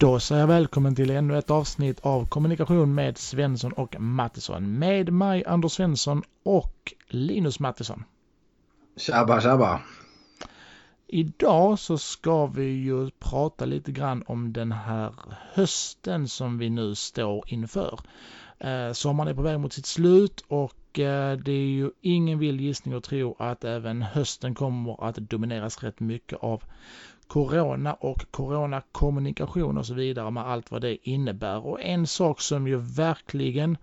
Då 0.00 0.20
säger 0.20 0.40
jag 0.40 0.48
välkommen 0.48 0.94
till 0.94 1.10
ännu 1.10 1.38
ett 1.38 1.50
avsnitt 1.50 2.00
av 2.00 2.26
Kommunikation 2.26 2.94
med 2.94 3.18
Svensson 3.18 3.72
och 3.72 4.00
Mattisson 4.00 4.78
med 4.78 5.12
mig 5.12 5.44
Anders 5.44 5.72
Svensson 5.72 6.22
och 6.42 6.94
Linus 7.08 7.60
Mattisson. 7.60 8.04
Tjabba 8.96 9.40
tjabba! 9.40 9.80
Idag 11.06 11.78
så 11.78 11.98
ska 11.98 12.46
vi 12.46 12.64
ju 12.64 13.10
prata 13.10 13.64
lite 13.64 13.92
grann 13.92 14.24
om 14.26 14.52
den 14.52 14.72
här 14.72 15.14
hösten 15.52 16.28
som 16.28 16.58
vi 16.58 16.70
nu 16.70 16.94
står 16.94 17.44
inför. 17.46 18.00
Eh, 18.58 18.92
sommaren 18.92 19.30
är 19.30 19.34
på 19.34 19.42
väg 19.42 19.60
mot 19.60 19.72
sitt 19.72 19.86
slut 19.86 20.44
och 20.48 20.98
eh, 20.98 21.38
det 21.38 21.52
är 21.52 21.68
ju 21.68 21.90
ingen 22.00 22.38
vild 22.38 22.60
gissning 22.60 22.94
att 22.94 23.04
tro 23.04 23.36
att 23.38 23.64
även 23.64 24.02
hösten 24.02 24.54
kommer 24.54 25.08
att 25.08 25.16
domineras 25.16 25.82
rätt 25.82 26.00
mycket 26.00 26.38
av 26.38 26.62
corona 27.30 27.94
och 27.94 28.30
coronakommunikation 28.30 29.78
och 29.78 29.86
så 29.86 29.94
vidare 29.94 30.30
med 30.30 30.46
allt 30.46 30.70
vad 30.70 30.82
det 30.82 31.08
innebär. 31.08 31.66
Och 31.66 31.82
en 31.82 32.06
sak 32.06 32.40
som 32.40 32.68
ju 32.68 32.76
verkligen 32.76 33.76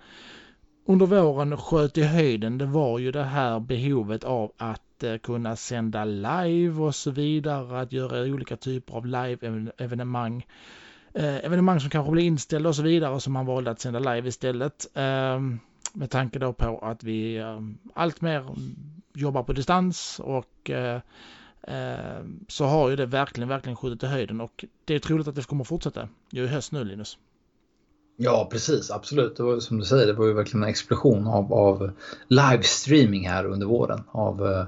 under 0.86 1.06
våren 1.06 1.58
sköt 1.58 1.98
i 1.98 2.04
höjden 2.04 2.58
det 2.58 2.66
var 2.66 3.00
ju 3.00 3.12
det 3.12 3.24
här 3.24 3.60
behovet 3.60 4.24
av 4.24 4.52
att 4.58 5.04
eh, 5.04 5.18
kunna 5.18 5.56
sända 5.56 6.06
live 6.06 6.84
och 6.84 6.96
så 6.96 7.12
vidare, 7.12 7.80
att 7.80 7.92
göra 7.92 8.22
olika 8.22 8.58
typer 8.58 8.94
av 8.94 9.06
live-evenemang. 9.06 10.46
Eh, 11.14 11.46
evenemang 11.46 11.80
som 11.80 11.90
kanske 11.90 12.12
blir 12.12 12.24
inställda 12.24 12.70
och 12.70 12.76
så 12.76 12.84
vidare 12.84 13.20
som 13.20 13.34
man 13.34 13.46
valde 13.46 13.72
att 13.72 13.80
sända 13.80 14.00
live 14.00 14.30
istället. 14.30 14.88
Ehm, 14.94 15.60
med 15.94 16.10
tanke 16.10 16.40
då 16.40 16.54
på 16.54 16.80
att 16.80 17.04
vi 17.04 17.38
ehm, 17.38 17.78
allt 17.94 18.22
mer 18.22 18.46
jobbar 19.14 19.44
på 19.44 19.54
distans 19.54 20.22
och 20.24 20.70
eh, 20.70 21.02
Ehm, 21.68 22.40
så 22.48 22.66
har 22.66 22.90
ju 22.90 22.96
det 22.96 23.06
verkligen, 23.06 23.50
verkligen 23.50 23.76
skjutit 23.76 24.04
i 24.04 24.06
höjden 24.06 24.42
och 24.42 24.66
det 24.86 24.96
är 24.96 25.00
troligt 25.00 25.28
att 25.28 25.36
det 25.36 25.48
kommer 25.48 25.64
fortsätta 25.64 26.08
ju 26.32 26.44
i 26.44 26.48
höst 26.48 26.72
nu 26.72 26.84
Linus. 26.84 27.18
Ja, 28.18 28.48
precis. 28.52 28.92
Absolut. 28.92 29.38
Det 29.38 29.44
var, 29.44 29.60
som 29.60 29.78
du 29.78 29.86
säger, 29.86 30.08
det 30.08 30.14
var 30.14 30.26
ju 30.26 30.34
verkligen 30.34 30.64
en 30.64 30.70
explosion 30.70 31.28
av, 31.28 31.54
av 31.54 31.92
livestreaming 32.28 33.28
här 33.28 33.46
under 33.46 33.68
våren. 33.68 34.04
Av, 34.12 34.48
eh, 34.48 34.66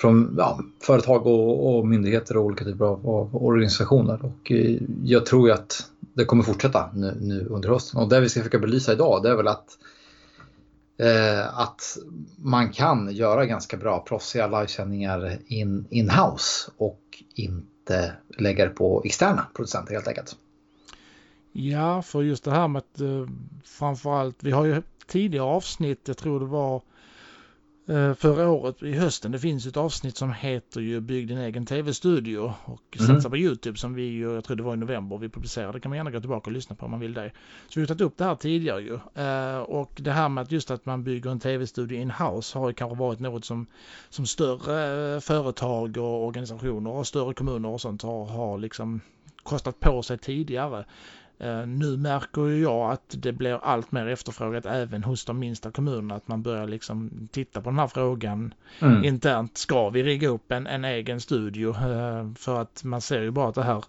från 0.00 0.34
ja, 0.38 0.60
företag 0.82 1.26
och, 1.26 1.76
och, 1.76 1.86
myndigheter 1.86 2.36
och 2.36 2.44
olika 2.44 2.64
typer 2.64 2.84
av, 2.84 3.08
av, 3.08 3.44
organisationer. 3.44 4.24
Och 4.24 4.52
eh, 4.52 4.80
jag 5.04 5.26
tror 5.26 5.48
ju 5.48 5.54
att 5.54 5.90
det 6.14 6.24
kommer 6.24 6.42
fortsätta 6.42 6.90
nu, 6.94 7.16
nu 7.20 7.46
under 7.50 7.68
hösten. 7.68 8.00
Och 8.00 8.08
det 8.08 8.20
vi 8.20 8.28
ska 8.28 8.40
försöka 8.40 8.58
belysa 8.58 8.92
idag 8.92 9.22
det 9.22 9.30
är 9.30 9.36
väl 9.36 9.48
att 9.48 9.78
eh, 10.96 11.58
att 11.58 11.96
man 12.36 12.72
kan 12.72 13.12
göra 13.12 13.46
ganska 13.46 13.76
bra 13.76 14.04
proffsiga 14.08 14.46
livesändningar 14.46 15.38
in, 15.46 15.86
in-house 15.90 16.70
och 16.76 17.22
inte 17.34 18.12
lägga 18.38 18.64
det 18.64 18.70
på 18.70 19.02
externa 19.04 19.46
producenter 19.54 19.94
helt 19.94 20.08
enkelt. 20.08 20.36
Ja, 21.52 22.02
för 22.02 22.22
just 22.22 22.44
det 22.44 22.50
här 22.50 22.68
med 22.68 22.78
att 22.78 23.00
eh, 23.00 23.26
framförallt, 23.64 24.36
vi 24.40 24.50
har 24.50 24.64
ju 24.64 24.82
tidigare 25.06 25.44
avsnitt, 25.44 26.00
jag 26.04 26.16
tror 26.16 26.40
det 26.40 26.46
var 26.46 26.76
Eh, 26.76 26.93
förra 28.16 28.50
året 28.50 28.82
i 28.82 28.92
hösten. 28.92 29.32
Det 29.32 29.38
finns 29.38 29.66
ett 29.66 29.76
avsnitt 29.76 30.16
som 30.16 30.32
heter 30.32 30.80
ju 30.80 31.00
Bygg 31.00 31.28
din 31.28 31.38
egen 31.38 31.66
tv-studio 31.66 32.54
och 32.64 32.96
mm. 32.98 33.14
satsa 33.14 33.30
på 33.30 33.36
Youtube 33.36 33.78
som 33.78 33.94
vi 33.94 34.02
ju, 34.02 34.34
jag 34.34 34.44
tror 34.44 34.56
det 34.56 34.62
var 34.62 34.74
i 34.74 34.76
november 34.76 35.18
vi 35.18 35.28
publicerade. 35.28 35.72
Det 35.72 35.80
kan 35.80 35.90
man 35.90 35.96
gärna 35.96 36.10
gå 36.10 36.20
tillbaka 36.20 36.50
och 36.50 36.52
lyssna 36.52 36.76
på 36.76 36.84
om 36.84 36.90
man 36.90 37.00
vill 37.00 37.14
det. 37.14 37.30
Så 37.68 37.80
vi 37.80 37.80
har 37.80 37.86
tagit 37.86 38.00
upp 38.00 38.16
det 38.16 38.24
här 38.24 38.34
tidigare 38.34 38.80
ju. 38.80 38.94
Eh, 39.22 39.58
och 39.58 39.92
det 39.96 40.10
här 40.10 40.28
med 40.28 40.42
att 40.42 40.52
just 40.52 40.70
att 40.70 40.86
man 40.86 41.04
bygger 41.04 41.30
en 41.30 41.40
tv-studio 41.40 42.00
in-house 42.00 42.58
har 42.58 42.68
ju 42.68 42.74
kanske 42.74 42.98
varit 42.98 43.20
något 43.20 43.44
som, 43.44 43.66
som 44.08 44.26
större 44.26 45.14
eh, 45.14 45.20
företag 45.20 45.96
och 45.96 46.26
organisationer 46.26 46.90
och 46.90 47.06
större 47.06 47.34
kommuner 47.34 47.68
och 47.68 47.80
sånt 47.80 48.02
har, 48.02 48.26
har 48.26 48.58
liksom 48.58 49.00
kostat 49.42 49.80
på 49.80 50.02
sig 50.02 50.18
tidigare. 50.18 50.84
Eh, 51.44 51.66
nu 51.66 51.96
märker 51.96 52.48
jag 52.62 52.90
att 52.90 53.14
det 53.18 53.32
blir 53.32 53.60
allt 53.62 53.92
mer 53.92 54.06
efterfrågat 54.06 54.66
även 54.66 55.04
hos 55.04 55.24
de 55.24 55.38
minsta 55.38 55.70
kommunerna 55.70 56.14
att 56.14 56.28
man 56.28 56.42
börjar 56.42 56.66
liksom 56.66 57.28
titta 57.32 57.60
på 57.60 57.70
den 57.70 57.78
här 57.78 57.86
frågan 57.86 58.54
mm. 58.80 59.04
internt. 59.04 59.58
Ska 59.58 59.90
vi 59.90 60.02
rigga 60.02 60.28
upp 60.28 60.52
en, 60.52 60.66
en 60.66 60.84
egen 60.84 61.20
studio? 61.20 61.68
Eh, 61.68 62.34
för 62.36 62.60
att 62.60 62.84
man 62.84 63.00
ser 63.00 63.22
ju 63.22 63.30
bara 63.30 63.48
att 63.48 63.54
det 63.54 63.62
här 63.62 63.84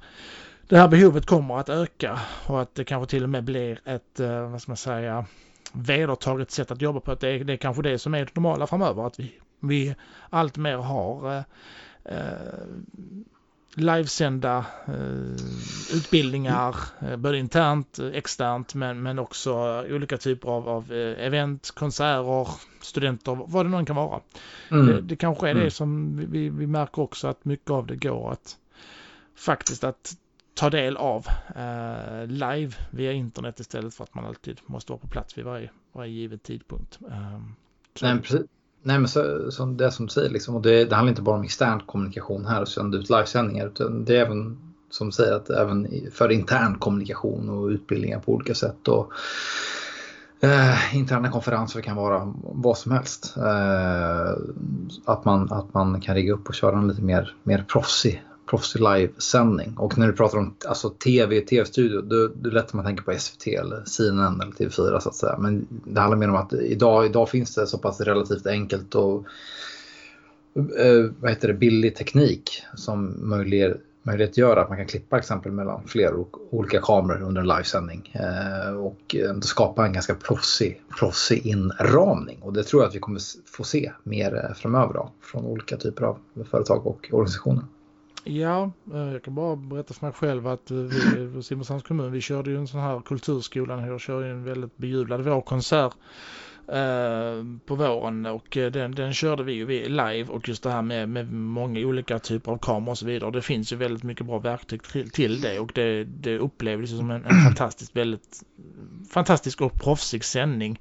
det 0.68 0.78
här 0.78 0.88
behovet 0.88 1.26
kommer 1.26 1.58
att 1.58 1.70
öka 1.70 2.20
och 2.48 2.62
att 2.62 2.76
det 2.76 2.84
kanske 2.84 3.10
till 3.10 3.24
och 3.24 3.30
med 3.30 3.44
blir 3.44 3.80
ett, 3.86 4.20
eh, 4.20 4.50
vad 4.50 4.62
ska 4.62 4.72
man 4.72 4.78
säga, 4.78 5.26
vedertaget 5.74 6.52
sätt 6.52 6.72
att 6.72 6.82
jobba 6.82 7.00
på. 7.00 7.12
Att 7.12 7.20
det, 7.20 7.30
är, 7.30 7.44
det 7.44 7.54
är 7.54 7.58
kanske 7.58 7.82
det 7.82 8.00
som 8.00 8.14
är 8.14 8.20
det 8.20 8.36
normala 8.36 8.68
framöver. 8.68 9.08
Att 9.08 9.20
vi, 9.20 9.34
vi 9.60 9.96
allt 10.30 10.58
mer 10.58 10.78
har 10.78 11.44
eh, 12.04 12.16
livesända 13.76 14.66
eh, 14.88 15.96
utbildningar, 15.98 16.76
eh, 17.02 17.16
både 17.16 17.38
internt, 17.38 17.98
och 17.98 18.16
externt, 18.16 18.76
men, 18.76 19.04
men 19.04 19.20
också 19.20 19.84
olika 19.90 20.18
typer 20.18 20.50
av, 20.50 20.70
av 20.70 20.94
eh, 20.94 21.26
event, 21.26 21.72
konserter, 21.76 22.48
studenter, 22.82 23.38
vad 23.48 23.66
det 23.66 23.78
nu 23.78 23.86
kan 23.86 23.96
vara. 23.96 24.22
Mm. 24.72 24.86
Det, 24.86 25.02
det 25.02 25.16
kanske 25.16 25.48
är 25.48 25.52
mm. 25.52 25.64
det 25.64 25.72
som 25.72 26.18
vi, 26.32 26.50
vi 26.50 26.68
märker 26.68 27.02
också 27.02 27.28
att 27.28 27.46
mycket 27.46 27.72
av 27.72 27.88
det 27.88 27.96
går 27.96 28.32
att 28.32 28.58
faktiskt 29.36 29.84
att 29.84 30.16
ta 30.54 30.70
del 30.70 30.98
av 30.98 31.28
eh, 31.56 32.28
live 32.28 32.74
via 32.90 33.12
internet 33.12 33.60
istället 33.60 33.94
för 33.94 34.04
att 34.04 34.14
man 34.14 34.26
alltid 34.26 34.62
måste 34.66 34.92
vara 34.92 35.00
på 35.00 35.08
plats 35.08 35.38
vid 35.38 35.46
varje, 35.46 35.70
varje 35.92 36.12
given 36.12 36.40
tidpunkt. 36.40 37.00
Eh, 37.12 37.40
Nej, 38.02 38.22
precis. 38.22 38.42
Nej 38.86 39.00
men 39.00 39.08
så, 39.08 39.52
så 39.52 39.66
det 39.66 39.92
som 39.92 40.06
du 40.06 40.12
säger 40.12 40.30
liksom, 40.30 40.56
och 40.56 40.62
det, 40.62 40.86
det 40.86 40.96
handlar 40.96 41.10
inte 41.10 41.22
bara 41.22 41.36
om 41.36 41.44
extern 41.44 41.80
kommunikation 41.80 42.46
här 42.46 42.62
och 42.62 42.68
sända 42.68 42.98
ut 42.98 43.10
livesändningar 43.10 43.68
utan 43.68 44.06
det 44.06 44.18
är 44.18 44.26
även 44.26 44.58
som 44.90 45.08
du 45.08 45.12
säger 45.12 45.36
att 45.36 45.50
även 45.50 45.88
för 46.12 46.32
intern 46.32 46.78
kommunikation 46.80 47.50
och 47.50 47.68
utbildningar 47.68 48.20
på 48.20 48.34
olika 48.34 48.54
sätt. 48.54 48.88
Och, 48.88 49.12
eh, 50.40 50.96
interna 50.96 51.32
konferenser 51.32 51.82
kan 51.82 51.96
vara 51.96 52.34
vad 52.44 52.78
som 52.78 52.92
helst. 52.92 53.34
Eh, 53.38 54.30
att, 55.06 55.26
man, 55.26 55.52
att 55.52 55.74
man 55.74 56.02
kan 56.02 56.16
rigga 56.16 56.34
upp 56.34 56.48
och 56.48 56.56
köra 56.56 56.78
en 56.78 56.88
lite 56.88 57.02
mer, 57.02 57.36
mer 57.44 57.66
proffsig 57.68 58.24
proffsig 58.50 58.82
livesändning. 58.82 59.78
Och 59.78 59.98
när 59.98 60.08
du 60.08 60.14
pratar 60.14 60.38
om 60.38 60.56
alltså, 60.68 60.90
tv, 60.90 61.42
tv-studio, 61.42 62.02
då, 62.02 62.16
då 62.16 62.24
är 62.24 62.30
det 62.36 62.50
lätt 62.50 62.66
att 62.66 62.74
man 62.74 62.86
tänker 62.86 63.04
på 63.04 63.20
SVT 63.20 63.48
eller 63.48 63.84
CNN 63.86 64.42
eller 64.42 64.52
TV4 64.52 65.00
så 65.00 65.10
att 65.10 65.16
säga. 65.16 65.38
Men 65.38 65.68
det 65.70 66.00
handlar 66.00 66.18
mer 66.18 66.30
om 66.30 66.36
att 66.36 66.54
idag, 66.54 67.06
idag 67.06 67.30
finns 67.30 67.56
det 67.56 67.68
så 67.68 67.78
pass 67.78 68.02
relativt 68.02 68.48
enkelt 68.48 68.96
och 68.96 69.26
eh, 70.80 71.12
vad 71.20 71.32
heter 71.32 71.48
det, 71.48 71.54
billig 71.54 71.96
teknik 71.96 72.64
som 72.76 73.30
möjliggör 73.30 73.78
möjlighet 74.06 74.38
gör 74.38 74.58
att 74.58 74.70
man 74.70 74.78
kan 74.78 74.88
klippa 74.88 75.18
exempel 75.18 75.52
mellan 75.52 75.88
flera 75.88 76.16
olika 76.50 76.82
kameror 76.82 77.22
under 77.22 77.42
en 77.42 77.48
livesändning 77.48 78.12
eh, 78.14 78.76
och 78.76 79.16
eh, 79.16 79.40
skapa 79.40 79.86
en 79.86 79.94
ganska 79.94 80.16
proffsig, 80.16 80.82
proffsig 81.00 81.46
inramning. 81.46 82.40
Och 82.42 82.54
det 82.54 82.64
tror 82.64 82.82
jag 82.82 82.90
att 82.90 82.96
vi 82.96 83.00
kommer 83.00 83.22
få 83.46 83.64
se 83.64 83.92
mer 84.04 84.36
eh, 84.36 84.56
framöver 84.56 84.94
då, 84.94 85.12
från 85.22 85.46
olika 85.46 85.78
typer 85.78 86.04
av 86.04 86.18
företag 86.52 86.88
och 86.88 87.08
organisationer. 87.12 87.64
Ja, 88.28 88.72
eh, 88.94 89.14
jag 89.14 89.24
kan 89.24 89.36
bara 89.36 89.56
berätta 89.56 89.94
för 89.94 90.06
mig 90.06 90.14
själv 90.14 90.48
att 90.48 90.72
eh, 90.72 90.78
vi 90.78 91.40
i 91.40 91.44
Simrishamns 91.44 91.84
kommun, 91.84 92.12
vi 92.12 92.22
körde 92.22 92.50
ju 92.50 92.58
en 92.58 92.68
sån 92.68 92.82
här 92.82 93.02
kulturskolan 93.02 93.80
här 93.80 93.92
och 93.92 94.02
körde 94.02 94.28
en 94.28 94.44
väldigt 94.44 94.78
bejublad 94.78 95.22
vårkonsert 95.22 95.94
eh, 96.68 97.44
på 97.66 97.76
våren 97.76 98.26
och 98.26 98.48
den, 98.50 98.96
den 98.96 99.14
körde 99.14 99.44
vi 99.44 99.54
ju 99.54 99.90
live 99.90 100.26
och 100.28 100.50
just 100.50 100.64
det 100.64 100.72
här 100.72 100.82
med, 100.82 101.10
med 101.10 101.34
många 101.34 101.80
olika 101.80 102.20
typer 102.20 102.52
av 102.52 102.58
kameror 102.58 102.92
och 102.92 102.98
så 102.98 103.06
vidare. 103.06 103.32
Det 103.32 103.42
finns 103.42 103.74
ju 103.74 103.76
väldigt 103.76 104.04
mycket 104.04 104.26
bra 104.26 104.40
verktyg 104.40 104.84
till, 104.84 105.10
till 105.10 105.42
det 105.42 105.60
och 105.60 105.72
det, 105.76 106.04
det 106.04 106.38
upplevdes 106.38 106.98
som 106.98 107.12
en, 107.12 107.26
en 107.26 107.42
fantastiskt 107.44 107.96
väldigt 107.96 108.44
fantastisk 109.10 109.62
och 109.62 109.74
proffsig 109.74 110.24
sändning. 110.24 110.80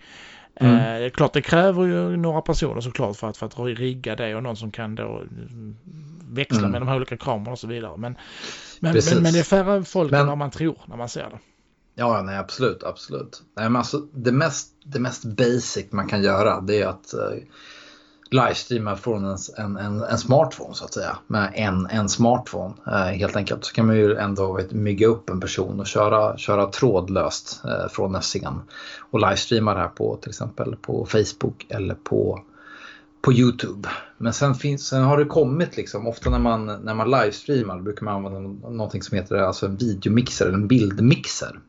Mm. 0.56 1.02
Eh, 1.02 1.10
klart 1.10 1.32
det 1.32 1.42
kräver 1.42 1.84
ju 1.84 2.16
några 2.16 2.42
personer 2.42 2.80
såklart 2.80 3.16
för 3.16 3.28
att, 3.28 3.36
för 3.36 3.46
att 3.46 3.78
rigga 3.78 4.16
det 4.16 4.34
och 4.34 4.42
någon 4.42 4.56
som 4.56 4.70
kan 4.70 4.94
då 4.94 5.22
växla 6.34 6.58
mm. 6.58 6.70
med 6.70 6.80
de 6.80 6.88
här 6.88 6.96
olika 6.96 7.16
kamerorna 7.16 7.50
och 7.50 7.58
så 7.58 7.66
vidare. 7.66 7.96
Men, 7.96 8.16
men, 8.80 8.94
men, 9.10 9.22
men, 9.22 9.32
det 9.32 9.38
är 9.38 9.42
färre 9.42 9.84
folk 9.84 10.10
men, 10.10 10.20
än 10.20 10.26
vad 10.26 10.38
man 10.38 10.50
tror 10.50 10.78
när 10.86 10.96
man 10.96 11.08
ser 11.08 11.30
det. 11.30 11.38
Ja, 11.94 12.22
nej 12.22 12.38
absolut, 12.38 12.82
absolut. 12.82 13.42
Nej, 13.56 13.64
men 13.64 13.76
alltså, 13.76 13.98
det, 13.98 14.32
mest, 14.32 14.68
det 14.84 14.98
mest 14.98 15.24
basic 15.24 15.86
man 15.90 16.08
kan 16.08 16.22
göra 16.22 16.60
det 16.60 16.82
är 16.82 16.86
att 16.86 17.14
uh, 17.14 17.42
livestreama 18.30 18.96
från 18.96 19.24
en, 19.24 19.38
en, 19.56 19.76
en, 19.76 20.02
en, 20.02 20.18
smartphone 20.18 20.74
så 20.74 20.84
att 20.84 20.94
säga. 20.94 21.18
Med 21.26 21.52
en, 21.54 21.86
en 21.86 22.08
smartphone 22.08 22.74
uh, 22.86 22.92
helt 22.94 23.36
enkelt. 23.36 23.64
Så 23.64 23.74
kan 23.74 23.86
man 23.86 23.96
ju 23.96 24.16
ändå 24.16 24.52
vet, 24.52 24.72
mygga 24.72 25.06
upp 25.06 25.30
en 25.30 25.40
person 25.40 25.80
och 25.80 25.86
köra, 25.86 26.36
köra 26.36 26.66
trådlöst 26.66 27.62
uh, 27.64 27.88
från 27.88 28.12
Nessingen. 28.12 28.60
Och 29.10 29.20
livestreama 29.20 29.74
det 29.74 29.80
här 29.80 29.88
på 29.88 30.16
till 30.16 30.30
exempel 30.30 30.76
på 30.76 31.06
Facebook 31.06 31.66
eller 31.68 31.94
på 31.94 32.44
på 33.24 33.32
Youtube. 33.32 33.88
Men 34.18 34.32
sen, 34.32 34.54
finns, 34.54 34.86
sen 34.86 35.02
har 35.02 35.18
det 35.18 35.24
kommit 35.24 35.76
liksom, 35.76 36.06
ofta 36.06 36.30
när 36.30 36.38
man, 36.38 36.66
när 36.66 36.94
man 36.94 37.10
livestreamar 37.10 37.80
brukar 37.80 38.04
man 38.04 38.14
använda 38.14 38.68
någonting 38.68 39.02
som 39.02 39.16
heter 39.16 39.36
alltså 39.36 39.66
en 39.66 39.76
videomixer 39.76 40.46
eller 40.46 40.54
en 40.54 40.68
bildmixer. 40.68 41.60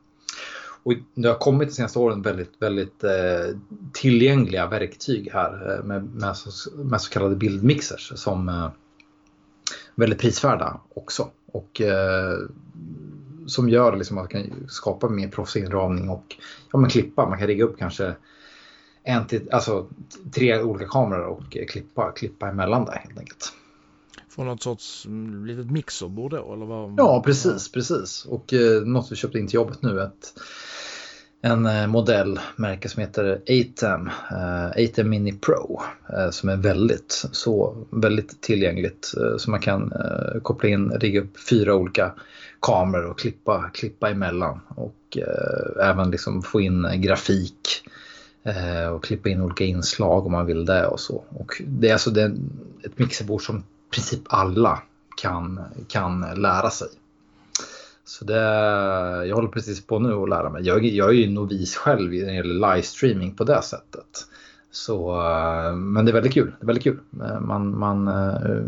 Och 0.83 0.93
det 1.13 1.27
har 1.27 1.35
kommit 1.35 1.69
de 1.69 1.75
senaste 1.75 1.99
åren 1.99 2.21
väldigt, 2.21 2.53
väldigt 2.59 3.03
eh, 3.03 3.57
tillgängliga 3.93 4.67
verktyg 4.67 5.29
här 5.33 5.77
eh, 5.77 5.83
med, 5.83 6.03
med, 6.03 6.37
så, 6.37 6.69
med, 6.75 7.01
så, 7.01 7.09
kallade 7.09 7.35
bildmixers 7.35 8.11
som 8.15 8.49
eh, 8.49 8.69
väldigt 9.95 10.19
prisvärda 10.19 10.79
också. 10.93 11.27
Och 11.51 11.81
eh, 11.81 12.37
som 13.47 13.69
gör 13.69 13.95
liksom 13.95 14.17
att 14.17 14.33
man 14.33 14.43
kan 14.43 14.69
skapa 14.69 15.09
mer 15.09 15.27
proffsig 15.27 15.63
inramning 15.63 16.09
och 16.09 16.35
ja, 16.71 16.79
men 16.79 16.89
klippa. 16.89 17.29
Man 17.29 17.39
kan 17.39 17.47
rigga 17.47 17.63
upp 17.63 17.77
kanske 17.79 18.15
en 19.05 19.27
till, 19.27 19.49
alltså, 19.51 19.87
tre 20.33 20.61
olika 20.61 20.87
kameror 20.87 21.25
och 21.25 21.57
klippa, 21.69 22.11
klippa 22.11 22.49
emellan 22.49 22.85
där 22.85 22.93
helt 22.93 23.19
enkelt. 23.19 23.53
Från 24.29 24.45
något 24.45 24.63
sorts 24.63 25.05
mm, 25.05 25.45
litet 25.45 25.71
mixerbord 25.71 26.31
då? 26.31 26.53
Eller 26.53 26.65
vad? 26.65 26.93
Ja, 26.97 27.21
precis, 27.25 27.71
precis. 27.71 28.25
Och 28.25 28.53
eh, 28.53 28.81
något 28.81 29.11
vi 29.11 29.15
köpte 29.15 29.39
in 29.39 29.47
till 29.47 29.55
jobbet 29.55 29.81
nu. 29.81 30.01
Ett, 30.01 30.33
en 31.41 31.65
eh, 31.65 31.87
modell, 31.87 32.39
märke 32.55 32.89
som 32.89 33.01
heter 33.01 33.41
ATEM, 33.47 34.09
eh, 34.31 34.85
ATEM 34.85 35.09
Mini 35.09 35.31
Pro, 35.33 35.81
eh, 36.09 36.29
som 36.29 36.49
är 36.49 36.57
väldigt, 36.57 37.25
så, 37.31 37.85
väldigt 37.89 38.41
tillgängligt. 38.41 39.13
Eh, 39.17 39.37
så 39.37 39.51
man 39.51 39.59
kan 39.59 39.91
eh, 39.91 40.41
koppla 40.41 40.69
in, 40.69 40.91
rigga 40.91 41.21
upp 41.21 41.39
fyra 41.49 41.75
olika 41.75 42.13
kameror 42.59 43.09
och 43.09 43.19
klippa, 43.19 43.69
klippa 43.73 44.09
emellan. 44.09 44.59
Och 44.75 45.17
eh, 45.17 45.89
även 45.89 46.11
liksom 46.11 46.41
få 46.41 46.61
in 46.61 46.87
grafik 47.01 47.83
Eh, 48.45 48.87
och 48.87 49.03
klippa 49.03 49.29
in 49.29 49.41
olika 49.41 49.63
inslag 49.63 50.25
om 50.25 50.31
man 50.31 50.45
vill 50.45 50.65
det 50.65 50.87
och 50.87 50.99
så. 50.99 51.23
Och 51.29 51.61
det 51.67 51.89
är 51.89 51.93
alltså 51.93 52.11
det 52.11 52.21
är 52.21 52.35
ett 52.83 52.99
mixerbord 52.99 53.45
som 53.45 53.57
i 53.57 53.61
princip 53.91 54.21
alla 54.25 54.81
kan, 55.17 55.59
kan 55.87 56.21
lära 56.35 56.69
sig. 56.69 56.87
Så 58.03 58.25
det, 58.25 58.41
jag 59.27 59.35
håller 59.35 59.49
precis 59.49 59.87
på 59.87 59.99
nu 59.99 60.13
att 60.13 60.29
lära 60.29 60.49
mig. 60.49 60.63
Jag, 60.63 60.85
jag 60.85 61.09
är 61.09 61.13
ju 61.13 61.29
novis 61.29 61.75
själv 61.75 62.11
när 62.11 62.25
det 62.25 62.33
gäller 62.33 62.73
livestreaming 62.73 63.35
på 63.35 63.43
det 63.43 63.61
sättet. 63.61 64.27
Så, 64.71 65.21
eh, 65.21 65.75
men 65.75 66.05
det 66.05 66.11
är 66.11 66.13
väldigt 66.13 66.33
kul. 66.33 66.53
Det 66.59 66.63
är 66.63 66.67
väldigt 66.67 66.83
kul. 66.83 66.99
Eh, 67.21 67.39
man, 67.39 67.79
man 67.79 68.07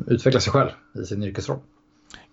utvecklar 0.07 0.39
sig 0.39 0.53
själv 0.53 0.69
i 1.01 1.05
sin 1.05 1.23
yrkesroll. 1.23 1.59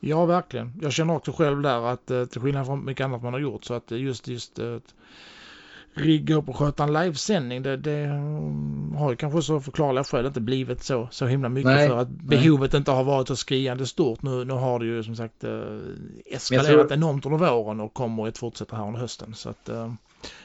Ja, 0.00 0.24
verkligen. 0.24 0.72
Jag 0.82 0.92
känner 0.92 1.14
också 1.14 1.32
själv 1.32 1.62
där 1.62 1.86
att 1.86 2.06
till 2.06 2.40
skillnad 2.40 2.66
från 2.66 2.84
mycket 2.84 3.04
annat 3.04 3.22
man 3.22 3.32
har 3.32 3.40
gjort 3.40 3.64
så 3.64 3.74
att 3.74 3.90
just, 3.90 4.28
just 4.28 4.58
rigga 5.94 6.34
upp 6.34 6.48
och 6.48 6.56
sköta 6.56 6.82
en 6.82 6.92
livesändning. 6.92 7.62
Det, 7.62 7.76
det 7.76 8.06
har 8.96 9.10
ju 9.10 9.16
kanske 9.16 9.42
så 9.42 9.60
förklarliga 9.60 10.04
skäl 10.04 10.26
inte 10.26 10.40
blivit 10.40 10.82
så, 10.82 11.08
så 11.10 11.26
himla 11.26 11.48
mycket 11.48 11.72
nej, 11.72 11.88
för 11.88 11.98
att 11.98 12.08
behovet 12.08 12.72
nej. 12.72 12.78
inte 12.78 12.90
har 12.90 13.04
varit 13.04 13.28
så 13.28 13.36
skriande 13.36 13.86
stort. 13.86 14.22
Nu, 14.22 14.44
nu 14.44 14.52
har 14.52 14.78
det 14.78 14.86
ju 14.86 15.02
som 15.02 15.16
sagt 15.16 15.44
eh, 15.44 15.50
eskalerat 16.26 16.88
tror... 16.88 16.92
enormt 16.92 17.26
under 17.26 17.38
våren 17.38 17.80
och 17.80 17.94
kommer 17.94 18.28
att 18.28 18.38
fortsätta 18.38 18.76
här 18.76 18.86
under 18.86 19.00
hösten. 19.00 19.34
Så 19.34 19.48
att, 19.48 19.68
eh, 19.68 19.92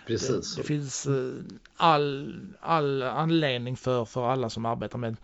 Precis. 0.07 0.55
Det, 0.55 0.61
det 0.61 0.67
finns 0.67 1.05
eh, 1.05 1.33
all, 1.77 2.35
all 2.59 3.03
anledning 3.03 3.77
för, 3.77 4.05
för 4.05 4.29
alla 4.31 4.49
som 4.49 4.65
arbetar 4.65 4.99
med 4.99 5.15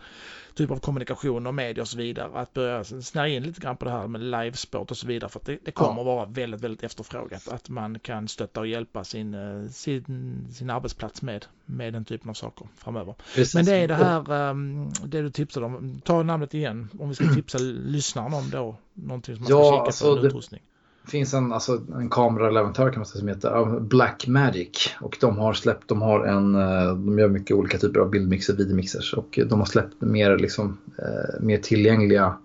typ 0.56 0.70
av 0.70 0.76
kommunikation 0.76 1.46
och 1.46 1.54
media 1.54 1.82
och 1.82 1.88
så 1.88 1.98
vidare 1.98 2.30
att 2.34 2.54
börja 2.54 2.84
snära 2.84 3.28
in 3.28 3.42
lite 3.42 3.60
grann 3.60 3.76
på 3.76 3.84
det 3.84 3.90
här 3.90 4.06
med 4.06 4.20
livesport 4.20 4.90
och 4.90 4.96
så 4.96 5.06
vidare 5.06 5.30
för 5.30 5.40
att 5.40 5.46
det, 5.46 5.58
det 5.64 5.70
kommer 5.70 6.00
ja. 6.00 6.04
vara 6.04 6.26
väldigt, 6.26 6.60
väldigt 6.60 6.82
efterfrågat 6.82 7.48
att 7.48 7.68
man 7.68 7.98
kan 7.98 8.28
stötta 8.28 8.60
och 8.60 8.66
hjälpa 8.66 9.04
sin, 9.04 9.34
eh, 9.34 9.68
sin, 9.70 10.46
sin 10.52 10.70
arbetsplats 10.70 11.22
med, 11.22 11.46
med 11.64 11.92
den 11.92 12.04
typen 12.04 12.30
av 12.30 12.34
saker 12.34 12.68
framöver. 12.76 13.14
Precis. 13.34 13.54
Men 13.54 13.64
det 13.64 13.74
är 13.74 13.88
det 13.88 13.94
här, 13.94 14.50
um, 14.50 14.92
det 15.04 15.22
du 15.22 15.30
tipsade 15.30 15.66
om, 15.66 16.00
ta 16.04 16.22
namnet 16.22 16.54
igen 16.54 16.88
om 16.98 17.08
vi 17.08 17.14
ska 17.14 17.24
tipsa 17.34 17.58
lyssnarna 17.58 18.36
om 18.36 18.50
då, 18.50 18.76
någonting 18.94 19.36
som 19.36 19.42
man 19.42 19.46
ska 19.46 19.58
ja, 19.58 19.70
kika 19.70 19.80
på, 19.80 19.86
alltså, 19.86 20.18
en 20.18 20.26
utrustning. 20.26 20.62
Det 20.68 20.75
finns 21.10 21.34
en, 21.34 21.52
alltså, 21.52 21.82
en 21.94 22.10
kameraleverantör 22.10 22.90
kan 22.90 22.98
man 23.00 23.06
säga 23.06 23.18
som 23.18 23.28
heter 23.28 23.80
Black 23.80 24.26
Magic 24.26 24.90
och 25.00 25.16
de 25.20 25.38
har 25.38 25.52
släppt, 25.52 25.88
de 25.88 26.02
har 26.02 26.24
en, 26.26 26.54
eh, 26.54 26.86
de 26.86 27.18
gör 27.18 27.28
mycket 27.28 27.56
olika 27.56 27.78
typer 27.78 28.00
av 28.00 28.10
bildmixer, 28.10 28.54
videomixers 28.54 29.14
och 29.14 29.38
eh, 29.38 29.46
de 29.46 29.58
har 29.58 29.66
släppt 29.66 30.00
mer, 30.00 30.38
liksom, 30.38 30.78
eh, 30.98 31.40
mer 31.40 31.58
tillgängliga 31.58 32.36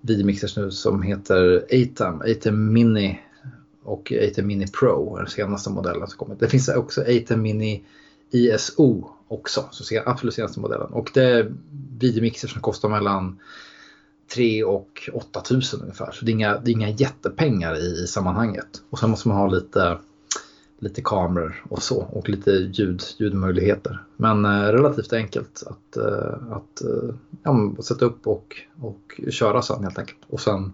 videomixers 0.00 0.56
nu 0.56 0.70
som 0.70 1.02
heter 1.02 1.64
ATEM, 1.72 2.20
ATEM 2.20 2.72
Mini 2.72 3.20
och 3.82 4.12
ATEM 4.28 4.46
Mini 4.46 4.66
Pro 4.66 5.16
är 5.16 5.20
den 5.20 5.30
senaste 5.30 5.70
modellen 5.70 6.08
som 6.08 6.18
kommit. 6.18 6.40
Det 6.40 6.48
finns 6.48 6.68
också 6.68 7.00
ATEM 7.00 7.42
Mini 7.42 7.82
ISO 8.30 9.10
också, 9.28 9.68
så 9.70 10.02
absolut 10.06 10.34
senaste 10.34 10.60
modellen. 10.60 10.86
Och 10.86 11.10
det 11.14 11.24
är 11.24 11.52
videomixer 11.98 12.48
som 12.48 12.60
kostar 12.60 12.88
mellan 12.88 13.38
3 14.28 14.64
och 14.64 15.10
8 15.12 15.42
000 15.50 15.62
ungefär. 15.82 16.12
Så 16.12 16.24
det 16.24 16.30
är 16.30 16.32
inga, 16.32 16.58
det 16.58 16.70
är 16.70 16.72
inga 16.72 16.88
jättepengar 16.88 17.76
i, 17.76 18.02
i 18.02 18.06
sammanhanget. 18.06 18.82
Och 18.90 18.98
sen 18.98 19.10
måste 19.10 19.28
man 19.28 19.36
ha 19.36 19.46
lite, 19.46 19.98
lite 20.78 21.02
kameror 21.02 21.64
och 21.68 21.82
så 21.82 22.02
och 22.02 22.28
lite 22.28 22.50
ljud, 22.50 23.02
ljudmöjligheter. 23.18 23.98
Men 24.16 24.44
eh, 24.44 24.62
relativt 24.62 25.12
enkelt 25.12 25.62
att, 25.66 25.96
eh, 25.96 26.52
att 26.52 26.82
eh, 26.82 27.14
ja, 27.42 27.74
sätta 27.82 28.04
upp 28.04 28.26
och, 28.26 28.56
och 28.80 29.20
köra 29.30 29.62
sen 29.62 29.82
helt 29.82 29.98
enkelt. 29.98 30.20
Och 30.26 30.40
sen 30.40 30.72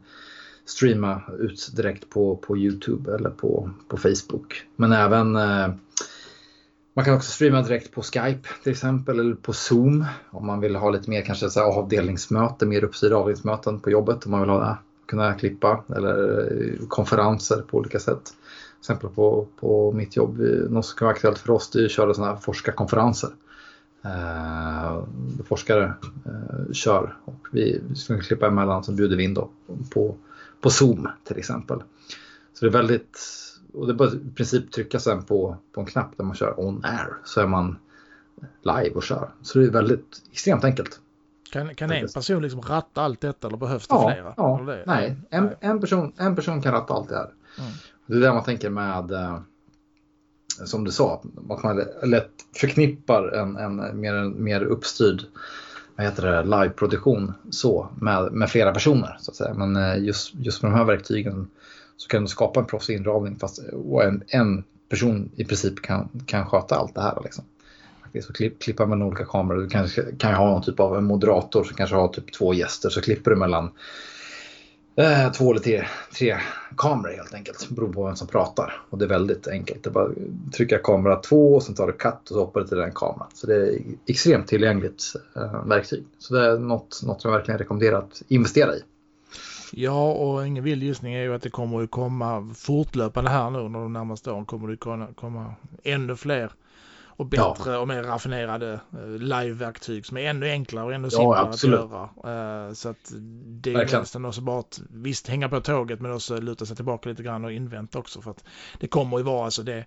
streama 0.65 1.23
ut 1.39 1.71
direkt 1.77 2.11
på, 2.11 2.37
på 2.37 2.59
Youtube 2.59 3.15
eller 3.15 3.31
på, 3.31 3.71
på 3.89 3.97
Facebook. 3.97 4.67
Men 4.77 4.93
även 4.93 5.37
eh, 5.37 5.69
man 6.95 7.05
kan 7.05 7.15
också 7.15 7.31
streama 7.31 7.63
direkt 7.63 7.93
på 7.93 8.03
Skype 8.03 8.49
till 8.63 8.73
exempel 8.73 9.21
eller 9.21 9.35
på 9.35 9.53
Zoom 9.53 10.05
om 10.31 10.47
man 10.47 10.61
vill 10.61 10.77
ha 10.77 10.91
lite 10.91 11.11
mer 11.11 11.23
kanske 11.23 11.51
så 11.51 11.61
avdelningsmöten, 11.61 12.69
mer 12.69 12.85
uppstyrda 12.85 13.17
avdelningsmöten 13.17 13.81
på 13.81 13.91
jobbet 13.91 14.25
om 14.25 14.31
man 14.31 14.41
vill 14.41 14.51
ha 14.51 14.59
det, 14.59 14.77
kunna 15.07 15.35
klippa 15.35 15.85
eller 15.97 16.41
eh, 16.53 16.87
konferenser 16.89 17.63
på 17.71 17.79
olika 17.79 18.01
sätt. 18.01 18.25
Till 18.25 18.81
exempel 18.81 19.11
på, 19.11 19.47
på 19.61 19.93
mitt 19.93 20.17
jobb, 20.17 20.41
eh, 20.41 20.71
något 20.71 20.87
som 20.87 20.99
kan 20.99 21.07
vara 21.07 21.15
aktuellt 21.15 21.39
för 21.39 21.51
oss 21.53 21.71
det 21.71 21.81
är 21.81 21.85
att 21.85 21.91
köra 21.91 22.15
sådana 22.15 22.33
här 22.33 22.41
forskarkonferenser. 22.41 23.31
Eh, 24.05 25.05
forskare 25.49 25.95
eh, 26.27 26.73
kör 26.73 27.17
och 27.25 27.47
vi, 27.53 27.81
vi 27.89 27.95
ska 27.95 28.21
klippa 28.21 28.47
emellan 28.47 28.85
så 28.85 28.93
bjuder 28.93 29.17
vi 29.17 29.25
in 29.25 29.35
då 29.35 29.49
på, 29.91 30.17
på 30.61 30.71
Zoom 30.71 31.09
till 31.25 31.39
exempel. 31.39 31.83
Så 32.55 32.65
det 32.65 32.71
är 32.71 32.73
väldigt 32.73 33.19
och 33.75 33.87
det 33.87 33.93
är 33.93 33.95
bara 33.95 34.09
i 34.09 34.31
princip 34.35 34.73
trycka 34.73 35.01
sen 35.01 35.23
på, 35.23 35.57
på 35.73 35.81
en 35.81 35.87
knapp 35.87 36.17
där 36.17 36.25
man 36.25 36.37
kör 36.37 36.61
on 36.61 36.85
air 36.85 37.17
så 37.25 37.41
är 37.41 37.47
man 37.47 37.79
live 38.63 38.95
och 38.95 39.03
kör. 39.03 39.31
Så 39.43 39.59
det 39.59 39.65
är 39.65 39.71
väldigt 39.71 40.23
extremt 40.33 40.65
enkelt. 40.65 41.01
Kan, 41.53 41.75
kan 41.75 41.91
en 41.91 42.09
person 42.09 42.43
liksom 42.43 42.63
ratta 42.63 43.03
allt 43.03 43.21
detta 43.21 43.49
eller 43.49 43.57
behövs 43.57 43.89
det 43.89 43.95
ja, 43.95 44.13
flera? 44.13 44.35
Ja, 44.37 44.63
det? 44.67 44.83
nej. 44.87 45.17
En, 45.31 45.45
nej. 45.45 45.57
En, 45.61 45.81
person, 45.81 46.13
en 46.17 46.37
person 46.37 46.63
kan 46.63 46.73
ratta 46.73 46.95
allt 46.95 47.09
det 47.09 47.17
här. 47.17 47.31
Mm. 47.59 47.71
Det 48.07 48.17
är 48.17 48.21
det 48.21 48.33
man 48.33 48.45
tänker 48.45 48.71
med, 48.71 49.11
eh, 49.11 49.41
som 50.65 50.85
du 50.85 50.91
sa, 50.91 51.15
att 51.15 51.63
man 51.63 51.85
lätt 52.03 52.31
förknippar 52.57 53.29
en, 53.29 53.57
en 53.57 54.01
mer, 54.01 54.25
mer 54.25 54.63
uppstyrd 54.63 55.23
vad 55.97 56.07
heter 56.07 56.27
det, 56.31 56.43
liveproduktion 56.43 57.33
så 57.51 57.89
med, 58.01 58.33
med 58.33 58.51
flera 58.51 58.73
personer. 58.73 59.17
så 59.21 59.31
att 59.31 59.37
säga. 59.37 59.55
Men 59.55 59.77
eh, 59.77 60.05
just, 60.05 60.35
just 60.35 60.63
med 60.63 60.73
de 60.73 60.79
här 60.79 60.85
verktygen 60.85 61.49
så 62.01 62.09
kan 62.09 62.23
du 62.23 62.29
skapa 62.29 62.61
en 62.61 62.67
proffsig 62.67 62.97
inramning 62.97 63.37
fast 63.37 63.59
och 63.73 64.05
en, 64.05 64.23
en 64.29 64.65
person 64.89 65.31
i 65.37 65.45
princip 65.45 65.83
kan, 65.83 66.09
kan 66.27 66.47
sköta 66.47 66.77
allt 66.77 66.95
det 66.95 67.01
här. 67.01 67.19
Liksom. 67.25 67.45
Så 68.27 68.33
klipp, 68.33 68.63
klippa 68.63 68.87
mellan 68.87 69.09
olika 69.09 69.25
kameror. 69.25 69.61
Du 69.61 69.69
kanske 69.69 70.03
kan 70.19 70.35
ha 70.35 70.51
någon 70.51 70.63
typ 70.63 70.81
av 70.81 70.97
en 70.97 71.05
moderator 71.05 71.65
som 71.65 71.77
kanske 71.77 71.97
har 71.97 72.09
typ 72.09 72.33
två 72.33 72.55
gäster 72.55 72.91
så 72.91 73.01
klipper 73.01 73.31
du 73.31 73.37
mellan 73.37 73.71
eh, 74.97 75.33
två 75.33 75.51
eller 75.51 75.61
tre, 75.61 75.85
tre 76.19 76.37
kameror 76.77 77.13
helt 77.13 77.35
enkelt. 77.35 77.69
beroende 77.69 77.95
på 77.95 78.07
vem 78.07 78.17
som 78.17 78.29
pratar. 78.29 78.83
Och 78.91 78.99
det 78.99 79.05
är 79.05 79.09
väldigt 79.09 79.49
enkelt. 79.49 79.83
Det 79.83 79.91
är 79.91 79.93
bara 79.93 80.05
att 80.05 80.53
trycka 80.53 80.79
kamera 80.79 81.17
två 81.17 81.55
och 81.55 81.63
sen 81.63 81.75
tar 81.75 81.87
du 81.87 81.93
cut 81.93 82.13
och 82.23 82.29
så 82.29 82.39
hoppar 82.39 82.61
du 82.61 82.67
till 82.67 82.79
den 82.79 82.93
kameran. 82.93 83.29
Så 83.35 83.47
det 83.47 83.55
är 83.55 83.79
extremt 84.07 84.47
tillgängligt 84.47 85.03
eh, 85.37 85.67
verktyg. 85.67 86.05
Så 86.19 86.35
det 86.35 86.47
är 86.47 86.59
något, 86.59 87.01
något 87.03 87.23
som 87.23 87.31
jag 87.31 87.39
verkligen 87.39 87.59
rekommenderar 87.59 87.99
att 87.99 88.23
investera 88.29 88.75
i. 88.75 88.83
Ja, 89.73 90.13
och 90.13 90.47
ingen 90.47 90.65
vild 90.65 90.83
gissning 90.83 91.15
är 91.15 91.23
ju 91.23 91.35
att 91.35 91.43
det 91.43 91.51
kommer 91.51 91.83
att 91.83 91.91
komma 91.91 92.55
fortlöpande 92.57 93.31
här 93.31 93.51
nu 93.51 93.59
under 93.59 93.81
de 93.81 93.93
närmaste 93.93 94.31
åren. 94.31 94.47
Kommer 94.47 94.69
det 94.69 94.77
komma 95.15 95.55
ännu 95.85 96.17
fler? 96.17 96.53
Och 97.21 97.27
bättre 97.27 97.73
ja. 97.73 97.79
och 97.79 97.89
mer 97.89 98.03
raffinerade 98.03 98.81
eh, 98.93 99.09
live-verktyg 99.09 100.07
som 100.07 100.17
är 100.17 100.31
ännu 100.31 100.51
enklare 100.51 100.85
och 100.85 100.93
ännu 100.93 101.09
ja, 101.13 101.19
simplare 101.19 101.49
absolut. 101.49 101.81
att 101.81 101.91
göra. 102.25 102.69
Uh, 102.69 102.73
så 102.73 102.89
att 102.89 103.13
det 103.47 103.75
är 103.75 103.99
nästan 103.99 104.25
också 104.25 104.41
bara 104.41 104.61
att 104.61 104.81
visst 104.91 105.29
hänga 105.29 105.49
på 105.49 105.61
tåget 105.61 106.01
men 106.01 106.13
också 106.13 106.41
luta 106.41 106.67
sig 106.67 106.77
tillbaka 106.77 107.09
lite 107.09 107.23
grann 107.23 107.45
och 107.45 107.53
invänta 107.53 107.99
också 107.99 108.23
för 108.23 108.31
att 108.31 108.45
det 108.79 108.87
kommer 108.87 109.19
ju 109.19 109.25
vara 109.25 109.45
alltså 109.45 109.63
det 109.63 109.85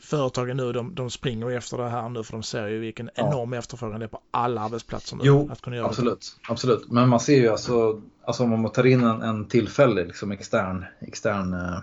företagen 0.00 0.56
nu 0.56 0.72
de, 0.72 0.94
de 0.94 1.10
springer 1.10 1.50
efter 1.50 1.78
det 1.78 1.88
här 1.88 2.08
nu 2.08 2.24
för 2.24 2.32
de 2.32 2.42
ser 2.42 2.66
ju 2.66 2.78
vilken 2.78 3.10
ja. 3.14 3.28
enorm 3.28 3.52
efterfrågan 3.52 4.00
det 4.00 4.06
är 4.06 4.08
på 4.08 4.20
alla 4.30 4.60
arbetsplatser 4.60 5.16
nu. 5.16 5.22
Jo, 5.26 5.48
att 5.52 5.60
kunna 5.60 5.76
göra 5.76 5.86
absolut, 5.86 6.36
det. 6.46 6.52
absolut. 6.52 6.90
Men 6.90 7.08
man 7.08 7.20
ser 7.20 7.36
ju 7.36 7.48
alltså, 7.48 8.02
alltså 8.24 8.42
om 8.42 8.60
man 8.60 8.72
tar 8.72 8.86
in 8.86 9.04
en, 9.04 9.22
en 9.22 9.48
tillfällig 9.48 10.06
liksom 10.06 10.32
extern, 10.32 10.84
extern 11.00 11.52
eh, 11.54 11.76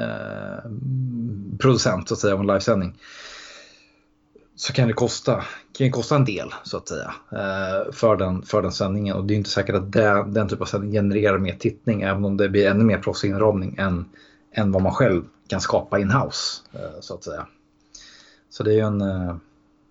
eh 0.00 0.70
producent 1.58 2.08
så 2.08 2.14
att 2.14 2.20
säga 2.20 2.34
av 2.34 2.40
en 2.40 2.46
livesändning 2.46 2.98
så 4.56 4.72
kan 4.72 4.88
det 4.88 4.94
kosta, 4.94 5.34
kan 5.72 5.84
det 5.86 5.90
kosta 5.90 6.16
en 6.16 6.24
del 6.24 6.54
så 6.64 6.76
att 6.76 6.88
säga 6.88 7.14
eh, 7.32 7.92
för 7.92 8.16
den, 8.16 8.42
för 8.42 8.62
den 8.62 8.72
sändningen. 8.72 9.16
Och 9.16 9.24
det 9.24 9.34
är 9.34 9.36
inte 9.36 9.50
säkert 9.50 9.74
att 9.74 9.92
det, 9.92 10.24
den 10.28 10.48
typen 10.48 10.62
av 10.62 10.66
sändning 10.66 10.92
genererar 10.92 11.38
mer 11.38 11.54
tittning 11.54 12.02
även 12.02 12.24
om 12.24 12.36
det 12.36 12.48
blir 12.48 12.66
ännu 12.66 12.84
mer 12.84 12.98
proffsig 12.98 13.28
inramning 13.28 13.76
än, 13.78 14.04
än 14.52 14.72
vad 14.72 14.82
man 14.82 14.92
själv 14.92 15.22
kan 15.48 15.60
skapa 15.60 15.98
in-house 15.98 16.62
eh, 16.72 17.00
så 17.00 17.14
att 17.14 17.24
säga. 17.24 17.46
Så 18.50 18.62
det 18.62 18.70
är 18.70 18.74
ju 18.74 18.80
en, 18.80 19.00
eh, 19.00 19.36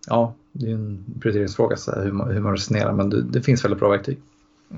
ja, 0.08 0.34
det 0.52 0.70
är 0.70 0.74
en 0.74 1.06
prioriteringsfråga 1.22 1.78
så 1.78 1.92
här, 1.92 2.04
hur, 2.04 2.12
man, 2.12 2.32
hur 2.32 2.42
man 2.42 2.52
resonerar 2.52 2.94
men 2.94 3.10
det, 3.10 3.22
det 3.22 3.42
finns 3.42 3.64
väldigt 3.64 3.80
bra 3.80 3.90
verktyg. 3.90 4.22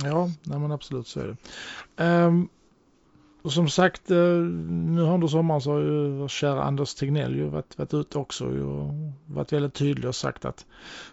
Ja, 0.04 0.30
nej 0.44 0.60
men 0.60 0.72
absolut 0.72 1.08
så 1.08 1.20
är 1.20 1.36
det. 1.96 2.04
Um, 2.04 2.50
och 3.48 3.54
som 3.54 3.70
sagt, 3.70 4.12
eh, 4.12 4.18
nu 4.18 5.02
under 5.02 5.28
sommaren 5.28 5.62
så 5.62 5.72
har 5.72 5.80
ju 5.80 6.28
kära 6.28 6.64
Anders 6.64 6.94
Tegnell 6.94 7.36
ju 7.36 7.48
varit, 7.50 7.78
varit 7.78 7.94
ute 7.94 8.18
också 8.18 8.46
och 8.46 8.94
varit 9.26 9.54
väldigt 9.54 9.74
tydlig 9.74 10.08
och 10.08 10.16
sagt 10.16 10.46
att 10.46 10.66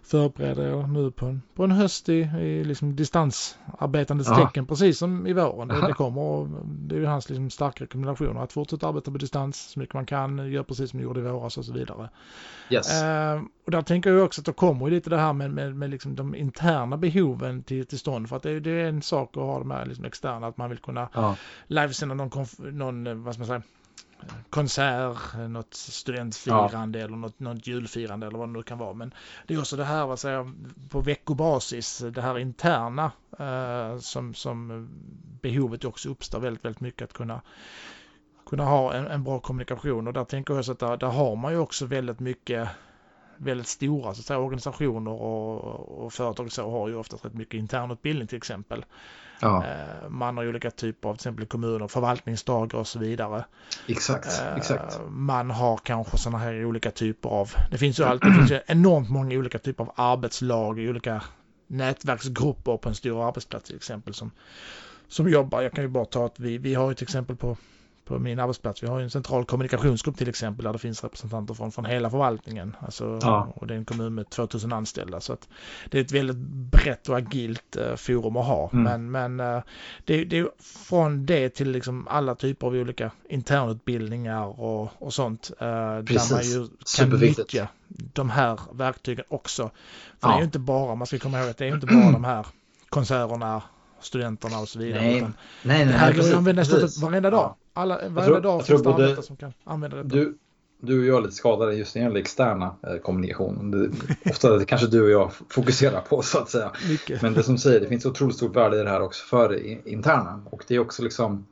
förbereda 0.03 0.69
er 0.69 0.87
nu 0.87 1.11
på 1.11 1.27
en, 1.27 1.43
på 1.55 1.65
en 1.65 1.71
höst 1.71 2.09
i, 2.09 2.13
i 2.41 2.65
liksom 2.65 2.97
distansarbetandets 2.97 4.31
ja. 4.31 4.37
tecken 4.37 4.67
precis 4.67 4.99
som 4.99 5.27
i 5.27 5.33
våren. 5.33 5.69
Det, 5.69 5.87
det 5.87 5.93
kommer 5.93 6.23
och 6.23 6.49
det 6.67 6.95
är 6.95 6.99
ju 6.99 7.07
hans 7.07 7.29
liksom 7.29 7.51
starka 7.51 7.85
rekommendationer 7.85 8.41
att 8.41 8.53
fortsätta 8.53 8.89
arbeta 8.89 9.11
på 9.11 9.19
distans 9.19 9.71
så 9.71 9.81
mycket 9.81 9.95
man 9.95 10.07
kan, 10.07 10.53
gör 10.53 10.63
precis 10.63 10.91
som 10.91 10.99
ni 10.99 11.05
gjorde 11.05 11.21
i 11.21 11.23
våras 11.23 11.59
och 11.59 11.65
så 11.65 11.73
vidare. 11.73 12.11
Yes. 12.71 13.03
Eh, 13.03 13.43
och 13.65 13.71
där 13.71 13.83
tänker 13.83 14.11
jag 14.11 14.25
också 14.25 14.41
att 14.41 14.45
det 14.45 14.53
kommer 14.53 14.91
lite 14.91 15.11
det 15.11 15.19
här 15.19 15.33
med, 15.33 15.51
med, 15.51 15.77
med 15.77 15.91
liksom 15.91 16.15
de 16.15 16.35
interna 16.35 16.97
behoven 16.97 17.63
till, 17.63 17.87
till 17.87 17.99
stånd 17.99 18.29
för 18.29 18.37
att 18.37 18.43
det, 18.43 18.61
det 18.61 18.71
är 18.71 18.89
en 18.89 19.03
sak 19.03 19.37
att 19.37 19.43
ha 19.43 19.59
de 19.59 19.71
här 19.71 19.87
liksom 19.87 20.05
externa, 20.05 20.47
att 20.47 20.57
man 20.57 20.71
vill 20.71 20.79
kunna 20.79 21.09
ja. 21.15 21.37
livesända 21.67 22.15
någon, 22.25 22.47
någon, 22.59 23.07
eh, 23.07 23.15
vad 23.15 23.35
ska 23.35 23.41
man 23.41 23.47
säga, 23.47 23.63
konsert, 24.51 25.35
något 25.49 25.75
studentfirande 25.75 26.99
ja. 26.99 27.05
eller 27.05 27.17
något, 27.17 27.41
något 27.41 27.67
julfirande 27.67 28.27
eller 28.27 28.39
vad 28.39 28.49
det 28.49 28.53
nu 28.53 28.63
kan 28.63 28.79
vara. 28.79 28.93
Men 28.95 29.15
det 29.47 29.55
är 29.55 29.59
också 29.59 29.77
det 29.77 29.85
här 29.85 30.07
vad 30.07 30.19
säger, 30.19 30.53
på 30.89 31.01
veckobasis, 31.01 31.99
det 31.99 32.23
här 32.23 32.39
interna 32.39 33.13
eh, 33.39 33.99
som, 33.99 34.35
som 34.35 34.89
behovet 35.43 35.85
också 35.85 36.09
uppstår 36.09 36.41
väldigt, 36.41 36.65
väldigt 36.65 36.81
mycket 36.81 37.03
att 37.03 37.13
kunna 37.13 37.41
kunna 38.47 38.65
ha 38.65 38.93
en, 38.95 39.07
en 39.07 39.25
bra 39.25 39.39
kommunikation 39.39 40.07
och 40.07 40.13
där 40.13 40.25
tänker 40.25 40.55
jag 40.55 40.65
så 40.65 40.73
att 40.73 40.79
där, 40.79 40.97
där 40.97 41.07
har 41.07 41.37
man 41.37 41.53
ju 41.53 41.59
också 41.59 41.87
väldigt 41.87 42.21
mycket 42.21 42.69
väldigt 43.37 43.67
stora 43.67 44.15
så 44.15 44.23
säga, 44.23 44.39
organisationer 44.39 45.11
och, 45.11 46.05
och 46.05 46.13
företag 46.13 46.53
så 46.53 46.71
har 46.71 46.89
ju 46.89 46.97
oftast 46.97 47.25
rätt 47.25 47.35
mycket 47.35 47.59
internutbildning 47.59 48.29
till 48.29 48.37
exempel. 48.37 48.85
Ja. 49.41 49.65
Eh, 49.65 50.09
man 50.09 50.37
har 50.37 50.45
ju 50.45 50.51
olika 50.51 50.71
typer 50.71 51.09
av 51.09 51.15
till 51.15 51.19
exempel 51.19 51.47
kommuner, 51.47 51.89
förvaltningsdagar 51.89 52.79
och 52.79 52.87
så 52.87 52.99
vidare. 52.99 53.45
Exakt, 53.89 54.41
eh, 54.41 54.57
exakt. 54.57 55.01
Man 55.09 55.51
har 55.51 55.77
kanske 55.77 56.19
sådana 56.19 56.39
här 56.39 56.65
olika 56.65 56.91
typer 56.91 57.29
av, 57.29 57.51
det 57.71 57.79
finns 57.79 58.01
ju 58.01 58.05
alltid, 58.05 58.35
finns 58.35 58.51
ju 58.51 58.61
enormt 58.67 59.11
många 59.11 59.39
olika 59.39 59.59
typer 59.59 59.85
av 59.85 59.93
arbetslag 59.97 60.81
i 60.81 60.89
olika 60.89 61.23
nätverksgrupper 61.67 62.77
på 62.77 62.89
en 62.89 62.95
stor 62.95 63.29
arbetsplats 63.29 63.67
till 63.67 63.77
exempel 63.77 64.15
som, 64.15 64.31
som 65.09 65.29
jobbar. 65.29 65.63
Jag 65.63 65.73
kan 65.73 65.85
ju 65.85 65.89
bara 65.89 66.05
ta 66.05 66.27
att 66.27 66.41
vi, 66.41 66.59
vi 66.59 66.75
har 66.75 66.89
ju 66.89 66.95
till 66.95 67.05
exempel 67.05 67.37
på 67.37 67.57
på 68.05 68.19
min 68.19 68.39
arbetsplats. 68.39 68.83
Vi 68.83 68.87
har 68.87 69.01
en 69.01 69.11
central 69.11 69.45
kommunikationsgrupp 69.45 70.17
till 70.17 70.29
exempel 70.29 70.65
där 70.65 70.73
det 70.73 70.79
finns 70.79 71.05
representanter 71.05 71.55
från, 71.55 71.73
från 71.73 71.85
hela 71.85 72.11
förvaltningen. 72.11 72.77
Alltså, 72.81 73.19
ja. 73.23 73.53
Och 73.57 73.67
det 73.67 73.75
är 73.75 73.79
en 73.79 73.85
kommun 73.85 74.15
med 74.15 74.31
2000 74.31 74.73
anställda. 74.73 75.21
Så 75.21 75.33
att 75.33 75.49
det 75.91 75.99
är 75.99 76.03
ett 76.03 76.13
väldigt 76.13 76.37
brett 76.71 77.09
och 77.09 77.17
agilt 77.17 77.77
uh, 77.77 77.97
forum 77.97 78.37
att 78.37 78.47
ha. 78.47 78.71
Mm. 78.73 79.11
Men, 79.11 79.37
men 79.37 79.55
uh, 79.55 79.63
det, 80.05 80.25
det 80.25 80.39
är 80.39 80.49
från 80.89 81.27
det 81.27 81.49
till 81.49 81.71
liksom 81.71 82.09
alla 82.09 82.35
typer 82.35 82.67
av 82.67 82.73
olika 82.75 83.11
internutbildningar 83.29 84.61
och, 84.61 84.91
och 84.99 85.15
sånt. 85.15 85.51
Uh, 85.51 85.67
där 85.67 86.35
man 86.35 86.43
ju 86.43 86.69
kan 86.97 87.11
nyttja 87.11 87.69
de 87.89 88.31
här 88.31 88.61
verktygen 88.73 89.25
också. 89.29 89.71
För 90.21 90.29
ja. 90.29 90.29
det 90.29 90.35
är 90.35 90.39
ju 90.39 90.45
inte 90.45 90.59
bara, 90.59 90.95
man 90.95 91.07
ska 91.07 91.19
komma 91.19 91.41
ihåg 91.41 91.51
att 91.51 91.59
det 91.59 91.67
är 91.67 91.75
inte 91.75 91.87
bara 91.87 92.13
de 92.13 92.25
här 92.25 92.47
konserterna 92.89 93.63
studenterna 94.05 94.59
och 94.59 94.69
så 94.69 94.79
vidare. 94.79 95.01
Nej, 95.03 95.21
nej, 95.21 95.31
nej. 95.63 95.87
Det 95.87 95.93
här 95.93 96.13
går 96.13 96.21
att 96.21 96.35
använda 96.35 96.65
varenda 97.03 97.31
dag. 97.31 97.55
Alla, 97.77 97.99
tror, 97.99 98.41
dag 98.41 98.67
finns 98.67 98.83
det 98.83 98.93
både, 98.93 99.23
som 99.23 99.37
kan 99.37 99.53
använda 99.65 99.97
detta. 99.97 100.09
Du, 100.09 100.39
du 100.81 101.01
och 101.01 101.07
jag 101.07 101.17
är 101.17 101.23
lite 101.23 101.35
skadade 101.35 101.75
just 101.75 101.95
när 101.95 102.03
det 102.03 102.09
gäller 102.09 102.21
externa 102.21 102.75
eh, 102.83 102.97
kommunikation. 102.97 103.71
Det, 103.71 103.91
ofta 104.31 104.57
det 104.57 104.65
kanske 104.65 104.87
du 104.87 105.03
och 105.03 105.11
jag 105.11 105.33
fokuserar 105.49 106.01
på 106.01 106.23
så 106.23 106.39
att 106.39 106.51
säga. 106.51 106.73
Mycket. 106.89 107.23
Men 107.23 107.35
det 107.35 107.43
som 107.43 107.59
säger, 107.59 107.81
det 107.81 107.87
finns 107.87 108.07
otroligt 108.07 108.37
stort 108.37 108.57
värde 108.57 108.81
i 108.81 108.83
det 108.83 108.91
här 108.91 109.01
också 109.01 109.25
för 109.25 109.67
interna. 109.89 110.43
Och 110.51 110.65
det 110.69 110.75
är 110.75 110.79
också 110.79 111.03
liksom, 111.03 111.47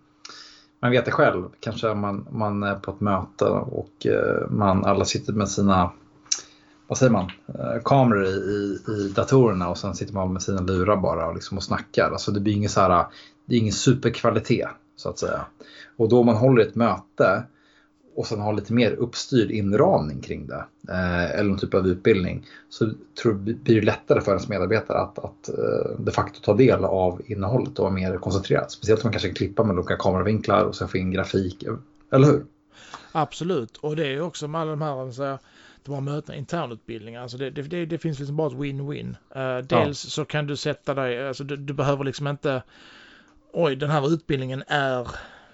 man 0.81 0.91
vet 0.91 1.05
det 1.05 1.11
själv, 1.11 1.45
kanske 1.61 1.95
man, 1.95 2.27
man 2.31 2.63
är 2.63 2.75
på 2.75 2.91
ett 2.91 3.01
möte 3.01 3.45
och 3.45 4.07
eh, 4.07 4.51
man 4.51 4.85
alla 4.85 5.05
sitter 5.05 5.33
med 5.33 5.49
sina 5.49 5.91
vad 6.87 6.99
säger 6.99 7.13
man, 7.13 7.31
eh, 7.49 7.83
kameror 7.85 8.25
i, 8.25 8.79
i 8.89 9.13
datorerna 9.15 9.69
och 9.69 9.79
sen 9.79 9.95
sitter 9.95 10.15
man 10.15 10.33
med 10.33 10.43
sina 10.43 10.61
lurar 10.61 10.97
bara 10.97 11.27
och, 11.27 11.35
liksom 11.35 11.57
och 11.57 11.65
snackar. 11.65 12.11
Alltså 12.11 12.33
det 12.33 12.41
blir 12.41 12.53
ingen, 12.53 12.71
så 12.71 12.81
här, 12.81 13.07
det 13.45 13.55
är 13.55 13.59
ingen 13.59 13.73
superkvalitet 13.73 14.69
så 14.97 15.09
att 15.09 15.19
säga. 15.19 15.47
Och 15.97 16.09
då 16.09 16.23
man 16.23 16.37
håller 16.37 16.63
ett 16.63 16.75
möte 16.75 17.43
och 18.15 18.27
sen 18.27 18.41
har 18.41 18.53
lite 18.53 18.73
mer 18.73 18.93
uppstyrd 18.93 19.51
inramning 19.51 20.21
kring 20.21 20.47
det 20.47 20.65
eh, 20.89 21.31
eller 21.31 21.49
någon 21.49 21.59
typ 21.59 21.75
av 21.75 21.87
utbildning 21.87 22.47
så 22.69 22.91
tror 23.23 23.35
blir 23.35 23.81
det 23.81 23.87
lättare 23.87 24.21
för 24.21 24.31
ens 24.31 24.49
medarbetare 24.49 24.99
att, 24.99 25.19
att 25.19 25.49
eh, 25.49 25.99
de 25.99 26.11
facto 26.11 26.41
ta 26.41 26.55
del 26.55 26.85
av 26.85 27.23
innehållet 27.27 27.79
och 27.79 27.83
vara 27.83 27.95
mer 27.95 28.17
koncentrerad. 28.17 28.71
Speciellt 28.71 29.01
om 29.01 29.07
man 29.07 29.13
kanske 29.13 29.29
kan 29.29 29.35
klippa 29.35 29.65
med 29.65 29.77
olika 29.77 29.97
kameravinklar 29.97 30.65
och 30.65 30.77
sen 30.77 30.89
få 30.89 30.99
in 30.99 31.11
grafik, 31.11 31.65
eller 32.13 32.27
hur? 32.27 32.45
Absolut, 33.13 33.77
och 33.77 33.97
det 33.97 34.07
är 34.07 34.21
också 34.21 34.49
med 34.49 34.61
alla 34.61 34.71
de 34.71 34.83
här 34.83 35.11
så 35.11 35.39
de 35.85 35.95
har 35.95 36.01
möten, 36.01 36.35
internutbildningar. 36.35 37.23
Alltså 37.23 37.37
det, 37.37 37.51
det, 37.51 37.87
det, 37.87 37.99
finns 37.99 38.19
liksom 38.19 38.37
bara 38.37 38.49
ett 38.49 38.55
win-win. 38.55 39.17
Uh, 39.37 39.67
dels 39.67 40.05
ja. 40.05 40.11
så 40.11 40.25
kan 40.25 40.47
du 40.47 40.57
sätta 40.57 40.95
dig, 40.95 41.29
alltså 41.29 41.45
du, 41.45 41.57
du, 41.57 41.73
behöver 41.73 42.05
liksom 42.05 42.29
inte, 42.29 42.63
oj 43.53 43.77
den 43.77 43.91
här 43.91 44.13
utbildningen 44.13 44.65
är 44.67 45.09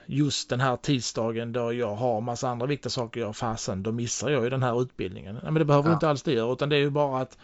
just 0.06 0.50
den 0.50 0.60
här 0.60 0.76
tisdagen 0.76 1.52
då 1.52 1.72
jag 1.72 1.94
har 1.94 2.20
massa 2.20 2.48
andra 2.48 2.66
viktiga 2.66 2.90
saker 2.90 3.20
jag 3.20 3.36
fasen, 3.36 3.82
då 3.82 3.92
missar 3.92 4.30
jag 4.30 4.44
ju 4.44 4.50
den 4.50 4.62
här 4.62 4.82
utbildningen. 4.82 5.34
Nej, 5.34 5.44
men 5.44 5.54
det 5.54 5.64
behöver 5.64 5.88
ja. 5.88 5.94
inte 5.94 6.08
alls 6.08 6.22
det 6.22 6.32
göra, 6.32 6.52
utan 6.52 6.68
det 6.68 6.76
är 6.76 6.80
ju 6.80 6.90
bara 6.90 7.20
att 7.20 7.38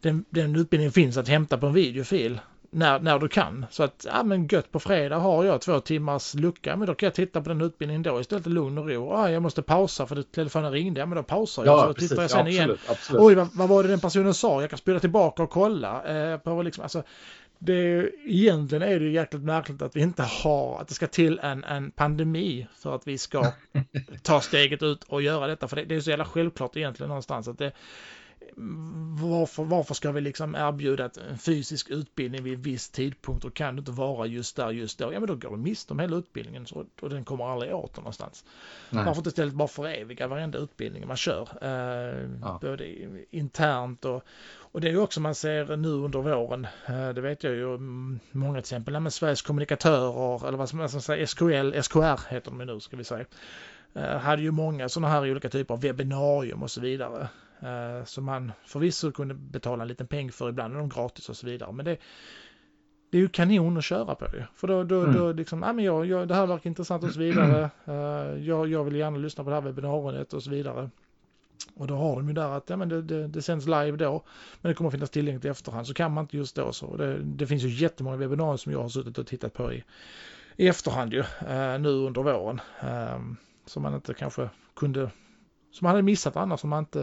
den, 0.00 0.24
den 0.30 0.56
utbildningen 0.56 0.92
finns 0.92 1.16
att 1.16 1.28
hämta 1.28 1.58
på 1.58 1.66
en 1.66 1.72
videofil 1.72 2.40
när, 2.70 3.00
när 3.00 3.18
du 3.18 3.28
kan. 3.28 3.66
Så 3.70 3.82
att, 3.82 4.06
ja 4.08 4.22
men 4.22 4.46
gött 4.46 4.72
på 4.72 4.80
fredag 4.80 5.16
har 5.16 5.44
jag 5.44 5.60
två 5.60 5.80
timmars 5.80 6.34
lucka, 6.34 6.76
men 6.76 6.86
då 6.86 6.94
kan 6.94 7.06
jag 7.06 7.14
titta 7.14 7.42
på 7.42 7.48
den 7.48 7.60
utbildningen 7.60 8.02
då 8.02 8.20
istället 8.20 8.46
lugn 8.46 8.78
och 8.78 8.88
ro. 8.88 9.12
Ah, 9.12 9.30
jag 9.30 9.42
måste 9.42 9.62
pausa 9.62 10.06
för 10.06 10.22
telefonen 10.22 10.72
ringde, 10.72 11.00
ja 11.00 11.06
men 11.06 11.16
då 11.16 11.22
pausar 11.22 11.64
jag. 11.64 11.78
Ja, 11.78 11.86
så 11.86 11.94
precis. 11.94 12.08
tittar 12.08 12.22
jag 12.22 12.30
sen 12.30 12.38
ja, 12.38 12.44
absolut, 12.44 12.68
igen. 12.68 12.78
Absolut. 12.88 13.22
Oj, 13.22 13.34
vad, 13.34 13.48
vad, 13.54 13.68
var 13.68 13.82
det 13.82 13.88
den 13.88 14.00
personen 14.00 14.34
sa? 14.34 14.60
Jag 14.60 14.70
kan 14.70 14.78
spela 14.78 15.00
tillbaka 15.00 15.42
och 15.42 15.50
kolla. 15.50 16.04
Eh, 16.04 16.38
på 16.38 16.62
liksom, 16.62 16.82
alltså, 16.82 17.02
det 17.58 17.72
är, 17.72 18.10
egentligen 18.26 18.82
är 18.82 18.98
det 19.00 19.04
ju 19.04 19.12
jäkligt 19.12 19.42
märkligt 19.42 19.82
att 19.82 19.96
vi 19.96 20.00
inte 20.00 20.22
har, 20.22 20.80
att 20.80 20.88
det 20.88 20.94
ska 20.94 21.06
till 21.06 21.38
en, 21.38 21.64
en 21.64 21.90
pandemi 21.90 22.66
för 22.74 22.94
att 22.94 23.08
vi 23.08 23.18
ska 23.18 23.52
ta 24.22 24.40
steget 24.40 24.82
ut 24.82 25.04
och 25.04 25.22
göra 25.22 25.46
detta. 25.46 25.68
För 25.68 25.76
det, 25.76 25.84
det 25.84 25.94
är 25.94 26.00
så 26.00 26.10
jävla 26.10 26.24
självklart 26.24 26.76
egentligen 26.76 27.08
någonstans 27.08 27.48
att 27.48 27.58
det, 27.58 27.72
varför, 29.20 29.64
varför 29.64 29.94
ska 29.94 30.12
vi 30.12 30.20
liksom 30.20 30.54
erbjuda 30.54 31.10
en 31.30 31.38
fysisk 31.38 31.90
utbildning 31.90 32.42
vid 32.42 32.54
en 32.54 32.62
viss 32.62 32.90
tidpunkt 32.90 33.44
och 33.44 33.54
kan 33.54 33.76
du 33.76 33.78
inte 33.78 33.90
vara 33.90 34.26
just 34.26 34.56
där 34.56 34.70
just 34.70 34.98
då, 34.98 35.12
ja 35.12 35.20
men 35.20 35.26
då 35.26 35.34
går 35.34 35.50
du 35.50 35.56
miste 35.56 35.92
om 35.92 35.98
hela 35.98 36.16
utbildningen 36.16 36.66
så, 36.66 36.86
och 37.00 37.10
den 37.10 37.24
kommer 37.24 37.52
aldrig 37.52 37.74
åter 37.74 38.00
någonstans. 38.00 38.44
Nej. 38.90 39.04
Varför 39.04 39.20
inte 39.20 39.28
istället 39.28 39.54
bara 39.54 39.68
föreviga 39.68 40.26
varenda 40.28 40.58
utbildning 40.58 41.06
man 41.06 41.16
kör, 41.16 41.48
eh, 41.60 42.30
ja. 42.40 42.58
både 42.62 42.84
internt 43.30 44.04
och, 44.04 44.22
och 44.58 44.80
det 44.80 44.88
är 44.88 44.96
också 44.96 45.20
man 45.20 45.34
ser 45.34 45.76
nu 45.76 45.88
under 45.88 46.18
våren, 46.18 46.66
eh, 46.86 47.08
det 47.08 47.20
vet 47.20 47.44
jag 47.44 47.54
ju 47.54 47.74
mm, 47.74 48.20
många 48.32 48.52
till 48.52 48.58
exempel, 48.58 49.00
med 49.00 49.12
Sveriges 49.12 49.42
kommunikatörer 49.42 50.48
eller 50.48 50.58
vad 50.58 50.68
som 50.68 51.00
säga, 51.00 51.26
SKL, 51.26 51.82
SKR 51.82 52.30
heter 52.30 52.50
de 52.50 52.58
nu 52.58 52.80
ska 52.80 52.96
vi 52.96 53.04
säga, 53.04 53.24
eh, 53.94 54.18
hade 54.18 54.42
ju 54.42 54.50
många 54.50 54.88
sådana 54.88 55.08
här 55.08 55.30
olika 55.30 55.48
typer 55.48 55.74
av 55.74 55.80
webbinarium 55.80 56.62
och 56.62 56.70
så 56.70 56.80
vidare. 56.80 57.28
Eh, 57.60 58.04
som 58.04 58.24
man 58.24 58.52
förvisso 58.64 59.12
kunde 59.12 59.34
betala 59.34 59.82
en 59.82 59.88
liten 59.88 60.06
peng 60.06 60.32
för, 60.32 60.48
ibland 60.48 60.74
är 60.74 60.78
de 60.78 60.88
gratis 60.88 61.28
och 61.28 61.36
så 61.36 61.46
vidare. 61.46 61.72
Men 61.72 61.84
det, 61.84 61.96
det 63.10 63.18
är 63.18 63.22
ju 63.22 63.28
kanon 63.28 63.76
att 63.76 63.84
köra 63.84 64.14
på 64.14 64.26
ju. 64.36 64.42
För 64.54 64.68
då, 64.68 64.84
då, 64.84 65.00
mm. 65.00 65.16
då 65.16 65.32
liksom, 65.32 65.62
ja 65.62 65.72
men 65.72 65.84
jag, 65.84 66.06
jag, 66.06 66.28
det 66.28 66.34
här 66.34 66.46
verkar 66.46 66.70
intressant 66.70 67.04
och 67.04 67.10
så 67.10 67.18
vidare. 67.18 67.70
Uh, 67.88 68.44
jag, 68.46 68.68
jag 68.68 68.84
vill 68.84 68.96
gärna 68.96 69.16
lyssna 69.16 69.44
på 69.44 69.50
det 69.50 69.56
här 69.56 69.62
webbinariet 69.62 70.32
och 70.32 70.42
så 70.42 70.50
vidare. 70.50 70.90
Och 71.74 71.86
då 71.86 71.96
har 71.96 72.16
de 72.16 72.28
ju 72.28 72.34
där 72.34 72.50
att 72.50 72.70
ja, 72.70 72.76
men 72.76 72.88
det, 72.88 73.02
det, 73.02 73.28
det 73.28 73.42
sänds 73.42 73.66
live 73.66 73.96
då, 73.96 74.24
men 74.60 74.70
det 74.70 74.74
kommer 74.74 74.88
att 74.88 74.94
finnas 74.94 75.10
tillgängligt 75.10 75.44
i 75.44 75.48
efterhand. 75.48 75.86
Så 75.86 75.94
kan 75.94 76.12
man 76.12 76.24
inte 76.24 76.36
just 76.36 76.56
då 76.56 76.72
så. 76.72 76.96
Det, 76.96 77.18
det 77.18 77.46
finns 77.46 77.62
ju 77.62 77.68
jättemånga 77.68 78.16
webbinarier 78.16 78.56
som 78.56 78.72
jag 78.72 78.82
har 78.82 78.88
suttit 78.88 79.18
och 79.18 79.26
tittat 79.26 79.52
på 79.52 79.72
i, 79.72 79.84
i 80.56 80.68
efterhand 80.68 81.12
ju, 81.12 81.20
uh, 81.20 81.78
nu 81.80 81.88
under 81.88 82.22
våren. 82.22 82.60
Uh, 82.84 83.32
som 83.66 83.82
man 83.82 83.94
inte 83.94 84.14
kanske 84.14 84.50
kunde 84.76 85.10
som 85.76 85.84
man 85.84 85.90
hade 85.90 86.02
missat 86.02 86.36
annars 86.36 86.64
om 86.64 86.70
man 86.70 86.78
inte 86.78 87.00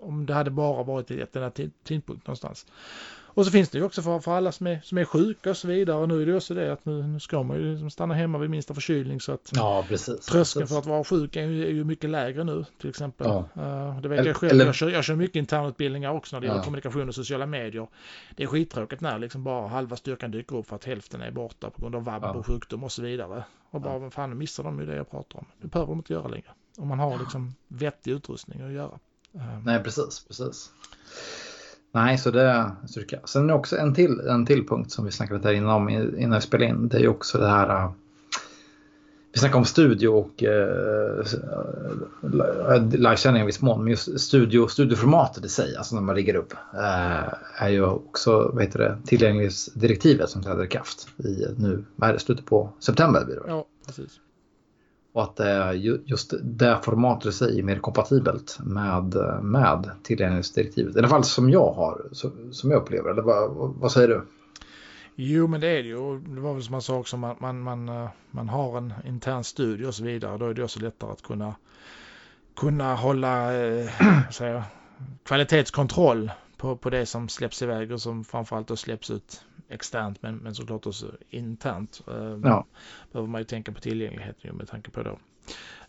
om 0.00 0.26
det 0.26 0.34
hade 0.34 0.50
bara 0.50 0.82
varit 0.82 1.10
i 1.10 1.26
den 1.32 1.42
här 1.42 1.70
tidpunkt 1.84 2.26
någonstans. 2.26 2.66
Och 3.38 3.44
så 3.44 3.50
finns 3.50 3.68
det 3.68 3.78
ju 3.78 3.84
också 3.84 4.02
för, 4.02 4.20
för 4.20 4.32
alla 4.32 4.52
som 4.52 4.66
är, 4.66 4.80
som 4.84 4.98
är 4.98 5.04
sjuka 5.04 5.50
och 5.50 5.56
så 5.56 5.68
vidare. 5.68 5.96
Och 5.96 6.08
nu 6.08 6.22
är 6.22 6.26
det 6.26 6.36
också 6.36 6.54
det 6.54 6.72
att 6.72 6.84
nu, 6.84 7.02
nu 7.02 7.20
ska 7.20 7.42
man 7.42 7.56
ju 7.56 7.70
liksom 7.70 7.90
stanna 7.90 8.14
hemma 8.14 8.38
vid 8.38 8.50
minsta 8.50 8.74
förkylning 8.74 9.20
så 9.20 9.32
att 9.32 9.50
ja, 9.54 9.84
precis, 9.88 10.26
tröskeln 10.26 10.62
precis. 10.62 10.68
för 10.68 10.78
att 10.78 10.86
vara 10.86 11.04
sjuk 11.04 11.36
är 11.36 11.42
ju, 11.42 11.66
är 11.66 11.70
ju 11.70 11.84
mycket 11.84 12.10
lägre 12.10 12.44
nu 12.44 12.64
till 12.80 12.90
exempel. 12.90 13.26
Ja. 13.26 13.48
Uh, 13.56 14.00
det 14.00 14.08
vet 14.08 14.18
eller, 14.18 14.28
jag 14.28 14.36
själv. 14.36 14.60
Jag 14.60 14.74
kör, 14.74 14.90
jag 14.90 15.04
kör 15.04 15.14
mycket 15.14 15.36
internutbildningar 15.36 16.12
också 16.12 16.36
när 16.36 16.40
det 16.40 16.46
gäller 16.46 16.62
kommunikation 16.62 17.08
och 17.08 17.14
sociala 17.14 17.46
medier. 17.46 17.88
Det 18.36 18.42
är 18.42 18.46
skittråkigt 18.46 19.00
när 19.00 19.18
liksom 19.18 19.44
bara 19.44 19.68
halva 19.68 19.96
styrkan 19.96 20.30
dyker 20.30 20.56
upp 20.56 20.66
för 20.66 20.76
att 20.76 20.84
hälften 20.84 21.22
är 21.22 21.30
borta 21.30 21.70
på 21.70 21.80
grund 21.80 21.94
av 21.94 22.04
vabb 22.04 22.22
ja. 22.22 22.32
och 22.32 22.46
sjukdom 22.46 22.84
och 22.84 22.92
så 22.92 23.02
vidare. 23.02 23.44
Och 23.70 23.80
bara, 23.80 24.02
ja. 24.02 24.10
fan, 24.10 24.30
nu 24.30 24.36
missar 24.36 24.64
de 24.64 24.80
ju 24.80 24.86
det 24.86 24.96
jag 24.96 25.10
pratar 25.10 25.38
om. 25.38 25.44
Det 25.60 25.68
behöver 25.68 25.90
de 25.90 25.98
inte 25.98 26.12
göra 26.12 26.28
längre. 26.28 26.50
Om 26.78 26.88
man 26.88 26.98
har 26.98 27.18
liksom 27.18 27.54
vettig 27.68 28.12
utrustning 28.12 28.62
att 28.62 28.72
göra. 28.72 28.98
Uh, 29.34 29.64
Nej, 29.64 29.82
precis, 29.82 30.24
precis. 30.28 30.70
Nej, 31.92 32.18
så 32.18 32.30
det 32.30 32.70
styrka. 32.88 33.20
Sen 33.24 33.44
är 33.44 33.48
det 33.48 33.54
också 33.54 33.76
en 33.76 33.94
till, 33.94 34.20
en 34.20 34.46
till 34.46 34.66
punkt 34.66 34.90
som 34.90 35.04
vi 35.04 35.10
snackade 35.10 35.40
där 35.40 35.52
innan, 35.52 35.90
innan 36.18 36.38
vi 36.38 36.40
spelade 36.40 36.70
in. 36.70 36.88
Det 36.88 36.96
är 36.96 37.00
ju 37.00 37.08
också 37.08 37.38
det 37.38 37.48
här 37.48 37.92
vi 39.32 39.40
snackar 39.40 39.58
om 39.58 39.64
studio 39.64 40.08
och 40.08 40.42
eh, 40.42 41.24
livesändning 42.92 43.42
i 43.42 43.46
viss 43.46 43.60
mån. 43.60 43.84
Men 43.84 43.90
just 43.90 44.20
studio, 44.20 44.68
studioformatet 44.68 45.44
i 45.44 45.48
sig, 45.48 45.76
alltså 45.76 45.94
när 45.94 46.02
man 46.02 46.14
riggar 46.14 46.34
upp, 46.34 46.52
eh, 46.74 47.62
är 47.62 47.68
ju 47.68 47.84
också 47.84 48.50
vad 48.54 48.62
heter 48.62 48.78
det, 48.78 48.98
tillgänglighetsdirektivet 49.06 50.30
som 50.30 50.42
träder 50.42 50.64
i 50.64 50.68
kraft 50.68 51.08
i 51.18 51.46
nu, 51.56 51.84
vad 51.96 52.08
är 52.10 52.14
det, 52.14 52.18
slutet 52.18 52.46
på 52.46 52.72
september 52.80 53.24
blir 53.24 53.36
det 53.36 53.42
Ja, 53.46 53.66
precis. 53.86 54.20
Och 55.12 55.22
att 55.22 55.40
just 56.04 56.34
det 56.42 56.78
formatet 56.82 57.26
i 57.26 57.32
sig 57.32 57.58
är 57.58 57.62
mer 57.62 57.78
kompatibelt 57.78 58.58
med, 58.60 59.14
med 59.42 59.90
tillgänglighetsdirektivet. 60.02 60.96
I 60.96 60.98
alla 60.98 61.08
fall 61.08 61.24
som 61.24 61.50
jag 61.50 61.72
har, 61.72 62.08
som 62.50 62.70
jag 62.70 62.82
upplever 62.82 63.10
Eller 63.10 63.22
vad, 63.22 63.74
vad 63.74 63.92
säger 63.92 64.08
du? 64.08 64.22
Jo, 65.20 65.46
men 65.46 65.60
det 65.60 65.68
är 65.68 65.82
det 65.82 65.88
ju. 65.88 66.18
Det 66.18 66.40
var 66.40 66.54
väl 66.54 66.62
som 66.62 66.72
man 66.72 66.82
sa 66.82 66.96
också, 66.96 67.16
man, 67.16 67.36
man, 67.40 67.60
man, 67.60 67.88
eh, 67.88 68.08
man 68.30 68.48
har 68.48 68.78
en 68.78 68.94
intern 69.06 69.44
studie 69.44 69.86
och 69.86 69.94
så 69.94 70.04
vidare. 70.04 70.38
Då 70.38 70.46
är 70.46 70.54
det 70.54 70.64
också 70.64 70.80
lättare 70.80 71.10
att 71.10 71.22
kunna, 71.22 71.54
kunna 72.56 72.94
hålla 72.94 73.54
eh, 73.54 73.90
säga, 74.30 74.64
kvalitetskontroll 75.24 76.30
på, 76.56 76.76
på 76.76 76.90
det 76.90 77.06
som 77.06 77.28
släpps 77.28 77.62
iväg 77.62 77.92
och 77.92 78.00
som 78.00 78.24
framförallt 78.24 78.68
då 78.68 78.76
släpps 78.76 79.10
ut 79.10 79.44
externt 79.68 80.22
men, 80.22 80.36
men 80.36 80.54
såklart 80.54 80.86
också 80.86 81.12
internt. 81.30 82.02
Eh, 82.08 82.38
ja. 82.44 82.66
Behöver 83.12 83.28
man 83.28 83.40
ju 83.40 83.44
tänka 83.44 83.72
på 83.72 83.80
tillgängligheten 83.80 84.56
med 84.56 84.68
tanke 84.68 84.90
på 84.90 85.02
då 85.02 85.18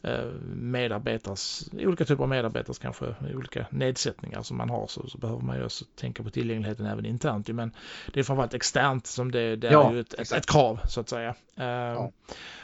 Eh, 0.02 0.26
medarbetares, 0.54 1.70
olika 1.74 2.06
typer 2.06 2.24
av 2.24 2.30
medarbetares 2.30 2.80
kanske 2.80 3.16
olika 3.36 3.66
nedsättningar 3.70 4.42
som 4.42 4.58
man 4.58 4.70
har 4.70 4.88
så, 4.88 5.08
så 5.08 5.18
behöver 5.18 5.42
man 5.42 5.58
ju 5.58 5.66
också 5.66 5.86
tänka 5.96 6.24
på 6.24 6.30
tillgängligheten 6.30 6.86
även 6.86 7.06
internt. 7.06 7.48
Men 7.48 7.72
det 8.14 8.20
är 8.20 8.24
framförallt 8.24 8.54
externt 8.54 9.08
som 9.08 9.32
det, 9.32 9.56
det 9.56 9.72
ja, 9.72 9.90
är 9.90 9.94
ju 9.94 10.00
ett, 10.00 10.14
ett, 10.14 10.32
ett, 10.32 10.46
krav 10.46 10.80
så 10.88 11.00
att 11.00 11.10
säga. 11.10 11.36
Eh, 11.56 11.66
ja. 11.66 12.12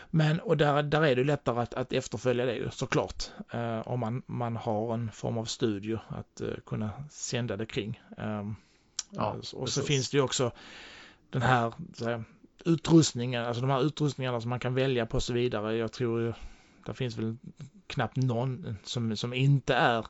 Men 0.10 0.40
och 0.40 0.58
där, 0.58 0.84
där 0.84 1.06
är 1.06 1.16
det 1.16 1.24
lättare 1.24 1.60
att, 1.60 1.74
att 1.74 1.94
efterfölja 1.94 2.46
det 2.46 2.74
såklart. 2.74 3.24
Om 3.86 4.00
man, 4.00 4.22
man 4.26 4.56
har 4.56 4.94
en 4.94 5.12
form 5.12 5.38
av 5.38 5.46
studio 5.46 6.00
att 6.08 6.42
kunna 6.66 6.92
sända 7.10 7.58
det 7.58 7.66
kring. 7.66 8.02
Um, 8.18 8.56
ja, 9.10 9.38
och 9.54 9.70
så 9.70 9.82
finns 9.82 10.10
det 10.10 10.18
ju 10.18 10.24
också 10.24 10.52
den 11.30 11.42
här 11.42 11.74
här 12.02 12.24
utrustningen, 12.66 13.46
alltså 13.46 13.62
de 13.62 13.70
här 13.70 13.86
utrustningarna 13.86 14.42
som 14.42 14.50
man 14.50 14.60
kan 14.60 14.74
välja 14.74 15.06
på 15.06 15.16
och 15.16 15.24
så 15.24 15.34
vidare. 15.34 15.76
Jag 15.76 15.92
tror 15.92 16.22
ju 16.22 16.34
det 16.86 16.94
finns 16.94 17.18
väl 17.18 17.38
knappt 17.88 18.16
någon 18.16 18.78
som, 18.84 19.18
som 19.18 19.34
inte 19.34 19.76
är 19.76 20.06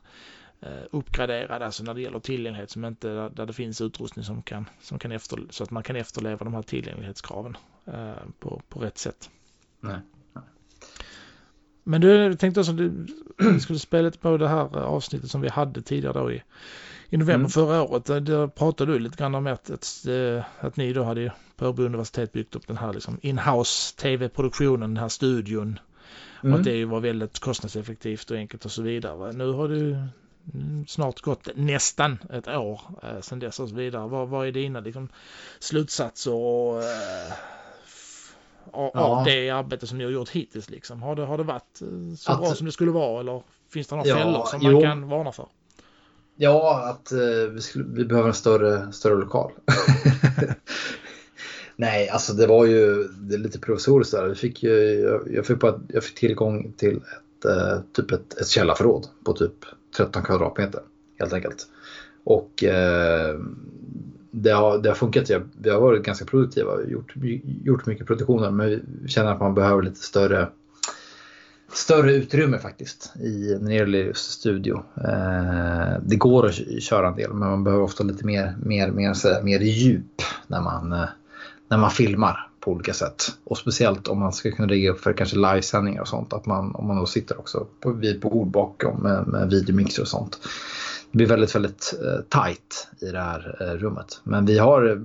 eh, 0.60 0.84
uppgraderad, 0.90 1.62
alltså 1.62 1.84
när 1.84 1.94
det 1.94 2.00
gäller 2.00 2.18
tillgänglighet 2.18 2.70
som 2.70 2.84
inte, 2.84 3.28
där 3.28 3.46
det 3.46 3.52
finns 3.52 3.80
utrustning 3.80 4.24
som 4.24 4.42
kan, 4.42 4.68
som 4.80 4.98
kan 4.98 5.12
efter, 5.12 5.38
så 5.50 5.64
att 5.64 5.70
man 5.70 5.82
kan 5.82 5.96
efterleva 5.96 6.44
de 6.44 6.54
här 6.54 6.62
tillgänglighetskraven 6.62 7.56
eh, 7.84 8.12
på, 8.38 8.62
på 8.68 8.80
rätt 8.80 8.98
sätt. 8.98 9.30
Nej. 9.80 9.98
Men 11.88 12.00
du 12.00 12.34
tänkte 12.34 12.60
också 12.60 12.72
att 12.72 12.78
du 12.78 13.06
skulle 13.60 13.78
spela 13.78 14.02
lite 14.02 14.18
på 14.18 14.36
det 14.36 14.48
här 14.48 14.76
avsnittet 14.76 15.30
som 15.30 15.40
vi 15.40 15.48
hade 15.48 15.82
tidigare 15.82 16.20
då 16.20 16.32
i, 16.32 16.42
i 17.08 17.16
november 17.16 17.34
mm. 17.34 17.48
förra 17.48 17.82
året. 17.82 18.04
Där 18.04 18.46
pratade 18.46 18.92
du 18.92 18.98
lite 18.98 19.16
grann 19.16 19.34
om 19.34 19.46
att, 19.46 19.70
att, 19.70 20.06
eh, 20.06 20.44
att 20.60 20.76
ni 20.76 20.92
då 20.92 21.02
hade 21.02 21.32
på 21.56 21.64
Örebro 21.64 21.84
universitet 21.84 22.32
byggt 22.32 22.56
upp 22.56 22.66
den 22.66 22.76
här 22.76 22.92
liksom 22.92 23.18
in-house 23.22 23.96
tv-produktionen, 23.96 24.94
den 24.94 25.02
här 25.02 25.08
studion 25.08 25.78
Mm. 26.42 26.52
Och 26.52 26.58
att 26.58 26.64
det 26.64 26.84
var 26.84 27.00
väldigt 27.00 27.38
kostnadseffektivt 27.38 28.30
och 28.30 28.36
enkelt 28.36 28.64
och 28.64 28.70
så 28.70 28.82
vidare. 28.82 29.32
Nu 29.32 29.52
har 29.52 29.68
det 29.68 30.08
snart 30.86 31.20
gått 31.20 31.48
nästan 31.54 32.18
ett 32.32 32.48
år 32.48 32.80
eh, 33.02 33.20
sedan 33.20 33.38
dess 33.38 33.60
och 33.60 33.68
så 33.68 33.74
vidare. 33.74 34.08
Vad, 34.08 34.28
vad 34.28 34.46
är 34.46 34.52
dina 34.52 34.80
liksom, 34.80 35.08
slutsatser 35.58 36.32
och, 36.34 36.82
eh, 36.82 37.32
av, 38.72 38.90
ja. 38.94 39.22
det 39.26 39.50
arbete 39.50 39.86
som 39.86 39.98
ni 39.98 40.04
har 40.04 40.10
gjort 40.10 40.28
hittills? 40.28 40.70
Liksom? 40.70 41.02
Har, 41.02 41.16
det, 41.16 41.24
har 41.24 41.38
det 41.38 41.44
varit 41.44 41.82
eh, 41.82 42.16
så 42.16 42.32
att, 42.32 42.38
bra 42.38 42.54
som 42.54 42.66
det 42.66 42.72
skulle 42.72 42.90
vara 42.90 43.20
eller 43.20 43.42
finns 43.68 43.86
det 43.86 43.96
några 43.96 44.08
ja, 44.08 44.16
fällor 44.16 44.44
som 44.44 44.60
jo. 44.62 44.72
man 44.72 44.82
kan 44.82 45.08
varna 45.08 45.32
för? 45.32 45.46
Ja, 46.36 46.82
att 46.90 47.12
eh, 47.12 47.50
vi, 47.52 47.60
skulle, 47.60 47.84
vi 47.88 48.04
behöver 48.04 48.28
en 48.28 48.34
större, 48.34 48.92
större 48.92 49.14
lokal. 49.14 49.52
Nej, 51.76 52.08
alltså 52.08 52.32
det 52.32 52.46
var 52.46 52.66
ju 52.66 53.04
det 53.04 53.36
lite 53.36 53.58
provisoriskt 53.58 54.12
där. 54.12 54.28
Vi 54.28 54.34
fick 54.34 54.62
ju, 54.62 55.00
jag, 55.00 55.34
jag, 55.34 55.46
fick 55.46 55.60
bara, 55.60 55.80
jag 55.88 56.04
fick 56.04 56.18
tillgång 56.18 56.72
till 56.76 56.96
ett, 56.96 57.44
eh, 57.44 57.80
typ 57.92 58.12
ett, 58.12 58.38
ett 58.40 58.48
källarförråd 58.48 59.06
på 59.24 59.32
typ 59.32 59.52
13 59.96 60.22
kvadratmeter 60.22 60.80
helt 61.18 61.32
enkelt. 61.32 61.66
Och 62.24 62.64
eh, 62.64 63.38
det, 64.30 64.50
har, 64.50 64.78
det 64.78 64.88
har 64.88 64.96
funkat. 64.96 65.30
Vi 65.60 65.70
har 65.70 65.80
varit 65.80 66.02
ganska 66.02 66.24
produktiva 66.24 66.72
och 66.72 66.90
gjort, 66.90 67.14
gjort 67.64 67.86
mycket 67.86 68.06
produktioner 68.06 68.50
men 68.50 68.82
vi 69.02 69.08
känner 69.08 69.32
att 69.32 69.40
man 69.40 69.54
behöver 69.54 69.82
lite 69.82 70.00
större 70.00 70.48
större 71.72 72.12
utrymme 72.12 72.58
faktiskt 72.58 73.12
i, 73.20 73.58
när 73.60 73.68
det 73.68 73.74
gäller 73.74 73.98
just 73.98 74.30
studio. 74.30 74.82
Eh, 74.96 76.00
det 76.02 76.16
går 76.16 76.46
att 76.46 76.82
köra 76.82 77.08
en 77.08 77.16
del 77.16 77.32
men 77.32 77.48
man 77.48 77.64
behöver 77.64 77.84
ofta 77.84 78.04
lite 78.04 78.26
mer, 78.26 78.56
mer, 78.62 78.90
mer, 78.90 79.42
mer 79.42 79.60
djup 79.60 80.22
när 80.46 80.60
man, 80.60 80.92
eh, 80.92 81.08
när 81.68 81.78
man 81.78 81.90
filmar 81.90 82.50
på 82.60 82.72
olika 82.72 82.92
sätt. 82.92 83.22
Och 83.44 83.58
speciellt 83.58 84.08
om 84.08 84.18
man 84.18 84.32
ska 84.32 84.50
kunna 84.50 84.68
rigga 84.68 84.90
upp 84.90 85.00
för 85.00 85.12
kanske 85.12 85.36
livesändningar 85.36 86.00
och 86.00 86.08
sånt. 86.08 86.32
Att 86.32 86.46
man, 86.46 86.74
om 86.74 86.86
man 86.86 86.96
då 86.96 87.06
sitter 87.06 87.38
också 87.38 87.66
på, 87.80 87.92
vid 87.92 88.20
bord 88.20 88.48
bakom 88.48 89.02
med, 89.02 89.26
med 89.26 89.50
videomixer 89.50 90.02
och 90.02 90.08
sånt. 90.08 90.38
Det 91.10 91.16
blir 91.16 91.26
väldigt, 91.26 91.54
väldigt 91.54 91.94
eh, 92.04 92.40
tight 92.40 92.88
i 93.00 93.06
det 93.06 93.20
här 93.20 93.56
eh, 93.60 93.78
rummet. 93.78 94.20
Men 94.22 94.46
vi 94.46 94.58
har, 94.58 95.04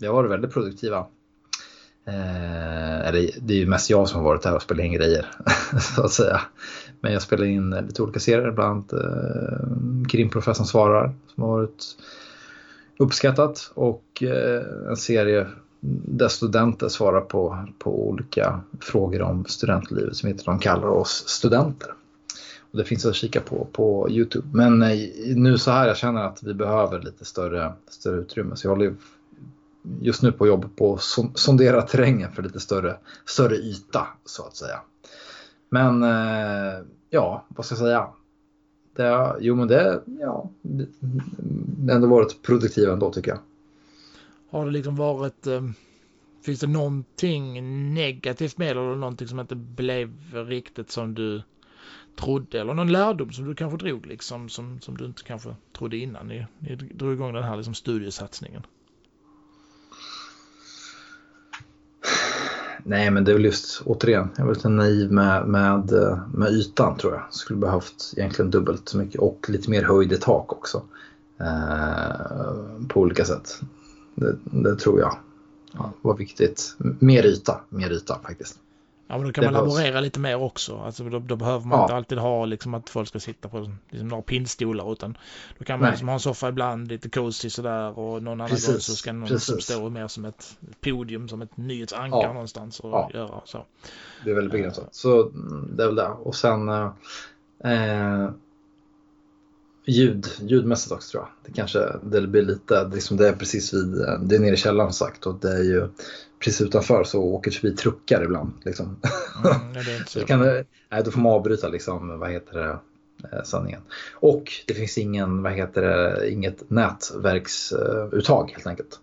vi 0.00 0.06
har 0.06 0.14
varit 0.14 0.30
väldigt 0.30 0.52
produktiva. 0.52 1.06
Eh, 2.04 3.08
eller 3.08 3.30
det 3.40 3.54
är 3.54 3.58
ju 3.58 3.66
mest 3.66 3.90
jag 3.90 4.08
som 4.08 4.18
har 4.18 4.24
varit 4.24 4.44
här 4.44 4.54
och 4.54 4.62
spelat 4.62 4.84
in 4.84 4.92
grejer. 4.92 5.26
så 5.96 6.04
att 6.04 6.12
säga. 6.12 6.40
Men 7.00 7.12
jag 7.12 7.22
spelar 7.22 7.44
in 7.44 7.70
lite 7.70 8.02
olika 8.02 8.20
serier, 8.20 8.50
bland 8.50 8.70
annat 8.70 8.92
eh, 8.92 10.08
Krimprofessorn 10.08 10.66
svarar 10.66 11.12
som 11.34 11.42
har 11.42 11.50
varit 11.50 11.84
uppskattat 12.98 13.70
och 13.74 14.22
eh, 14.22 14.62
en 14.88 14.96
serie 14.96 15.46
där 15.80 16.28
studenter 16.28 16.88
svarar 16.88 17.20
på, 17.20 17.68
på 17.78 18.08
olika 18.08 18.60
frågor 18.80 19.22
om 19.22 19.44
studentlivet 19.44 20.16
som 20.16 20.28
heter 20.28 20.44
De 20.44 20.58
kallar 20.58 20.88
oss 20.88 21.24
studenter. 21.26 21.88
Och 22.70 22.78
det 22.78 22.84
finns 22.84 23.06
att 23.06 23.14
kika 23.14 23.40
på 23.40 23.66
på 23.72 24.10
Youtube. 24.10 24.48
Men 24.52 24.82
eh, 24.82 24.98
nu 25.36 25.58
så 25.58 25.70
här, 25.70 25.86
jag 25.86 25.96
känner 25.96 26.24
att 26.24 26.42
vi 26.42 26.54
behöver 26.54 27.00
lite 27.00 27.24
större, 27.24 27.72
större 27.88 28.20
utrymme. 28.20 28.56
Så 28.56 28.66
jag 28.66 28.70
håller 28.70 28.94
just 30.00 30.22
nu 30.22 30.32
på 30.32 30.46
jobb 30.46 30.76
på 30.76 30.94
att 30.94 31.02
sondera 31.38 31.82
terrängen 31.82 32.32
för 32.32 32.42
lite 32.42 32.60
större, 32.60 32.96
större 33.26 33.56
yta 33.56 34.06
så 34.24 34.42
att 34.42 34.56
säga. 34.56 34.80
Men 35.68 36.02
eh, 36.02 36.84
ja, 37.10 37.44
vad 37.48 37.66
ska 37.66 37.72
jag 37.72 37.78
säga? 37.78 38.08
Det, 38.96 39.36
jo 39.40 39.54
men 39.54 39.68
det, 39.68 40.02
ja, 40.20 40.50
det 40.62 40.86
har 41.92 41.96
ändå 41.96 42.08
varit 42.08 42.42
produktivt 42.42 42.88
ändå 42.88 43.12
tycker 43.12 43.30
jag. 43.30 43.38
Har 44.50 44.66
det 44.66 44.70
liksom 44.70 44.96
varit, 44.96 45.46
eh, 45.46 45.62
finns 46.42 46.60
det 46.60 46.66
någonting 46.66 47.54
negativt 47.94 48.58
med 48.58 48.70
eller 48.70 48.96
någonting 48.96 49.28
som 49.28 49.40
inte 49.40 49.54
blev 49.54 50.34
riktigt 50.34 50.90
som 50.90 51.14
du 51.14 51.42
trodde 52.16 52.60
eller 52.60 52.74
någon 52.74 52.92
lärdom 52.92 53.32
som 53.32 53.44
du 53.44 53.54
kanske 53.54 53.78
drog 53.78 54.06
liksom 54.06 54.48
som, 54.48 54.80
som 54.80 54.96
du 54.96 55.04
inte 55.04 55.22
kanske 55.22 55.54
trodde 55.72 55.96
innan 55.96 56.28
ni, 56.28 56.46
ni 56.58 56.74
drog 56.74 57.12
igång 57.12 57.32
den 57.32 57.44
här 57.44 57.56
liksom 57.56 57.74
studiesatsningen? 57.74 58.62
Nej, 62.84 63.10
men 63.10 63.24
det 63.24 63.30
är 63.30 63.34
väl 63.34 63.44
just 63.44 63.82
återigen, 63.84 64.28
jag 64.36 64.44
var 64.44 64.54
lite 64.54 64.68
naiv 64.68 65.12
med, 65.12 65.46
med, 65.46 65.92
med 66.34 66.52
ytan 66.52 66.96
tror 66.96 67.12
jag. 67.12 67.22
Skulle 67.30 67.58
behövt 67.58 68.14
egentligen 68.16 68.50
dubbelt 68.50 68.88
så 68.88 68.98
mycket 68.98 69.20
och 69.20 69.46
lite 69.48 69.70
mer 69.70 69.82
höjd 69.82 70.12
i 70.12 70.16
tak 70.16 70.52
också. 70.52 70.82
Eh, 71.40 72.86
på 72.88 73.00
olika 73.00 73.24
sätt. 73.24 73.60
Det, 74.14 74.36
det 74.42 74.76
tror 74.76 75.00
jag 75.00 75.16
ja, 75.72 75.92
var 76.02 76.16
viktigt. 76.16 76.74
Mer 76.78 77.26
yta, 77.26 77.60
mer 77.68 77.90
yta 77.90 78.18
faktiskt. 78.18 78.58
Ja, 79.10 79.16
men 79.16 79.26
då 79.26 79.32
kan 79.32 79.44
det 79.44 79.50
man 79.50 79.64
laborera 79.64 80.00
lite 80.00 80.20
mer 80.20 80.36
också. 80.36 80.78
Alltså, 80.78 81.04
då, 81.04 81.18
då 81.18 81.36
behöver 81.36 81.66
man 81.66 81.78
ja. 81.78 81.84
inte 81.84 81.94
alltid 81.94 82.18
ha 82.18 82.44
liksom, 82.44 82.74
att 82.74 82.88
folk 82.88 83.08
ska 83.08 83.20
sitta 83.20 83.48
på 83.48 83.70
liksom, 83.90 84.08
några 84.08 84.22
pinnstolar 84.22 84.92
utan 84.92 85.18
då 85.58 85.64
kan 85.64 85.80
man 85.80 85.90
liksom, 85.90 86.08
ha 86.08 86.14
en 86.14 86.20
soffa 86.20 86.48
ibland, 86.48 86.88
lite 86.88 87.08
cozy 87.08 87.50
sådär 87.50 87.98
och 87.98 88.22
någon 88.22 88.40
annan 88.40 88.48
gång 88.48 88.80
så 88.80 88.92
ska 88.92 89.12
någon 89.12 89.40
som 89.40 89.60
stå 89.60 89.90
mer 89.90 90.08
som 90.08 90.24
ett 90.24 90.58
podium, 90.80 91.28
som 91.28 91.42
ett 91.42 91.56
nyhetsankar 91.56 92.22
ja. 92.22 92.32
någonstans 92.32 92.80
och 92.80 92.90
ja. 92.90 93.10
göra 93.14 93.40
så. 93.44 93.64
Det 94.24 94.30
är 94.30 94.34
väldigt 94.34 94.52
begränsat. 94.52 94.94
Så 94.94 95.28
mm, 95.28 95.76
det 95.76 95.82
är 95.82 95.86
väl 95.86 95.96
det. 95.96 96.08
Och 96.08 96.34
sen 96.34 96.68
eh, 96.68 98.30
ljud, 99.90 100.26
ljudmässigt 100.40 100.92
också 100.92 101.10
tror 101.10 101.22
jag. 101.22 101.30
Det 101.44 101.52
kanske 101.52 101.78
det 102.02 102.26
blir 102.26 102.42
lite, 102.42 102.88
liksom 102.94 103.16
det 103.16 103.28
är 103.28 103.32
precis 103.32 103.74
vid, 103.74 103.94
det 104.20 104.36
är 104.36 104.38
nere 104.38 104.54
i 104.54 104.56
källaren 104.56 104.92
sagt 104.92 105.26
och 105.26 105.38
det 105.40 105.52
är 105.52 105.62
ju 105.62 105.88
precis 106.44 106.60
utanför 106.60 107.04
så 107.04 107.22
åker 107.22 107.50
det 107.50 107.56
förbi 107.56 107.76
truckar 107.76 108.24
ibland. 108.24 108.52
Liksom. 108.64 108.86
Mm, 108.86 109.72
det 109.72 109.80
är 109.80 110.04
så 110.06 110.26
kan, 110.26 110.40
nej, 110.40 111.02
då 111.04 111.10
får 111.10 111.20
man 111.20 111.32
avbryta 111.32 111.68
liksom, 111.68 112.18
vad 112.18 112.30
heter 112.30 112.58
det, 112.58 112.78
eh, 113.32 113.42
sanningen. 113.44 113.80
Och 114.14 114.52
det 114.66 114.74
finns 114.74 114.98
ingen, 114.98 115.42
vad 115.42 115.52
heter 115.52 115.82
det, 115.82 116.30
inget 116.30 116.70
nätverksuttag 116.70 118.50
helt 118.50 118.66
enkelt. 118.66 119.00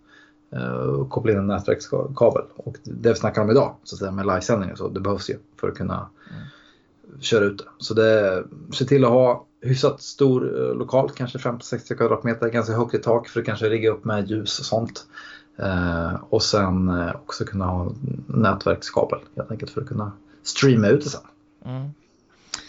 och 1.00 1.10
koppla 1.10 1.32
in 1.32 1.38
en 1.38 1.48
nätverkskabel. 1.48 2.44
Och 2.56 2.76
det 2.84 3.10
vi 3.10 3.16
snackar 3.16 3.42
om 3.42 3.52
idag, 3.52 3.76
så 3.84 3.96
att 3.96 4.00
säga, 4.00 4.12
med 4.12 4.26
livesändning 4.26 4.72
och 4.72 4.78
så, 4.78 4.88
det 4.88 5.00
behövs 5.00 5.30
ju 5.30 5.38
för 5.60 5.68
att 5.68 5.78
kunna 5.78 6.10
mm. 6.32 6.44
Köra 7.20 7.46
ut 7.46 7.58
det. 7.58 7.64
Så 7.78 7.94
det, 7.94 8.44
se 8.74 8.86
till 8.86 9.06
att 9.06 9.12
ha 9.12 9.46
hyfsat 9.62 10.02
stor 10.02 10.42
lokal, 10.76 11.10
kanske 11.10 11.38
50-60 11.38 11.96
kvadratmeter, 11.96 12.50
ganska 12.50 12.74
högt 12.74 12.94
i 12.94 12.98
tak 12.98 13.28
för 13.28 13.40
att 13.40 13.46
kanske 13.46 13.70
rigga 13.70 13.92
upp 13.92 14.06
med 14.06 14.30
ljus 14.30 14.60
och 14.60 14.66
sånt. 14.66 15.06
Eh, 15.60 16.14
och 16.30 16.44
sen 16.44 16.90
eh, 16.90 17.16
också 17.16 17.46
kunna 17.46 17.66
ha 17.66 17.92
nätverkskabel 18.28 19.20
helt 19.36 19.52
enkelt 19.52 19.72
för 19.72 19.82
att 19.82 19.88
kunna 19.88 20.12
streama 20.44 20.88
ut 20.88 21.04
det 21.04 21.10
sen. 21.10 21.22
Mm. 21.66 21.90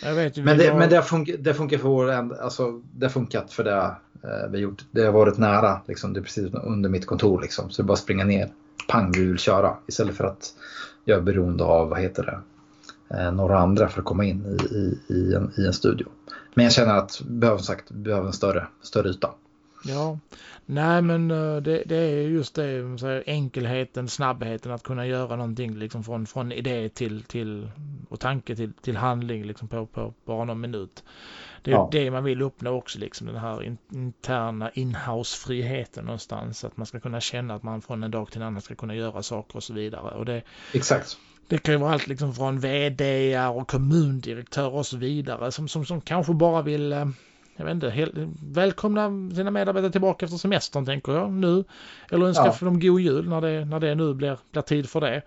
Ju, 0.03 0.42
men 0.42 0.59
det, 0.59 0.68
har... 0.68 0.79
men 0.79 0.90
det, 0.90 1.03
funkar, 1.03 1.37
det 1.37 1.55
funkar 1.55 1.79
för 1.79 1.88
vår 1.88 2.11
alltså 2.11 2.83
det 2.92 3.07
har 3.07 3.11
funkat 3.11 3.53
för 3.53 3.64
det 3.64 3.96
eh, 4.22 4.51
vi 4.51 4.59
gjort. 4.59 4.85
Det 4.90 5.05
har 5.05 5.12
varit 5.12 5.38
nära, 5.38 5.81
liksom, 5.87 6.12
det 6.12 6.20
är 6.20 6.22
precis 6.22 6.55
under 6.55 6.88
mitt 6.88 7.07
kontor 7.07 7.40
liksom. 7.40 7.70
Så 7.70 7.83
det 7.83 7.85
är 7.85 7.87
bara 7.87 7.92
att 7.92 7.98
springa 7.98 8.24
ner, 8.24 8.53
pang 8.88 9.12
vi 9.12 9.24
vill 9.24 9.38
köra. 9.38 9.77
Istället 9.87 10.16
för 10.16 10.24
att 10.24 10.55
jag 11.05 11.18
är 11.18 11.22
beroende 11.22 11.64
av, 11.64 11.88
vad 11.88 12.01
heter 12.01 12.22
det, 12.22 12.33
eh, 12.33 12.38
några 13.32 13.58
andra 13.58 13.88
för 13.88 14.00
att 14.00 14.04
komma 14.04 14.24
in 14.24 14.46
i, 14.46 14.74
i, 14.74 14.98
i, 15.14 15.34
en, 15.34 15.52
i 15.58 15.66
en 15.66 15.72
studio. 15.72 16.08
Men 16.54 16.64
jag 16.64 16.72
känner 16.72 16.94
att 16.94 17.20
vi 17.20 17.30
behöver, 17.30 17.62
sagt, 17.62 17.90
behöver 17.90 18.26
en 18.26 18.32
större, 18.32 18.66
större 18.82 19.08
yta. 19.08 19.30
Ja, 19.84 20.18
nej 20.66 21.02
men 21.02 21.30
eh, 21.30 21.56
det, 21.56 21.82
det 21.86 21.96
är 21.96 22.28
just 22.28 22.54
det, 22.54 23.22
enkelheten, 23.26 24.08
snabbheten 24.08 24.72
att 24.72 24.82
kunna 24.82 25.06
göra 25.06 25.36
någonting 25.36 25.78
liksom 25.78 26.04
från, 26.04 26.26
från 26.26 26.52
idé 26.52 26.88
till, 26.88 27.22
till 27.22 27.70
och 28.08 28.20
tanke 28.20 28.56
till, 28.56 28.72
till 28.72 28.96
handling 28.96 29.44
liksom 29.44 29.68
på, 29.68 29.86
på 29.86 30.14
bara 30.24 30.44
någon 30.44 30.60
minut. 30.60 31.04
Det 31.62 31.70
är 31.70 31.74
ja. 31.74 31.88
det 31.92 32.10
man 32.10 32.24
vill 32.24 32.42
uppnå 32.42 32.70
också, 32.70 32.98
liksom 32.98 33.26
den 33.26 33.36
här 33.36 33.76
interna 33.92 34.70
inhouse-friheten 34.70 36.04
någonstans. 36.04 36.64
Att 36.64 36.76
man 36.76 36.86
ska 36.86 37.00
kunna 37.00 37.20
känna 37.20 37.54
att 37.54 37.62
man 37.62 37.82
från 37.82 38.02
en 38.02 38.10
dag 38.10 38.30
till 38.30 38.40
en 38.40 38.46
annan 38.46 38.62
ska 38.62 38.74
kunna 38.74 38.94
göra 38.94 39.22
saker 39.22 39.56
och 39.56 39.62
så 39.62 39.74
vidare. 39.74 40.14
Och 40.14 40.24
det, 40.24 40.42
Exakt. 40.72 41.18
Det 41.48 41.58
kan 41.58 41.74
ju 41.74 41.80
vara 41.80 41.92
allt 41.92 42.06
liksom 42.06 42.34
från 42.34 42.61
vd 42.61 43.38
och 43.38 43.68
kommundirektörer 43.68 44.74
och 44.74 44.87
så 44.87 44.96
vidare 44.96 45.52
som, 45.52 45.68
som, 45.68 45.84
som 45.84 46.00
kanske 46.00 46.32
bara 46.32 46.62
vill 46.62 46.92
eh, 46.92 47.06
jag 47.58 47.64
vet 47.64 47.74
inte, 47.74 47.90
helt, 47.90 48.14
välkomna 48.42 49.30
sina 49.34 49.50
medarbetare 49.50 49.92
tillbaka 49.92 50.26
efter 50.26 50.38
semestern 50.38 50.87
tänker 50.87 51.12
jag 51.12 51.32
nu. 51.32 51.64
Eller 52.11 52.26
önska 52.26 52.46
ja. 52.46 52.52
för 52.52 52.66
dem 52.66 52.80
god 52.80 53.00
jul 53.00 53.28
när 53.28 53.40
det, 53.40 53.64
när 53.64 53.80
det 53.80 53.94
nu 53.94 54.14
blir, 54.14 54.38
blir 54.50 54.62
tid 54.62 54.88
för 54.88 55.00
det. 55.00 55.22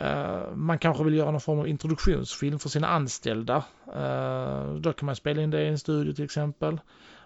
Uh, 0.00 0.56
man 0.56 0.78
kanske 0.78 1.04
vill 1.04 1.14
göra 1.14 1.30
någon 1.30 1.40
form 1.40 1.58
av 1.58 1.68
introduktionsfilm 1.68 2.58
för 2.58 2.68
sina 2.68 2.88
anställda. 2.88 3.64
Uh, 3.96 4.74
då 4.74 4.92
kan 4.92 5.06
man 5.06 5.16
spela 5.16 5.42
in 5.42 5.50
det 5.50 5.62
i 5.62 5.68
en 5.68 5.78
studio 5.78 6.12
till 6.12 6.24
exempel. 6.24 6.80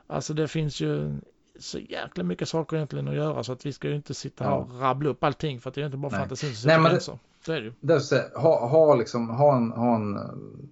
Alltså 0.06 0.34
det 0.34 0.48
finns 0.48 0.80
ju 0.80 1.16
så 1.58 1.78
jäkla 1.78 2.24
mycket 2.24 2.48
saker 2.48 2.76
egentligen 2.76 3.08
att 3.08 3.14
göra 3.14 3.44
så 3.44 3.52
att 3.52 3.66
vi 3.66 3.72
ska 3.72 3.88
ju 3.88 3.94
inte 3.94 4.14
sitta 4.14 4.44
här 4.44 4.52
och 4.52 4.80
rabbla 4.80 5.10
upp 5.10 5.24
allting 5.24 5.60
för 5.60 5.70
att 5.70 5.74
det 5.74 5.80
är 5.80 5.86
inte 5.86 5.96
bara 5.96 6.10
fantasin 6.10 6.54
som 6.54 6.84
gränser. 6.84 7.18
Så 7.46 7.52
är 7.52 7.60
det 7.60 7.72
ju. 7.90 8.00
Så, 8.00 8.16
ha, 8.34 8.68
ha, 8.68 8.94
liksom, 8.94 9.30
ha, 9.30 9.56
en, 9.56 9.72
ha 9.72 9.94
en 9.94 10.18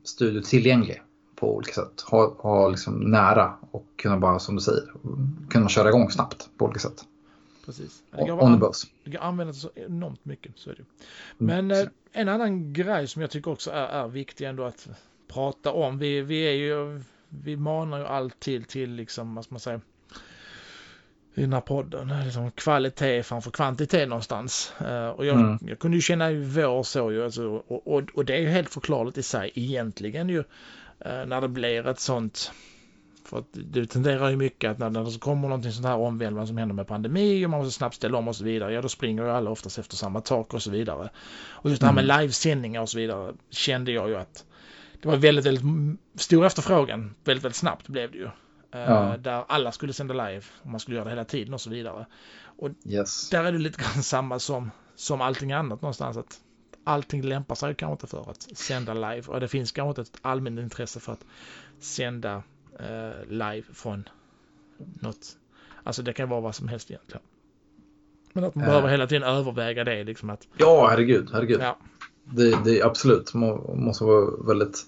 studio 0.05 0.43
tillgänglig 0.43 1.03
på 1.35 1.57
olika 1.57 1.73
sätt. 1.73 2.01
Ha, 2.01 2.35
ha 2.39 2.69
liksom 2.69 2.95
nära 2.95 3.55
och 3.71 3.87
kunna 3.97 4.19
bara, 4.19 4.39
som 4.39 4.55
du 4.55 4.61
säger, 4.61 4.83
kunna 5.51 5.69
köra 5.69 5.89
igång 5.89 6.11
snabbt 6.11 6.49
på 6.59 6.65
olika 6.65 6.81
sätt. 6.81 7.05
Precis. 7.67 8.03
Det 8.11 8.27
kan, 8.27 8.41
an 8.41 8.73
det 9.05 9.11
kan 9.11 9.23
användas 9.23 9.61
så 9.61 9.71
enormt 9.75 10.25
mycket. 10.25 10.53
Så 10.57 10.71
är 10.71 10.75
det. 10.75 10.85
Men 11.39 11.71
mm. 11.71 11.87
eh, 11.87 11.89
en 12.13 12.29
annan 12.29 12.73
grej 12.73 13.09
som 13.09 13.23
jag 13.23 13.31
tycker 13.31 13.51
också 13.51 13.71
är, 13.71 13.87
är 13.87 14.09
viktig 14.09 14.45
ändå 14.45 14.65
att 14.65 14.89
prata 15.29 15.73
om. 15.73 15.99
Vi, 15.99 16.21
vi 16.21 16.43
är 16.43 16.53
ju, 16.53 17.03
vi 17.29 17.57
manar 17.57 17.99
ju 17.99 18.05
alltid 18.05 18.69
till 18.69 18.91
liksom, 18.91 19.35
vad 19.35 19.45
ska 19.45 19.55
man 19.55 19.61
säga, 19.61 19.81
i 21.35 21.41
den 21.41 21.53
här 21.53 21.61
podden. 21.61 22.13
Liksom 22.25 22.51
kvalitet 22.51 23.23
framför 23.23 23.51
kvantitet 23.51 24.09
någonstans. 24.09 24.73
Uh, 24.81 25.09
och 25.09 25.27
jag, 25.27 25.41
mm. 25.41 25.59
jag 25.67 25.79
kunde 25.79 25.97
ju 25.97 26.01
känna 26.01 26.31
i 26.31 26.45
vår 26.45 26.83
så 26.83 27.13
ju, 27.13 27.25
alltså, 27.25 27.47
och, 27.49 27.95
och, 27.95 28.03
och, 28.15 28.25
det 28.25 28.35
är 28.35 28.41
ju 28.41 28.49
helt 28.49 28.71
förklarligt 28.71 29.19
i 29.19 29.23
sig 29.23 29.53
egentligen 29.55 30.29
ju. 30.29 30.45
Eh, 31.01 31.27
när 31.27 31.41
det 31.41 31.49
blir 31.49 31.87
ett 31.87 32.01
sånt 32.01 32.53
för 33.25 33.39
att 33.39 33.49
det 33.53 33.87
tenderar 33.87 34.31
ju 34.31 34.37
mycket 34.37 34.71
att 34.71 34.79
när, 34.79 34.91
när 34.91 35.05
det 35.05 35.19
kommer 35.19 35.49
någonting 35.49 35.73
sånt 35.73 35.87
här 35.87 35.97
omvälvande 35.97 36.47
som 36.47 36.57
händer 36.57 36.75
med 36.75 36.87
pandemi 36.87 37.47
och 37.47 37.51
man 37.51 37.61
måste 37.61 37.79
snabbt 37.79 37.95
ställa 37.95 38.19
om 38.19 38.29
och 38.29 38.37
så 38.37 38.45
vidare, 38.45 38.73
ja 38.73 38.83
då 38.83 38.89
springer 38.89 39.23
ju 39.23 39.31
alla 39.31 39.51
oftast 39.51 39.79
efter 39.79 39.97
samma 39.97 40.21
tak 40.21 40.55
och 40.55 40.63
så 40.63 40.71
vidare. 40.71 41.11
Och 41.49 41.71
just 41.71 41.81
det 41.81 41.87
här 41.87 41.95
med 41.95 42.05
mm. 42.05 42.21
livesändningar 42.21 42.81
och 42.81 42.89
så 42.89 42.99
vidare 42.99 43.33
kände 43.51 43.93
jag 43.93 44.09
ju 44.09 44.17
att 44.17 44.45
det 45.03 45.09
var 45.09 45.17
väldigt, 45.17 45.47
väldigt 45.47 45.99
stor 46.15 46.47
efterfrågan. 46.47 47.15
Väldigt, 47.25 47.45
väldigt 47.45 47.57
snabbt 47.57 47.89
blev 47.89 48.13
det 48.13 48.19
ju. 48.19 48.29
Eh, 48.75 48.81
ja. 48.81 49.17
Där 49.17 49.45
alla 49.49 49.73
skulle 49.73 49.93
sända 49.93 50.15
live 50.15 50.43
man 50.63 50.81
skulle 50.81 50.97
göra 50.97 51.05
det 51.05 51.11
hela 51.11 51.25
tiden 51.25 51.55
och 51.55 51.61
så 51.61 51.71
vidare. 51.71 52.07
Och 52.59 52.71
yes. 52.85 53.31
där 53.31 53.45
är 53.45 53.53
det 53.53 53.59
lite 53.59 53.83
grann 53.83 54.03
samma 54.03 54.39
som, 54.39 54.71
som 54.95 55.21
allting 55.21 55.53
annat 55.53 55.83
någonstans. 55.83 56.17
att 56.17 56.41
allting 56.85 57.23
lämpar 57.23 57.55
sig 57.55 57.75
kanske 57.75 57.93
inte 57.93 58.07
för 58.07 58.31
att 58.31 58.43
sända 58.43 58.95
live 58.95 59.23
och 59.27 59.41
det 59.41 59.49
finns 59.49 59.73
kanske 59.73 59.89
inte 59.89 60.01
ett 60.03 60.19
allmänt 60.23 60.61
intresse 60.61 61.01
för 61.01 61.13
att 61.13 61.25
sända 61.81 62.43
eh, 62.79 63.29
live 63.29 63.65
från 63.73 64.09
något. 64.79 65.37
Alltså 65.85 66.03
det 66.03 66.13
kan 66.13 66.29
vara 66.29 66.41
vad 66.41 66.55
som 66.55 66.69
helst 66.69 66.91
egentligen. 66.91 67.23
Men 68.33 68.45
att 68.45 68.55
man 68.55 68.65
äh. 68.65 68.71
behöver 68.71 68.89
hela 68.89 69.07
tiden 69.07 69.23
överväga 69.23 69.85
det 69.85 70.05
liksom 70.05 70.31
att. 70.31 70.49
Ja, 70.57 70.89
herregud, 70.91 71.31
herregud. 71.33 71.61
Ja. 71.61 71.79
Det, 72.25 72.65
det 72.65 72.81
är 72.81 72.87
absolut, 72.87 73.35
man 73.35 73.85
måste 73.85 74.05
vara 74.05 74.47
väldigt 74.47 74.87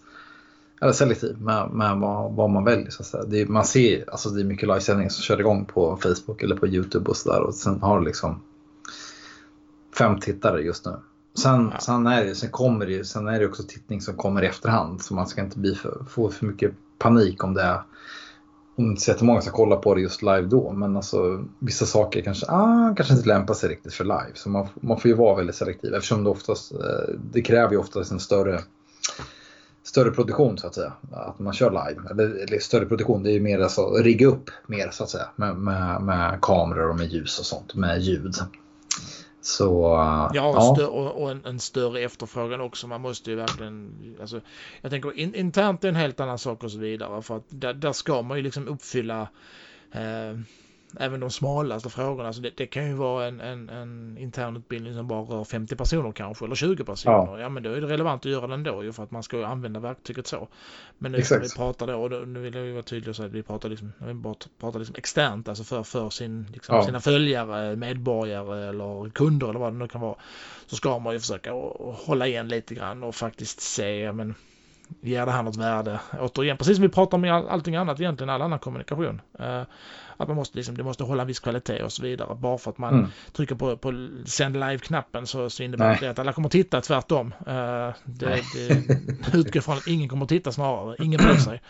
eller 0.81 0.93
selektiv 0.93 1.41
med, 1.41 1.71
med 1.71 1.97
vad, 1.97 2.33
vad, 2.33 2.51
man 2.51 2.65
väljer. 2.65 2.91
Så 2.91 3.03
att 3.03 3.07
säga. 3.07 3.25
Det, 3.25 3.49
man 3.49 3.65
ser, 3.65 4.11
alltså 4.11 4.31
det 4.31 4.41
är 4.41 4.45
mycket 4.45 4.69
livesändningar 4.69 5.11
som 5.11 5.23
kör 5.23 5.41
igång 5.41 5.65
på 5.65 5.97
Facebook 5.97 6.43
eller 6.43 6.57
på 6.57 6.67
YouTube 6.67 7.11
och 7.11 7.17
sådär 7.17 7.41
och 7.41 7.55
sen 7.55 7.83
har 7.83 7.99
du 7.99 8.05
liksom 8.05 8.41
fem 9.99 10.21
tittare 10.21 10.63
just 10.63 10.85
nu. 10.85 10.93
Sen, 11.43 11.71
ja. 11.73 11.81
sen, 11.81 12.07
är 12.07 12.25
det, 12.25 12.35
sen, 12.35 12.51
kommer 12.51 12.87
det, 12.87 13.05
sen 13.05 13.29
är 13.29 13.41
det 13.41 13.47
också 13.47 13.63
tittning 13.63 14.01
som 14.01 14.15
kommer 14.15 14.43
i 14.43 14.47
efterhand 14.47 15.03
så 15.03 15.15
man 15.15 15.27
ska 15.27 15.41
inte 15.41 15.59
bli 15.59 15.75
för, 15.75 16.05
få 16.09 16.31
för 16.31 16.47
mycket 16.47 16.75
panik 16.99 17.45
om 17.45 17.55
det 17.55 17.63
är 17.63 17.83
om 18.79 18.85
inte 18.85 19.03
så 19.03 19.11
jättemånga 19.11 19.41
ska 19.41 19.51
kolla 19.51 19.77
på 19.77 19.95
det 19.95 20.01
just 20.01 20.23
live 20.23 20.43
då. 20.43 20.73
Men 20.73 20.97
alltså 20.97 21.45
vissa 21.59 21.87
saker 21.87 22.23
kanske, 22.23 22.47
ah, 22.49 22.95
kanske 22.97 23.15
inte 23.15 23.29
lämpar 23.29 23.55
sig 23.55 23.71
riktigt 23.71 23.95
för 23.95 24.05
live. 24.05 24.33
Så 24.35 24.49
man, 24.49 24.67
man 24.75 25.01
får 25.01 25.09
ju 25.09 25.17
vara 25.17 25.37
väldigt 25.37 25.57
selektiv 25.57 25.95
eftersom 25.95 26.25
det 26.25 26.31
oftast, 26.31 26.73
eh, 26.73 27.15
det 27.33 27.43
kräver 27.43 27.73
ju 27.73 27.79
oftast 27.79 28.13
en 28.13 28.21
större 28.21 28.61
större 29.87 30.11
produktion 30.11 30.59
så 30.59 30.67
att 30.67 30.75
säga. 30.75 30.93
Att 31.13 31.39
man 31.39 31.53
kör 31.53 31.71
live. 31.71 32.09
Eller, 32.11 32.25
eller 32.25 32.59
större 32.59 32.87
produktion, 32.87 33.23
det 33.23 33.31
är 33.31 33.35
ju 33.35 33.41
mer 33.41 33.59
alltså 33.59 33.91
rigga 33.91 34.27
upp 34.27 34.51
mer 34.67 34.91
så 34.91 35.05
att 35.05 35.11
säga. 35.11 35.29
Med, 35.37 35.57
med, 35.57 36.03
med 36.03 36.39
kameror 36.43 36.91
och 36.91 36.97
med 36.97 37.07
ljus 37.07 37.39
och 37.39 37.47
sånt, 37.47 37.75
med 37.75 38.01
ljud. 38.01 38.35
Så, 39.41 39.83
ja, 40.35 40.47
och, 40.49 40.81
ja. 40.81 40.87
och, 40.87 41.23
och 41.23 41.31
en, 41.31 41.45
en, 41.45 41.59
större 41.59 42.01
efterfrågan 42.01 42.61
också. 42.61 42.87
Man 42.87 43.01
måste 43.01 43.31
ju 43.31 43.37
verkligen, 43.37 43.95
alltså, 44.21 44.41
jag 44.81 44.91
tänker 44.91 45.19
in, 45.19 45.35
internt 45.35 45.85
är 45.85 45.89
en 45.89 45.95
helt 45.95 46.21
annan 46.21 46.39
sak 46.39 46.65
och 46.65 46.73
så 46.73 46.79
vidare. 46.79 47.23
För 47.23 47.37
att 47.37 47.45
där, 47.49 47.75
där 47.75 47.93
ska 47.93 48.23
man 48.23 48.37
ju 48.37 48.43
liksom 48.43 48.69
uppfylla 48.69 49.29
eh, 49.93 50.39
även 51.01 51.21
de 51.21 51.31
smalaste 51.31 51.91
frågorna. 51.91 52.27
Alltså 52.27 52.43
det, 52.43 52.57
det 52.57 52.67
kan 52.67 52.87
ju 52.87 52.95
vara 52.95 53.27
en, 53.27 53.41
en, 53.41 53.69
en 53.69 54.19
intern 54.19 54.57
utbildning 54.57 54.95
som 54.95 55.09
bara 55.09 55.23
rör 55.23 55.45
50 55.45 55.77
personer 55.77 56.13
kanske 56.13 56.45
eller 56.45 56.55
20 56.55 56.85
personer. 56.85 57.15
Ja, 57.15 57.41
ja 57.41 57.49
men 57.49 57.63
då 57.63 57.71
är 57.71 57.81
det 57.81 57.87
relevant 57.87 58.27
att 58.27 58.33
göra 58.33 58.47
den 58.47 58.63
då 58.63 58.85
ju 58.85 58.93
för 58.93 59.03
att 59.03 59.11
man 59.11 59.23
ska 59.23 59.37
ju 59.37 59.45
använda 59.45 59.81
verktyget 59.81 60.27
så. 60.27 60.49
Men 60.99 61.13
nu 61.13 61.19
Exakt. 61.19 61.45
vi 61.45 61.57
pratar 61.57 61.87
då, 61.87 61.95
och 61.95 62.11
då, 62.11 62.17
nu 62.17 62.41
vill 62.41 62.55
jag 62.55 62.65
ju 62.65 62.73
vara 62.73 62.83
tydlig 62.83 63.09
och 63.09 63.17
säga 63.17 63.27
att 63.27 63.33
vi 63.33 63.43
pratar 63.43 63.69
liksom, 63.69 63.93
vi 63.99 64.35
pratar 64.61 64.79
liksom 64.79 64.95
externt, 64.99 65.49
alltså 65.49 65.65
för, 65.65 65.83
för 65.83 66.11
sin, 66.11 66.47
liksom, 66.53 66.77
ja. 66.77 66.85
sina 66.85 67.01
följare, 67.01 67.77
medborgare 67.77 68.69
eller 68.69 69.11
kunder 69.11 69.49
eller 69.49 69.61
vad 69.61 69.73
det 69.73 69.79
nu 69.79 69.89
kan 69.89 70.01
vara. 70.01 70.17
Så 70.67 70.77
ska 70.77 70.99
man 70.99 71.13
ju 71.13 71.21
försöka 71.21 71.53
hålla 72.07 72.27
igen 72.27 72.49
lite 72.49 72.75
grann 72.75 73.03
och 73.03 73.15
faktiskt 73.15 73.61
se, 73.61 74.13
men 74.13 74.35
ger 75.01 75.27
det 75.27 75.33
här 75.33 75.43
något 75.43 75.57
värde? 75.57 76.01
Återigen, 76.21 76.57
precis 76.57 76.77
som 76.77 76.83
vi 76.83 76.89
pratar 76.89 77.19
om 77.19 77.25
i 77.25 77.31
all, 77.31 77.49
allting 77.49 77.77
annat 77.77 78.01
egentligen, 78.01 78.31
all 78.31 78.43
annan 78.43 78.59
kommunikation. 78.59 79.21
Uh, 79.41 79.63
att 80.17 80.29
man 80.29 80.37
måste 80.37 80.57
liksom, 80.57 80.77
det 80.77 80.85
måste 80.85 81.05
hålla 81.05 81.23
en 81.23 81.27
viss 81.27 81.41
kvalitet 81.41 81.83
och 81.83 81.93
så 81.93 82.03
vidare. 82.03 82.35
Bara 82.35 82.59
för 82.59 82.71
att 82.71 82.79
man 82.79 82.95
mm. 82.95 83.11
trycker 83.33 83.55
på, 83.55 83.77
på 83.77 84.09
sänd 84.27 84.55
live-knappen 84.55 85.27
så, 85.27 85.51
så 85.51 85.63
innebär 85.63 85.89
Nej. 85.89 85.99
det 86.01 86.11
att 86.11 86.19
alla 86.19 86.33
kommer 86.33 86.49
att 86.49 86.53
titta 86.53 86.81
tvärtom. 86.81 87.27
Uh, 87.27 87.95
det, 88.05 88.43
det 88.55 89.35
utgår 89.35 89.61
från 89.61 89.77
att 89.77 89.87
ingen 89.87 90.09
kommer 90.09 90.23
att 90.23 90.29
titta 90.29 90.53
snarare, 90.53 90.97
ingen 90.99 91.19
bryr 91.19 91.37
sig. 91.37 91.63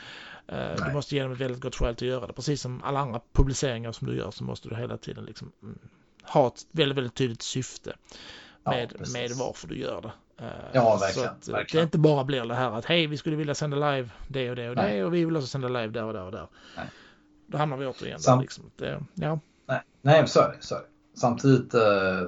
Uh, 0.52 0.86
du 0.86 0.92
måste 0.92 1.14
ge 1.14 1.22
dem 1.22 1.32
ett 1.32 1.40
väldigt 1.40 1.60
gott 1.60 1.76
skäl 1.76 1.96
till 1.96 2.08
att 2.08 2.12
göra 2.12 2.26
det. 2.26 2.32
Precis 2.32 2.60
som 2.60 2.82
alla 2.82 3.00
andra 3.00 3.20
publiceringar 3.32 3.92
som 3.92 4.06
du 4.06 4.16
gör 4.16 4.30
så 4.30 4.44
måste 4.44 4.68
du 4.68 4.76
hela 4.76 4.96
tiden 4.96 5.24
liksom 5.24 5.52
mm, 5.62 5.78
ha 6.22 6.46
ett 6.46 6.66
väldigt, 6.72 6.98
väldigt 6.98 7.14
tydligt 7.14 7.42
syfte 7.42 7.92
med, 8.66 8.92
ja, 8.98 9.04
med 9.12 9.30
varför 9.30 9.68
du 9.68 9.78
gör 9.78 10.00
det. 10.02 10.12
Uh, 10.44 10.50
ja, 10.72 10.98
verkligen, 11.00 11.28
så 11.28 11.30
att 11.30 11.48
verkligen. 11.48 11.82
det 11.82 11.84
inte 11.84 11.98
bara 11.98 12.24
blir 12.24 12.44
det 12.44 12.54
här 12.54 12.70
att 12.70 12.84
hej, 12.84 13.06
vi 13.06 13.16
skulle 13.16 13.36
vilja 13.36 13.54
sända 13.54 13.76
live 13.76 14.10
det 14.28 14.50
och 14.50 14.56
det 14.56 14.70
och 14.70 14.76
Nej. 14.76 14.96
det 14.96 15.04
och 15.04 15.14
vi 15.14 15.24
vill 15.24 15.36
också 15.36 15.48
sända 15.48 15.68
live 15.68 15.88
där 15.88 16.04
och 16.04 16.12
där 16.12 16.24
och 16.24 16.32
där. 16.32 16.46
Nej. 16.76 16.86
Då 17.46 17.58
hamnar 17.58 17.76
vi 17.76 17.86
återigen 17.86 18.20
Sam 18.20 18.38
där. 18.38 18.42
Liksom. 18.42 18.64
Det, 18.76 19.02
ja. 19.14 19.38
Nej, 19.66 19.80
nej 20.02 20.28
så 20.28 20.40
är 20.40 20.48
det. 20.48 20.56
Så 20.60 20.74
är 20.74 20.78
det. 20.78 20.86
Samtidigt, 21.20 21.74
eh, 21.74 22.22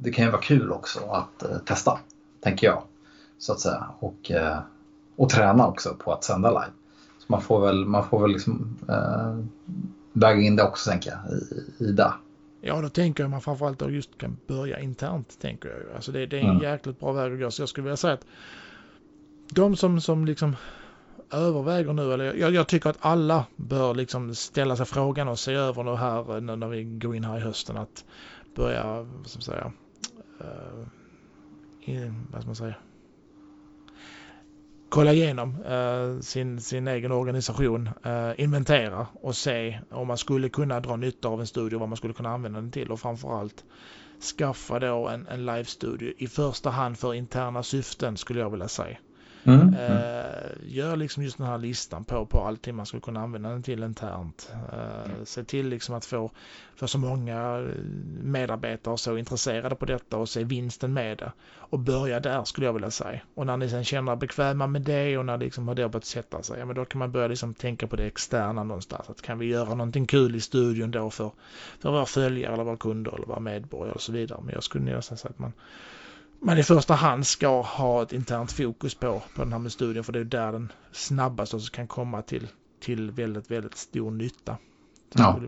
det 0.00 0.10
kan 0.10 0.24
ju 0.24 0.30
vara 0.30 0.42
kul 0.42 0.72
också 0.72 1.00
att 1.10 1.42
eh, 1.42 1.58
testa, 1.58 1.98
tänker 2.40 2.66
jag. 2.66 2.82
Så 3.38 3.52
att 3.52 3.60
säga. 3.60 3.86
Och, 3.98 4.30
eh, 4.30 4.58
och 5.16 5.30
träna 5.30 5.66
också 5.66 5.94
på 5.94 6.12
att 6.12 6.24
sända 6.24 6.50
live. 6.50 6.72
Så 7.18 7.24
man 7.26 7.42
får 7.42 7.60
väl, 7.60 7.84
man 7.84 8.08
får 8.08 8.20
väl 8.20 8.30
liksom, 8.30 8.76
äh, 8.88 9.44
väga 10.12 10.40
in 10.40 10.56
det 10.56 10.62
också, 10.62 10.90
tänker 10.90 11.10
jag, 11.10 11.32
i, 11.32 11.84
i 11.84 11.92
det. 11.92 12.12
Ja, 12.60 12.80
då 12.80 12.88
tänker 12.88 13.22
jag 13.22 13.30
man 13.30 13.40
framförallt 13.40 13.78
då 13.78 13.90
just 13.90 14.18
kan 14.18 14.40
börja 14.46 14.80
internt, 14.80 15.38
tänker 15.38 15.68
jag. 15.68 15.96
Alltså 15.96 16.12
det, 16.12 16.26
det 16.26 16.36
är 16.36 16.40
en 16.42 16.50
Mm. 16.50 16.62
jäkligt 16.62 17.00
bra 17.00 17.12
väg 17.12 17.32
att 17.32 17.40
gå. 17.40 17.50
Så 17.50 17.62
jag 17.62 17.68
skulle 17.68 17.84
vilja 17.84 17.96
säga 17.96 18.14
att 18.14 18.26
de 19.50 19.76
som, 19.76 20.00
som 20.00 20.24
liksom 20.24 20.56
överväger 21.32 21.92
nu, 21.92 22.12
eller 22.12 22.34
jag, 22.34 22.54
jag 22.54 22.68
tycker 22.68 22.90
att 22.90 22.98
alla 23.00 23.46
bör 23.56 23.94
liksom 23.94 24.34
ställa 24.34 24.76
sig 24.76 24.86
frågan 24.86 25.28
och 25.28 25.38
se 25.38 25.52
över 25.52 25.84
det 25.84 25.96
här 25.96 26.34
eh, 26.36 26.40
när, 26.40 26.56
när 26.56 26.68
vi 26.68 26.84
går 26.84 27.16
in 27.16 27.24
här 27.24 27.36
i 27.38 27.40
hösten 27.40 27.76
att 27.76 28.04
börja, 28.54 29.02
vad 29.02 29.26
ska 29.26 29.36
man 29.36 29.42
säga, 29.42 29.72
eh, 30.40 30.86
i, 31.94 32.12
vad 32.30 32.40
ska 32.40 32.48
man 32.48 32.56
säga, 32.56 32.74
kolla 34.90 35.12
igenom 35.12 35.62
eh, 35.64 36.20
sin, 36.20 36.60
sin 36.60 36.88
egen 36.88 37.12
organisation, 37.12 37.90
eh, 38.04 38.40
inventera 38.40 39.06
och 39.14 39.36
se 39.36 39.80
om 39.90 40.08
man 40.08 40.18
skulle 40.18 40.48
kunna 40.48 40.80
dra 40.80 40.96
nytta 40.96 41.28
av 41.28 41.40
en 41.40 41.46
studio, 41.46 41.78
vad 41.78 41.88
man 41.88 41.96
skulle 41.96 42.14
kunna 42.14 42.30
använda 42.30 42.60
den 42.60 42.70
till 42.70 42.90
och 42.90 43.00
framförallt 43.00 43.64
skaffa 44.38 44.78
då 44.78 45.08
en, 45.08 45.26
en 45.26 45.46
live-studio 45.46 46.12
i 46.18 46.26
första 46.26 46.70
hand 46.70 46.98
för 46.98 47.14
interna 47.14 47.62
syften 47.62 48.16
skulle 48.16 48.40
jag 48.40 48.50
vilja 48.50 48.68
säga. 48.68 48.98
Mm. 49.44 49.60
Mm. 49.60 49.74
Eh, 49.74 50.50
gör 50.66 50.96
liksom 50.96 51.22
just 51.22 51.38
den 51.38 51.46
här 51.46 51.58
listan 51.58 52.04
på, 52.04 52.26
på 52.26 52.44
allting 52.44 52.74
man 52.74 52.86
skulle 52.86 53.00
kunna 53.00 53.20
använda 53.20 53.48
den 53.48 53.62
till 53.62 53.82
internt. 53.82 54.52
Eh, 54.72 55.24
se 55.24 55.44
till 55.44 55.68
liksom 55.68 55.94
att 55.94 56.04
få, 56.04 56.30
få 56.76 56.86
så 56.86 56.98
många 56.98 57.58
eh, 57.58 57.84
medarbetare 58.22 58.98
så 58.98 59.16
intresserade 59.16 59.74
på 59.74 59.84
detta 59.84 60.16
och 60.16 60.28
se 60.28 60.44
vinsten 60.44 60.92
med 60.92 61.18
det. 61.18 61.32
Och 61.56 61.78
börja 61.78 62.20
där 62.20 62.44
skulle 62.44 62.66
jag 62.66 62.72
vilja 62.72 62.90
säga. 62.90 63.20
Och 63.34 63.46
när 63.46 63.56
ni 63.56 63.68
sen 63.68 63.84
känner 63.84 64.12
er 64.12 64.16
bekväma 64.16 64.66
med 64.66 64.82
det 64.82 65.18
och 65.18 65.26
när 65.26 65.38
det 65.38 65.44
liksom 65.44 65.68
har 65.68 65.74
det 65.74 65.88
börjat 65.88 66.04
sätta 66.04 66.42
sig, 66.42 66.58
ja 66.58 66.64
men 66.64 66.76
då 66.76 66.84
kan 66.84 66.98
man 66.98 67.12
börja 67.12 67.28
liksom 67.28 67.54
tänka 67.54 67.86
på 67.86 67.96
det 67.96 68.04
externa 68.04 68.64
någonstans. 68.64 69.10
Att 69.10 69.22
kan 69.22 69.38
vi 69.38 69.46
göra 69.46 69.74
någonting 69.74 70.06
kul 70.06 70.36
i 70.36 70.40
studion 70.40 70.90
då 70.90 71.10
för, 71.10 71.30
för 71.80 71.90
våra 71.90 72.06
följare 72.06 72.54
eller 72.54 72.64
våra 72.64 72.76
kunder 72.76 73.14
eller 73.14 73.26
våra 73.26 73.40
medborgare 73.40 73.94
och 73.94 74.02
så 74.02 74.12
vidare. 74.12 74.40
Men 74.42 74.54
jag 74.54 74.62
skulle 74.62 74.84
nästan 74.84 75.18
säga 75.18 75.30
att 75.30 75.38
man 75.38 75.52
man 76.40 76.58
i 76.58 76.62
första 76.62 76.94
hand 76.94 77.26
ska 77.26 77.60
ha 77.62 78.02
ett 78.02 78.12
internt 78.12 78.52
fokus 78.52 78.94
på, 78.94 79.22
på 79.36 79.42
den 79.42 79.52
här 79.52 79.58
med 79.58 79.72
studien 79.72 80.04
för 80.04 80.12
det 80.12 80.20
är 80.20 80.24
där 80.24 80.52
den 80.52 80.72
snabbast 80.92 81.54
också 81.54 81.72
kan 81.72 81.86
komma 81.86 82.22
till, 82.22 82.48
till 82.80 83.10
väldigt, 83.10 83.50
väldigt 83.50 83.76
stor 83.76 84.10
nytta. 84.10 84.56
Ja. 85.14 85.40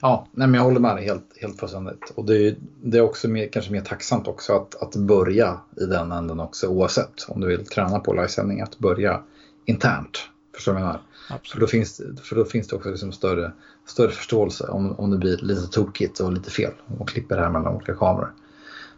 Ja, 0.00 0.28
nej, 0.32 0.48
men 0.48 0.54
jag 0.54 0.64
håller 0.64 0.80
med 0.80 0.96
dig 0.96 1.04
helt, 1.04 1.38
helt 1.40 1.60
fullständigt. 1.60 2.12
Och 2.14 2.24
det 2.24 2.48
är, 2.48 2.56
det 2.82 2.98
är 2.98 3.02
också 3.02 3.28
mer, 3.28 3.48
kanske 3.48 3.72
mer 3.72 3.80
tacksamt 3.80 4.28
också 4.28 4.52
att, 4.52 4.82
att 4.82 4.96
börja 4.96 5.60
i 5.76 5.84
den 5.84 6.12
änden 6.12 6.40
också 6.40 6.66
oavsett 6.66 7.26
om 7.28 7.40
du 7.40 7.46
vill 7.46 7.66
träna 7.66 7.98
på 7.98 8.12
livesändning, 8.12 8.60
att 8.60 8.78
börja 8.78 9.22
internt. 9.64 10.18
Förstår 10.54 10.72
du 10.72 10.80
vad 10.80 10.82
jag 10.82 10.86
menar? 10.86 11.40
För 11.52 11.60
då 11.60 11.66
finns, 11.66 12.02
för 12.22 12.36
då 12.36 12.44
finns 12.44 12.68
det 12.68 12.76
också 12.76 12.90
liksom 12.90 13.12
större, 13.12 13.52
större 13.86 14.10
förståelse 14.10 14.68
om, 14.68 14.92
om 14.92 15.10
det 15.10 15.18
blir 15.18 15.36
lite 15.36 15.66
tokigt 15.66 16.20
och 16.20 16.32
lite 16.32 16.50
fel 16.50 16.72
och 16.98 17.08
klipper 17.08 17.36
det 17.36 17.42
här 17.42 17.50
mellan 17.50 17.74
olika 17.74 17.94
kameror. 17.94 18.32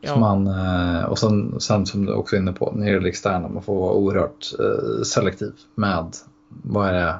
Ja, 0.07 0.17
man, 0.19 0.47
eh, 0.47 1.05
och 1.05 1.19
sen, 1.19 1.61
sen 1.61 1.87
som 1.87 2.07
du 2.07 2.13
också 2.13 2.37
är 2.37 2.41
inne 2.41 2.53
på, 2.53 2.73
när 2.77 2.87
det 2.87 2.93
gäller 2.93 3.09
externa, 3.09 3.49
man 3.49 3.63
får 3.63 3.81
vara 3.81 3.93
oerhört 3.93 4.53
eh, 4.59 5.03
selektiv 5.03 5.53
med 5.75 6.17
vad 6.49 6.89
är 6.89 6.93
det 6.93 7.15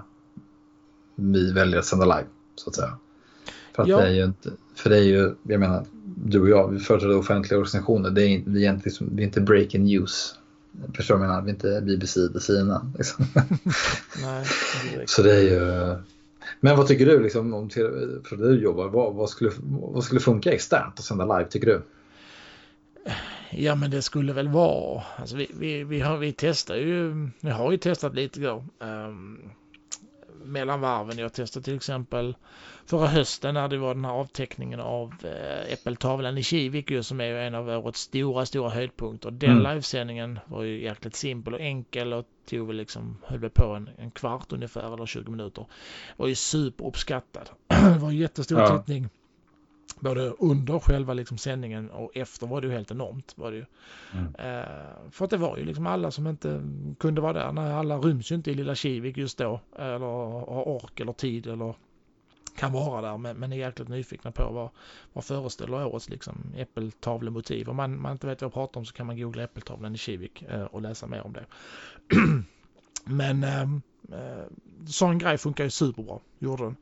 vi 1.15 1.53
väljer 1.53 1.79
att 1.79 1.85
sända 1.85 2.05
live, 2.05 2.27
så 2.57 2.71
att 2.71 2.77
säga. 2.77 2.93
För 3.75 3.83
att 3.83 3.89
Ja. 3.89 3.97
det 4.01 4.07
är 4.07 4.11
ju 4.13 4.33
för 4.75 4.91
det 4.91 4.97
är 4.97 5.03
ju, 5.03 5.35
jag 5.43 5.61
menar, 5.61 5.85
du 6.25 6.41
och 6.41 6.49
jag, 6.49 6.69
vi 6.69 6.79
företräder 6.79 7.19
offentliga 7.19 7.59
organisationer, 7.59 8.11
det 8.11 8.23
är, 8.23 8.29
inte- 8.29 8.51
vi 8.51 8.67
är 8.67 8.71
inte, 8.71 8.85
liksom, 8.85 9.09
vi 9.13 9.23
är 9.23 9.27
inte 9.27 9.41
breaking 9.41 9.85
news. 9.85 10.35
Förstår 10.95 11.15
du 11.15 11.19
vad 11.21 11.29
jag 11.29 11.31
menar? 11.31 11.43
Vi 11.43 11.51
är 11.51 11.55
inte 11.55 11.81
BBC 11.87 12.21
eller 12.21 12.41
CNN. 12.41 12.93
Liksom. 12.99 13.25
nej. 14.23 14.45
Så 15.07 15.23
det 15.23 15.35
är 15.37 15.41
ju... 15.43 15.97
Men 16.61 16.77
vad 16.77 16.87
tycker 16.87 17.07
du, 17.07 17.23
liksom, 17.23 17.55
om, 17.55 17.71
för 17.71 18.37
du 18.37 18.61
jobbar, 18.63 18.89
vad, 18.89 19.15
vad, 19.15 19.31
skulle, 19.31 19.51
vad 19.67 20.05
skulle 20.05 20.21
funka 20.21 20.53
externt 20.53 20.99
att 20.99 21.05
sända 21.05 21.39
live, 21.39 21.51
tycker 21.51 21.67
du? 21.67 21.83
Ja 23.51 23.75
men 23.75 23.91
det 23.91 24.03
skulle 24.03 24.33
väl 24.33 24.49
vara, 24.49 25.03
alltså 25.17 25.37
vi, 25.37 25.51
vi, 25.59 25.85
vi, 25.85 26.01
har, 26.01 26.17
vi 26.17 26.33
testar 26.33 26.75
ju, 26.75 27.29
vi 27.41 27.51
har 27.51 27.71
ju 27.71 27.77
testat 27.79 28.15
lite 28.15 28.41
då. 28.41 28.65
Um, 28.79 29.51
mellan 30.45 30.81
varven. 30.81 31.19
Jag 31.19 31.33
testade 31.33 31.65
till 31.65 31.77
exempel 31.77 32.37
förra 32.87 33.07
hösten 33.07 33.55
när 33.55 33.69
det 33.69 33.79
var 33.79 33.95
den 33.95 34.05
här 34.05 34.13
avteckningen 34.13 34.81
av 34.81 35.15
eh, 35.25 35.73
Äppeltavlan 35.73 36.39
i 36.39 36.43
Kivik 36.43 36.91
ju, 36.91 37.03
som 37.03 37.21
är 37.21 37.25
ju 37.25 37.39
en 37.39 37.55
av 37.55 37.69
årets 37.69 38.01
stora, 38.01 38.47
stora 38.47 38.71
höjdpunkter. 38.71 39.31
Den 39.31 39.51
Mm. 39.51 39.73
livesändningen 39.73 40.39
var 40.47 40.63
ju 40.63 40.83
jäkligt 40.83 41.17
simpel 41.17 41.55
och 41.55 41.61
enkel 41.61 42.13
och 42.13 42.27
tog 42.51 42.67
väl 42.67 42.77
liksom, 42.77 43.19
höll 43.23 43.51
på 43.51 43.65
en, 43.75 43.91
en 43.99 44.11
kvart 44.11 44.53
ungefär 44.53 44.95
eller 44.95 45.07
20 45.07 45.31
minuter. 45.31 45.67
Var 46.17 46.27
ju 46.27 46.35
superuppskattad. 46.35 47.49
det 47.69 47.99
var 47.99 48.11
jättestor 48.13 48.61
Ja. 48.61 48.79
tittning. 48.79 49.09
Både 50.01 50.31
under 50.31 50.79
själva 50.79 51.15
liksom 51.15 51.39
sändningen 51.39 51.91
och 51.91 52.17
efter 52.17 52.47
var 52.47 52.61
det 52.61 52.67
ju 52.67 52.73
helt 52.73 52.91
enormt. 52.91 53.33
Var 53.37 53.51
det 53.51 53.57
ju. 53.57 53.65
Mm. 54.13 54.35
Eh, 54.35 55.11
för 55.11 55.25
att 55.25 55.31
det 55.31 55.37
var 55.37 55.57
ju 55.57 55.65
liksom 55.65 55.87
alla 55.87 56.11
som 56.11 56.27
inte 56.27 56.63
kunde 56.99 57.21
vara 57.21 57.33
där. 57.33 57.53
Nej, 57.53 57.73
alla 57.73 57.99
ryms 57.99 58.31
ju 58.31 58.35
inte 58.35 58.51
i 58.51 58.55
lilla 58.55 58.75
Kivik 58.75 59.17
just 59.17 59.39
då. 59.39 59.61
Eller 59.79 59.99
har 59.99 60.69
ork 60.69 61.01
eller 61.01 61.13
tid 61.13 61.47
eller 61.47 61.75
kan 62.57 62.73
vara 62.73 63.11
där. 63.11 63.19
Men, 63.19 63.37
men 63.37 63.53
är 63.53 63.57
jäkligt 63.57 63.89
nyfikna 63.89 64.33
på 64.33 64.53
vad, 64.53 64.69
vad 65.13 65.25
föreställer 65.25 65.87
årets 65.87 66.09
liksom 66.09 66.53
äppeltavlemotiv. 66.57 67.69
Om 67.69 67.77
man, 67.77 68.01
man 68.01 68.13
inte 68.13 68.27
vet 68.27 68.43
vad 68.43 68.47
jag 68.47 68.55
pratar 68.55 68.81
om 68.81 68.87
så 68.87 68.93
kan 68.93 69.07
man 69.07 69.21
googla 69.21 69.43
äppeltavlan 69.43 69.95
i 69.95 69.99
Kivik 69.99 70.43
eh, 70.43 70.63
och 70.63 70.83
läsa 70.83 71.07
mer 71.07 71.23
om 71.23 71.33
det. 71.33 71.47
men 73.05 73.45
eh, 73.45 73.63
eh, 74.21 74.45
sån 74.87 75.19
grej 75.19 75.39
funkar 75.39 75.65
ju 75.65 75.71
superbra. 75.71 76.19
Gjorde 76.39 76.65
den. 76.65 76.77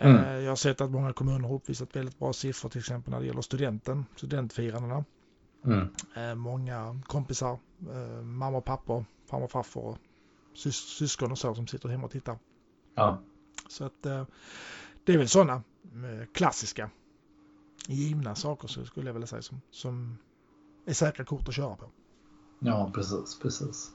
Mm. 0.00 0.24
Eh, 0.24 0.32
Jag 0.38 0.50
har 0.50 0.56
sett 0.56 0.80
att 0.80 0.90
många 0.90 1.12
kommuner 1.12 1.48
har 1.48 1.54
uppvisat 1.54 1.96
väldigt 1.96 2.18
bra 2.18 2.32
siffror 2.32 2.70
till 2.70 2.78
exempel 2.78 3.10
när 3.12 3.20
det 3.20 3.26
gäller 3.26 3.42
studenten, 3.42 4.06
studentfirandena. 4.16 5.04
Mm. 5.64 5.88
Eh, 6.16 6.34
många 6.34 7.00
kompisar, 7.06 7.58
eh, 7.90 8.22
mamma 8.22 8.58
och 8.58 8.64
pappa, 8.64 9.04
farmor 9.26 9.44
och 9.44 9.50
farfar 9.50 9.80
och 9.80 9.98
sys- 10.54 10.96
syskon 10.98 11.32
och 11.32 11.38
så 11.38 11.54
som 11.54 11.66
sitter 11.66 11.88
hemma 11.88 12.04
och 12.04 12.10
tittar. 12.12 12.38
Ja. 12.94 13.18
Så 13.68 13.84
att 13.84 14.02
det 15.04 15.12
är 15.12 15.18
väl 15.18 15.28
sådana 15.28 15.62
klassiska 16.32 16.90
givna 17.86 18.34
saker 18.34 18.68
så 18.68 18.84
skulle 18.84 19.06
jag 19.08 19.14
vilja 19.14 19.26
säga 19.26 19.42
som, 19.42 19.60
som 19.70 20.18
är 20.86 20.92
säkra 20.94 21.24
kort 21.24 21.48
att 21.48 21.54
köra 21.54 21.76
på. 21.76 21.90
ja, 22.58 22.90
precis, 22.94 23.38
precis. 23.42 23.90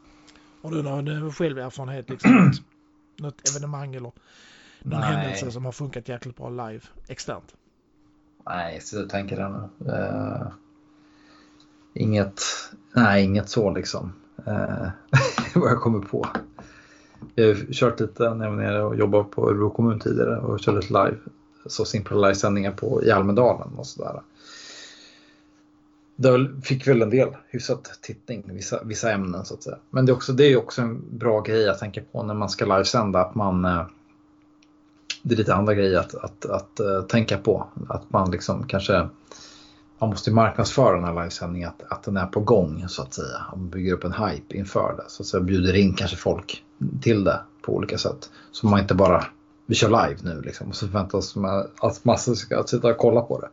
Och 0.61 0.71
du 0.71 0.81
har 0.81 1.01
du 1.01 1.31
själv 1.31 1.57
erfarenhet 1.57 2.09
liksom 2.09 2.51
något 3.17 3.49
evenemang 3.49 3.95
eller 3.95 4.11
någon 4.83 4.99
Nej. 4.99 5.15
händelse 5.15 5.51
som 5.51 5.65
har 5.65 5.71
funkat 5.71 6.09
jäkligt 6.09 6.37
bra 6.37 6.49
live 6.49 6.81
externt? 7.07 7.55
Nej, 8.45 8.81
så 8.81 8.97
jag 8.97 9.09
tänker 9.09 9.37
det 9.37 9.49
nu. 9.49 9.91
Eh, 9.91 10.47
inget, 11.93 12.41
nej, 12.95 13.23
inget 13.23 13.49
så 13.49 13.71
liksom. 13.71 14.13
Eh, 14.47 14.87
vad 15.55 15.71
jag 15.71 15.81
kommer 15.81 15.99
på. 15.99 16.27
Jag 17.35 17.47
har 17.47 17.73
kört 17.73 17.99
lite 17.99 18.33
när 18.33 18.45
jag 18.45 18.51
var 18.51 18.63
nere 18.63 18.83
och 18.83 18.95
jobbade 18.95 19.23
på 19.23 19.49
Örebro 19.49 19.69
kommun 19.69 19.99
tidigare 19.99 20.37
och 20.37 20.59
körde 20.59 20.79
lite 20.79 20.93
live. 20.93 21.17
Så 21.65 21.85
simpla 21.85 22.17
livesändningar 22.17 22.71
på 22.71 23.03
i 23.03 23.11
Almedalen 23.11 23.73
och 23.77 23.87
sådär. 23.87 24.21
Det 26.15 26.49
fick 26.63 26.87
väl 26.87 27.01
en 27.01 27.09
del 27.09 27.29
hyfsat 27.47 27.99
tittning, 28.01 28.43
vissa, 28.45 28.83
vissa 28.83 29.11
ämnen 29.11 29.45
så 29.45 29.53
att 29.53 29.63
säga. 29.63 29.77
Men 29.89 30.05
det 30.05 30.11
är, 30.11 30.13
också, 30.13 30.33
det 30.33 30.43
är 30.43 30.57
också 30.57 30.81
en 30.81 31.17
bra 31.17 31.41
grej 31.41 31.69
att 31.69 31.79
tänka 31.79 32.01
på 32.11 32.23
när 32.23 32.33
man 32.33 32.49
ska 32.49 32.65
livesända. 32.65 33.19
Att 33.19 33.35
man, 33.35 33.65
eh, 33.65 33.85
det 35.23 35.35
är 35.35 35.37
lite 35.37 35.55
andra 35.55 35.73
grejer 35.73 35.99
att, 35.99 36.15
att, 36.15 36.45
att, 36.45 36.79
eh, 36.79 37.01
tänka 37.01 37.37
på. 37.37 37.67
Att 37.89 38.11
man 38.11 38.31
liksom 38.31 38.67
kanske 38.67 39.09
man 39.99 40.09
måste 40.09 40.31
marknadsföra 40.31 40.95
den 40.95 41.03
här 41.03 41.13
livesändningen 41.13 41.69
att, 41.69 41.91
att 41.91 42.03
den 42.03 42.17
är 42.17 42.25
på 42.25 42.39
gång 42.39 42.85
så 42.87 43.01
att 43.01 43.13
säga. 43.13 43.41
Man 43.51 43.69
bygger 43.69 43.93
upp 43.93 44.03
en 44.03 44.13
hype 44.13 44.57
inför 44.57 44.95
det. 44.97 45.03
Så 45.07 45.23
att 45.23 45.27
säga 45.27 45.43
bjuder 45.43 45.75
in 45.75 45.93
kanske 45.93 46.17
folk 46.17 46.63
till 47.01 47.23
det 47.23 47.39
på 47.61 47.75
olika 47.75 47.97
sätt. 47.97 48.29
Så 48.51 48.67
man 48.67 48.79
inte 48.79 48.95
bara, 48.95 49.25
vi 49.65 49.75
kör 49.75 49.87
live 49.87 50.19
nu 50.23 50.41
liksom. 50.41 50.69
Och 50.69 50.75
så 50.75 50.87
förväntas 50.87 51.35
man 51.35 51.67
att 51.79 52.05
massor 52.05 52.35
ska 52.35 52.63
sitta 52.63 52.87
och 52.87 52.97
kolla 52.97 53.21
på 53.21 53.39
det. 53.39 53.49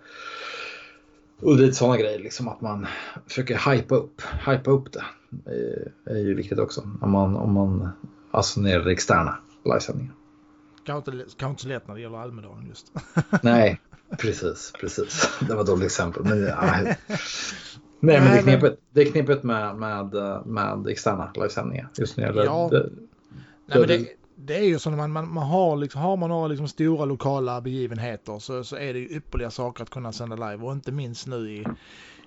Och 1.47 1.57
det 1.57 1.67
är 1.67 1.73
sådana 1.73 1.97
grejer 1.97 2.19
liksom 2.19 2.49
att 2.49 2.61
man 2.61 2.87
försöker 3.27 3.73
hypa 3.73 3.95
upp, 3.95 4.23
hypa 4.47 4.71
upp 4.71 4.93
det. 4.93 5.05
Det 6.05 6.11
är 6.11 6.17
ju 6.17 6.35
viktigt 6.35 6.59
också. 6.59 6.89
Om 7.01 7.11
man, 7.11 7.37
om 7.37 7.53
man 7.53 7.89
alltså 8.31 8.61
när 8.61 8.69
det 8.69 8.77
gäller 8.77 8.91
externa 8.91 9.37
livesändningar. 9.65 10.15
Kanske 10.91 11.11
inte, 11.13 11.25
kanske 11.37 11.51
inte 11.51 11.63
så 11.63 11.69
lätt 11.69 11.89
när 11.89 11.95
det 11.95 12.01
gäller 12.01 12.19
Almedalen 12.19 12.67
just. 12.67 12.93
Nej, 13.43 13.81
precis, 14.19 14.73
precis. 14.81 15.39
Det 15.49 15.55
var 15.55 15.61
ett 15.61 15.67
dåligt 15.67 15.85
exempel. 15.87 16.25
Men, 16.25 16.43
ja. 16.43 16.73
Nej, 16.83 16.97
men 18.21 18.25
det 18.25 18.39
är 18.39 18.43
knepigt, 18.43 18.83
det 18.91 19.01
är 19.01 19.13
knepigt 19.13 19.43
med, 19.43 19.77
med, 19.77 20.15
med 20.47 20.87
externa 20.89 21.33
livesändningar. 21.35 21.89
Just 21.99 22.17
när 22.17 22.25
det 22.25 22.29
gäller 22.29 22.45
Ja. 22.45 22.69
det, 22.71 22.91
Nej, 23.67 23.79
men 23.79 23.89
det- 23.89 24.07
det, 24.43 24.57
är 24.59 24.65
ju 24.65 24.79
så 24.79 24.91
när 24.91 24.97
man, 24.97 25.13
man, 25.13 25.33
man 25.35 25.47
har, 25.47 25.77
liksom, 25.77 26.01
har 26.01 26.17
man 26.17 26.29
några 26.29 26.47
liksom 26.49 26.69
stora 26.69 27.05
lokala 27.05 27.61
begivenheter 27.61 28.39
så, 28.39 28.65
så 28.65 28.77
är 28.77 28.93
det 28.93 28.99
ju 28.99 29.09
ypperliga 29.17 29.51
saker 29.51 29.83
att 29.83 29.91
kunna 29.91 30.13
sända 30.13 30.37
live 30.51 30.65
och 30.65 30.73
inte 30.73 30.93
minst 30.93 31.27
nu 31.27 31.51
i, 31.51 31.67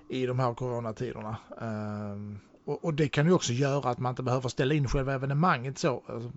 i 0.08 0.26
de 0.26 0.38
här 0.38 0.54
coronatiderna. 0.54 1.36
Ehm, 1.60 2.38
och, 2.64 2.84
och 2.84 2.94
det 2.94 3.08
kan 3.08 3.26
ju 3.26 3.32
också 3.32 3.52
göra 3.52 3.90
att 3.90 3.98
man 3.98 4.10
inte 4.10 4.22
behöver 4.22 4.48
ställa 4.48 4.74
in 4.74 4.88
själva 4.88 5.14
evenemanget 5.14 5.78
så. 5.78 6.02
Alltså, 6.06 6.30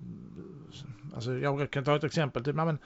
alltså 1.16 1.34
jag 1.34 1.72
kan 1.72 1.84
ta 1.84 1.96
ett 1.96 2.04
exempel. 2.04 2.44
Typ, 2.44 2.56
men, 2.56 2.78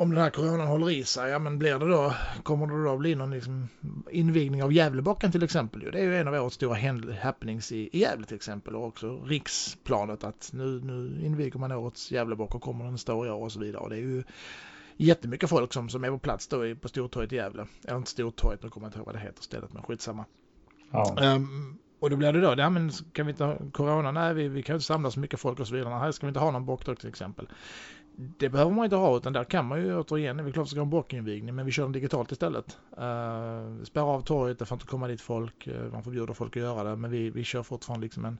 om 0.00 0.10
den 0.10 0.22
här 0.22 0.30
coronan 0.30 0.66
håller 0.66 0.90
i 0.90 1.04
sig, 1.04 1.30
ja 1.30 1.38
men 1.38 1.58
blir 1.58 1.78
det 1.78 1.88
då, 1.88 2.14
kommer 2.42 2.66
det 2.66 2.84
då 2.84 2.96
bli 2.96 3.14
någon 3.14 3.30
liksom 3.30 3.68
invigning 4.10 4.62
av 4.62 4.72
Gävlebocken 4.72 5.32
till 5.32 5.42
exempel? 5.42 5.80
Det 5.80 5.98
är 5.98 6.02
ju 6.02 6.16
en 6.16 6.28
av 6.28 6.34
årets 6.34 6.56
stora 6.56 6.78
happenings 7.22 7.72
i, 7.72 7.88
i 7.92 7.98
Gävle 7.98 8.26
till 8.26 8.36
exempel 8.36 8.76
och 8.76 8.86
också 8.86 9.20
riksplanet 9.24 10.24
att 10.24 10.50
nu, 10.52 10.80
nu 10.84 11.26
inviger 11.26 11.58
man 11.58 11.72
årets 11.72 12.10
Gävlebock 12.10 12.54
och 12.54 12.62
kommer 12.62 12.84
den 12.84 12.98
stå 12.98 13.26
i 13.26 13.30
år 13.30 13.42
och 13.42 13.52
så 13.52 13.60
vidare. 13.60 13.82
Och 13.82 13.90
det 13.90 13.96
är 13.96 14.00
ju 14.00 14.22
jättemycket 14.96 15.50
folk 15.50 15.72
som, 15.72 15.88
som 15.88 16.04
är 16.04 16.08
på 16.08 16.18
plats 16.18 16.48
då 16.48 16.74
på 16.74 16.88
Stortorget 16.88 17.32
i 17.32 17.36
Gävle. 17.36 17.66
Eller 17.84 17.96
inte 17.96 18.10
Stortorget, 18.10 18.62
nu 18.62 18.70
kommer 18.70 18.86
jag 18.86 18.88
inte 18.88 18.98
ihåg 18.98 19.06
vad 19.06 19.14
det 19.14 19.20
heter 19.20 19.42
stället, 19.42 19.72
men 19.72 19.82
skitsamma. 19.82 20.24
Ja. 20.90 21.16
Um, 21.36 21.78
och 22.00 22.10
då 22.10 22.16
blir 22.16 22.32
det 22.32 22.40
då, 22.40 22.54
ja 22.58 22.70
men 22.70 22.90
kan 23.12 23.26
vi 23.26 23.30
inte 23.30 23.44
ha 23.44 23.56
corona? 23.72 24.10
Nej, 24.10 24.34
vi, 24.34 24.48
vi 24.48 24.62
kan 24.62 24.74
inte 24.76 24.86
samla 24.86 25.10
så 25.10 25.20
mycket 25.20 25.40
folk 25.40 25.60
och 25.60 25.66
så 25.66 25.74
vidare. 25.74 25.94
Här 25.94 26.12
ska 26.12 26.26
vi 26.26 26.28
inte 26.28 26.40
ha 26.40 26.50
någon 26.50 26.66
bockdrog 26.66 26.98
till 26.98 27.08
exempel. 27.08 27.48
Det 28.16 28.48
behöver 28.48 28.70
man 28.70 28.84
inte 28.84 28.96
ha 28.96 29.16
utan 29.16 29.32
där 29.32 29.44
kan 29.44 29.66
man 29.66 29.80
ju 29.80 29.98
återigen, 29.98 30.36
det 30.36 30.42
är 30.42 30.52
klart 30.52 30.62
att 30.62 30.68
ska 30.68 30.78
ha 30.78 30.84
en 30.84 30.90
bockinvigning 30.90 31.54
men 31.54 31.66
vi 31.66 31.72
kör 31.72 31.82
den 31.82 31.92
digitalt 31.92 32.32
istället. 32.32 32.78
Eh, 32.98 33.04
uh, 33.04 33.84
spärra 33.84 34.04
av 34.04 34.20
torget, 34.20 34.58
det 34.58 34.64
får 34.64 34.76
inte 34.76 34.86
komma 34.86 35.08
dit 35.08 35.20
folk, 35.20 35.68
uh, 35.68 35.92
man 35.92 36.02
förbjuder 36.02 36.34
folk 36.34 36.56
att 36.56 36.62
göra 36.62 36.90
det 36.90 36.96
men 36.96 37.10
vi, 37.10 37.30
vi 37.30 37.44
kör 37.44 37.62
fortfarande 37.62 38.04
liksom 38.04 38.24
en, 38.24 38.38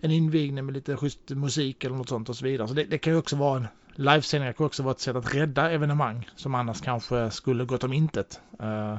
en 0.00 0.10
invigning 0.10 0.66
med 0.66 0.74
lite 0.74 0.96
schysst 0.96 1.30
musik 1.30 1.84
eller 1.84 1.96
något 1.96 2.08
sånt 2.08 2.28
och 2.28 2.36
så 2.36 2.44
vidare. 2.44 2.68
Så 2.68 2.74
det, 2.74 2.84
det 2.84 2.98
kan 2.98 3.12
ju 3.12 3.18
också 3.18 3.36
vara 3.36 3.56
en 3.56 3.66
livesändningar 3.94 4.52
kan 4.52 4.66
också 4.66 4.82
vara 4.82 4.92
ett 4.92 5.00
sätt 5.00 5.16
att 5.16 5.34
rädda 5.34 5.70
evenemang 5.70 6.28
som 6.36 6.54
annars 6.54 6.80
kanske 6.80 7.30
skulle 7.30 7.64
gått 7.64 7.84
om 7.84 7.92
intet. 7.92 8.40
Uh, 8.62 8.96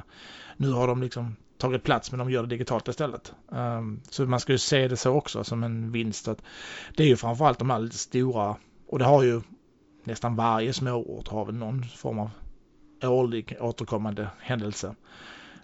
nu 0.56 0.70
har 0.70 0.86
de 0.86 1.02
liksom 1.02 1.36
tagit 1.58 1.82
plats 1.82 2.12
men 2.12 2.18
de 2.18 2.30
gör 2.30 2.42
det 2.42 2.48
digitalt 2.48 2.88
istället. 2.88 3.34
Um, 3.48 4.00
så 4.10 4.26
man 4.26 4.40
ska 4.40 4.52
ju 4.52 4.58
se 4.58 4.88
det 4.88 4.96
så 4.96 5.12
också 5.12 5.44
som 5.44 5.62
en 5.62 5.92
vinst. 5.92 6.28
att 6.28 6.42
Det 6.96 7.02
är 7.02 7.06
ju 7.06 7.16
framförallt 7.16 7.58
de 7.58 7.70
här 7.70 7.78
lite 7.78 7.98
stora 7.98 8.56
och 8.88 8.98
det 8.98 9.04
har 9.04 9.22
ju 9.22 9.40
nästan 10.04 10.36
varje 10.36 10.72
småort 10.72 11.28
har 11.28 11.44
väl 11.44 11.54
någon 11.54 11.84
form 11.84 12.18
av 12.18 12.30
årlig 13.02 13.56
återkommande 13.60 14.28
händelse. 14.38 14.94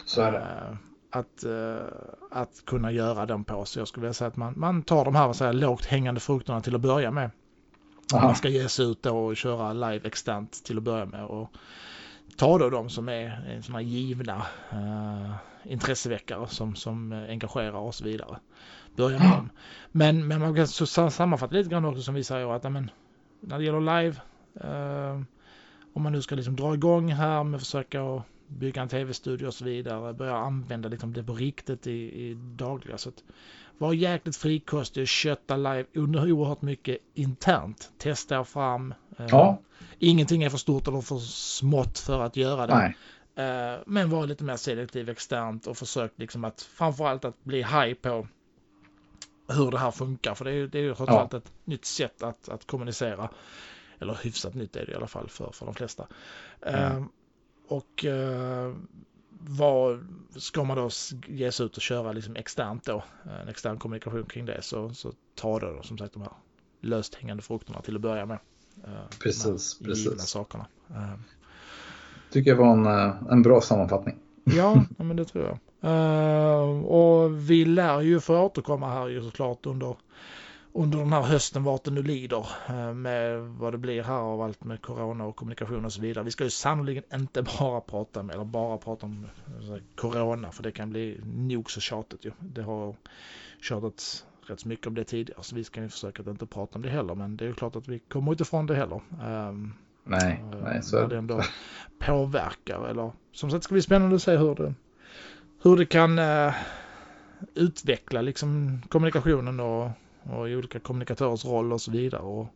Så 0.06 0.20
är 0.20 0.32
det. 0.32 0.38
Uh, 0.38 0.76
att, 1.10 1.44
uh, 1.46 1.86
att 2.30 2.62
kunna 2.66 2.92
göra 2.92 3.26
den 3.26 3.44
på. 3.44 3.64
Så 3.64 3.78
jag 3.78 3.88
skulle 3.88 4.02
vilja 4.02 4.14
säga 4.14 4.28
att 4.28 4.36
man, 4.36 4.54
man 4.56 4.82
tar 4.82 5.04
de 5.04 5.14
här 5.14 5.32
säga, 5.32 5.52
lågt 5.52 5.84
hängande 5.84 6.20
frukterna 6.20 6.60
till 6.60 6.74
att 6.74 6.80
börja 6.80 7.10
med. 7.10 7.30
Aha. 8.14 8.26
Man 8.26 8.36
ska 8.36 8.48
ge 8.48 8.68
sig 8.68 8.90
ut 8.90 9.02
då 9.02 9.18
och 9.18 9.36
köra 9.36 9.72
live 9.72 10.06
extant 10.06 10.64
till 10.64 10.76
att 10.78 10.82
börja 10.82 11.04
med. 11.04 11.24
Och 11.24 11.50
ta 12.36 12.58
då 12.58 12.70
de 12.70 12.90
som 12.90 13.08
är 13.08 13.60
sådana 13.62 13.82
givna 13.82 14.36
uh, 14.72 15.34
intresseväckare 15.64 16.48
som, 16.48 16.74
som 16.74 17.12
engagerar 17.12 17.78
och 17.78 17.94
så 17.94 18.04
vidare. 18.04 18.38
Börja 18.96 19.18
med 19.18 19.30
dem. 19.30 19.50
Men, 19.92 20.28
men 20.28 20.40
man 20.40 20.54
kan 20.54 20.68
så 20.68 20.86
sammanfatta 20.86 21.54
lite 21.54 21.70
grann 21.70 21.84
också 21.84 22.02
som 22.02 22.14
vi 22.14 22.24
säger 22.24 22.56
att 22.56 22.64
amen, 22.64 22.90
när 23.40 23.58
det 23.58 23.64
gäller 23.64 24.02
live, 24.02 24.16
uh, 24.64 25.22
om 25.92 26.02
man 26.02 26.12
nu 26.12 26.22
ska 26.22 26.34
liksom 26.34 26.56
dra 26.56 26.74
igång 26.74 27.12
här 27.12 27.44
med 27.44 27.56
att 27.56 27.62
försöka 27.62 28.22
bygga 28.46 28.82
en 28.82 28.88
tv-studio 28.88 29.46
och 29.46 29.54
så 29.54 29.64
vidare, 29.64 30.14
börja 30.14 30.36
använda 30.36 30.88
liksom 30.88 31.12
det 31.12 31.24
på 31.24 31.34
riktigt 31.34 31.86
i, 31.86 31.92
i 31.92 32.34
dagliga. 32.34 32.98
Så 32.98 33.08
att 33.08 33.22
var 33.78 33.92
jäkligt 33.92 34.36
frikostig 34.36 35.02
och 35.02 35.08
kötta 35.08 35.56
live 35.56 35.84
under 35.94 36.32
oerhört 36.32 36.62
mycket 36.62 36.98
internt. 37.14 37.92
Testa 37.98 38.38
er 38.38 38.44
fram. 38.44 38.94
Eh, 39.18 39.26
ja. 39.28 39.58
Ingenting 39.98 40.42
är 40.42 40.50
för 40.50 40.58
stort 40.58 40.88
eller 40.88 41.00
för 41.00 41.18
smått 41.18 41.98
för 41.98 42.20
att 42.20 42.36
göra 42.36 42.66
det. 42.66 42.74
Nej. 42.74 42.96
Eh, 43.34 43.74
men 43.86 44.10
var 44.10 44.26
lite 44.26 44.44
mer 44.44 44.56
selektiv 44.56 45.08
externt 45.08 45.66
och 45.66 45.76
försök 45.76 46.12
liksom 46.16 46.44
att 46.44 46.62
framförallt 46.62 47.24
att 47.24 47.44
bli 47.44 47.62
high 47.62 47.94
på 47.94 48.28
hur 49.48 49.70
det 49.70 49.78
här 49.78 49.90
funkar. 49.90 50.34
För 50.34 50.44
det 50.44 50.50
är 50.50 50.54
ju, 50.54 50.66
det 50.68 50.78
är 50.78 50.82
ju 50.82 50.94
trots 50.94 51.12
ja. 51.12 51.20
allt 51.20 51.34
ett 51.34 51.52
nytt 51.64 51.84
sätt 51.84 52.22
att, 52.22 52.48
att 52.48 52.66
kommunicera. 52.66 53.30
Eller 53.98 54.18
hyfsat 54.22 54.54
nytt 54.54 54.76
är 54.76 54.86
det 54.86 54.92
i 54.92 54.94
alla 54.94 55.06
fall 55.06 55.28
för, 55.28 55.50
för 55.52 55.66
de 55.66 55.74
flesta. 55.74 56.06
Mm. 56.60 57.08
och 57.68 58.04
vad 59.40 60.06
ska 60.36 60.64
man 60.64 60.76
då 60.76 60.90
ge 61.26 61.52
sig 61.52 61.66
ut 61.66 61.76
och 61.76 61.82
köra 61.82 62.12
liksom 62.12 62.36
externt 62.36 62.84
då, 62.84 63.04
en 63.42 63.48
extern 63.48 63.78
kommunikation 63.78 64.26
kring 64.26 64.46
det, 64.46 64.62
så, 64.62 64.94
så 64.94 65.12
ta 65.34 65.58
då 65.58 65.82
som 65.82 65.98
sagt 65.98 66.12
de 66.12 66.22
här 66.22 66.32
löst 66.80 67.14
hängande 67.14 67.42
frukterna 67.42 67.82
till 67.82 67.94
att 67.94 68.00
börja 68.00 68.26
med. 68.26 68.38
Eh, 68.84 69.08
precis, 69.22 69.78
precis. 69.78 70.22
sakerna. 70.22 70.66
Eh. 72.34 72.38
Tycker 72.38 72.50
jag 72.50 72.56
var 72.56 72.72
en, 72.72 72.86
eh, 72.86 73.32
en 73.32 73.42
bra 73.42 73.60
sammanfattning. 73.60 74.16
Ja, 74.44 74.84
men 74.96 75.16
det 75.16 75.24
tror 75.24 75.44
jag. 75.44 75.58
och 76.84 77.50
vi 77.50 77.64
lär 77.64 78.00
ju 78.00 78.20
få 78.20 78.38
återkomma 78.38 78.88
här 78.88 79.08
ju 79.08 79.22
såklart 79.22 79.66
under 79.66 79.96
under 80.76 80.98
den 80.98 81.12
här 81.12 81.22
hösten 81.22 81.64
vart 81.64 81.84
det 81.84 81.90
nu 81.90 82.02
lider 82.02 82.46
eh, 82.68 82.94
med 82.94 83.40
vad 83.40 83.74
det 83.74 83.78
blir 83.78 84.02
här 84.02 84.18
av 84.18 84.40
allt 84.42 84.64
med 84.64 84.82
corona 84.82 85.24
och 85.24 85.36
kommunikation 85.36 85.84
och 85.84 85.92
så 85.92 86.00
vidare. 86.00 86.24
Vi 86.24 86.30
ska 86.30 86.44
ju 86.44 86.50
sannolikt 86.50 87.14
inte 87.14 87.42
bara 87.58 87.80
prata 87.80 88.20
om, 88.20 88.30
eller 88.30 88.44
bara 88.44 88.78
prata 88.78 89.06
om 89.06 89.26
eh, 89.46 89.76
corona 89.94 90.52
för 90.52 90.62
det 90.62 90.72
kan 90.72 90.90
bli 90.90 91.20
nog 91.24 91.70
så 91.70 91.80
tjatigt 91.80 92.24
ju. 92.24 92.32
Det 92.40 92.62
har 92.62 92.96
tjatats 93.60 94.26
rätt 94.46 94.60
så 94.60 94.68
mycket 94.68 94.86
om 94.86 94.94
det 94.94 95.04
tidigare 95.04 95.42
så 95.42 95.56
vi 95.56 95.64
ska 95.64 95.82
ju 95.82 95.88
försöka 95.88 96.22
att 96.22 96.28
inte 96.28 96.46
prata 96.46 96.76
om 96.76 96.82
det 96.82 96.88
heller 96.90 97.14
men 97.14 97.36
det 97.36 97.44
är 97.44 97.48
ju 97.48 97.54
klart 97.54 97.76
att 97.76 97.88
vi 97.88 97.98
kommer 97.98 98.32
inte 98.32 98.42
ifrån 98.42 98.66
det 98.66 98.74
heller. 98.74 99.00
Um, 99.24 99.74
nej, 100.04 100.44
uh, 100.54 100.62
nej 100.62 100.82
så 100.82 100.98
är 100.98 101.08
det 101.08 101.16
ändå 101.16 101.42
påverkar 101.98 102.88
eller 102.88 103.12
som 103.32 103.50
sagt 103.50 103.64
ska 103.64 103.74
bli 103.74 103.82
spännande 103.82 104.16
att 104.16 104.22
se 104.22 104.36
hur 104.36 104.54
det, 104.54 104.74
hur 105.62 105.76
det 105.76 105.86
kan 105.86 106.18
uh, 106.18 106.54
utveckla 107.54 108.22
liksom 108.22 108.82
kommunikationen 108.88 109.60
och 109.60 109.90
och 110.24 110.40
olika 110.40 110.80
kommunikatörers 110.80 111.44
roll 111.44 111.72
och 111.72 111.80
så 111.80 111.90
vidare 111.90 112.22
och 112.22 112.46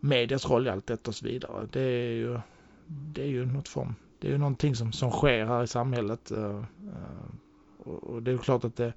medias 0.00 0.50
roll 0.50 0.66
i 0.66 0.70
allt 0.70 0.86
detta 0.86 1.10
och 1.10 1.14
så 1.14 1.26
vidare. 1.26 1.68
Det 1.72 1.80
är 1.80 2.12
ju, 2.12 2.38
det 2.86 3.22
är 3.22 3.26
ju 3.26 3.46
något 3.46 3.68
form, 3.68 3.94
det 4.18 4.26
är 4.26 4.32
ju 4.32 4.38
någonting 4.38 4.76
som, 4.76 4.92
som 4.92 5.10
sker 5.10 5.44
här 5.44 5.62
i 5.62 5.66
samhället. 5.66 6.30
Eh, 6.30 6.56
eh, 6.56 7.84
och 7.84 8.22
det 8.22 8.30
är 8.30 8.38
klart 8.38 8.64
att 8.64 8.76
det, 8.76 8.92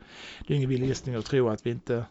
det 0.48 0.54
är 0.54 0.58
ingen 0.58 0.70
vild 0.70 0.86
gissning 0.86 1.16
att 1.16 1.26
tro 1.26 1.50
att 1.50 1.66
vi 1.66 1.70
inte 1.72 2.06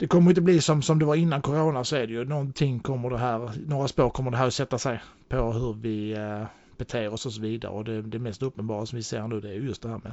det 0.00 0.06
kommer 0.06 0.30
inte 0.30 0.40
bli 0.40 0.60
som, 0.60 0.82
som 0.82 0.98
det 0.98 1.04
var 1.04 1.14
innan 1.14 1.42
corona 1.42 1.84
så 1.84 1.96
är 1.96 2.06
det 2.06 2.12
ju 2.12 2.24
någonting 2.24 2.80
kommer 2.80 3.10
det 3.10 3.18
här, 3.18 3.52
några 3.66 3.88
spår 3.88 4.10
kommer 4.10 4.30
det 4.30 4.36
här 4.36 4.46
att 4.46 4.54
sätta 4.54 4.78
sig 4.78 5.00
på 5.28 5.52
hur 5.52 5.72
vi 5.72 6.12
eh, 6.12 6.44
beter 6.76 7.12
oss 7.12 7.26
och 7.26 7.32
så 7.32 7.40
vidare 7.40 7.72
och 7.72 7.84
det, 7.84 8.02
det 8.02 8.18
mest 8.18 8.42
uppenbara 8.42 8.86
som 8.86 8.96
vi 8.96 9.02
ser 9.02 9.28
nu 9.28 9.40
det 9.40 9.48
är 9.48 9.54
just 9.54 9.82
det 9.82 9.88
här 9.88 10.00
med 10.04 10.12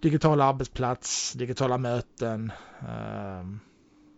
digital 0.00 0.40
arbetsplats, 0.40 1.32
digitala 1.32 1.78
möten, 1.78 2.52
eh, 2.80 3.46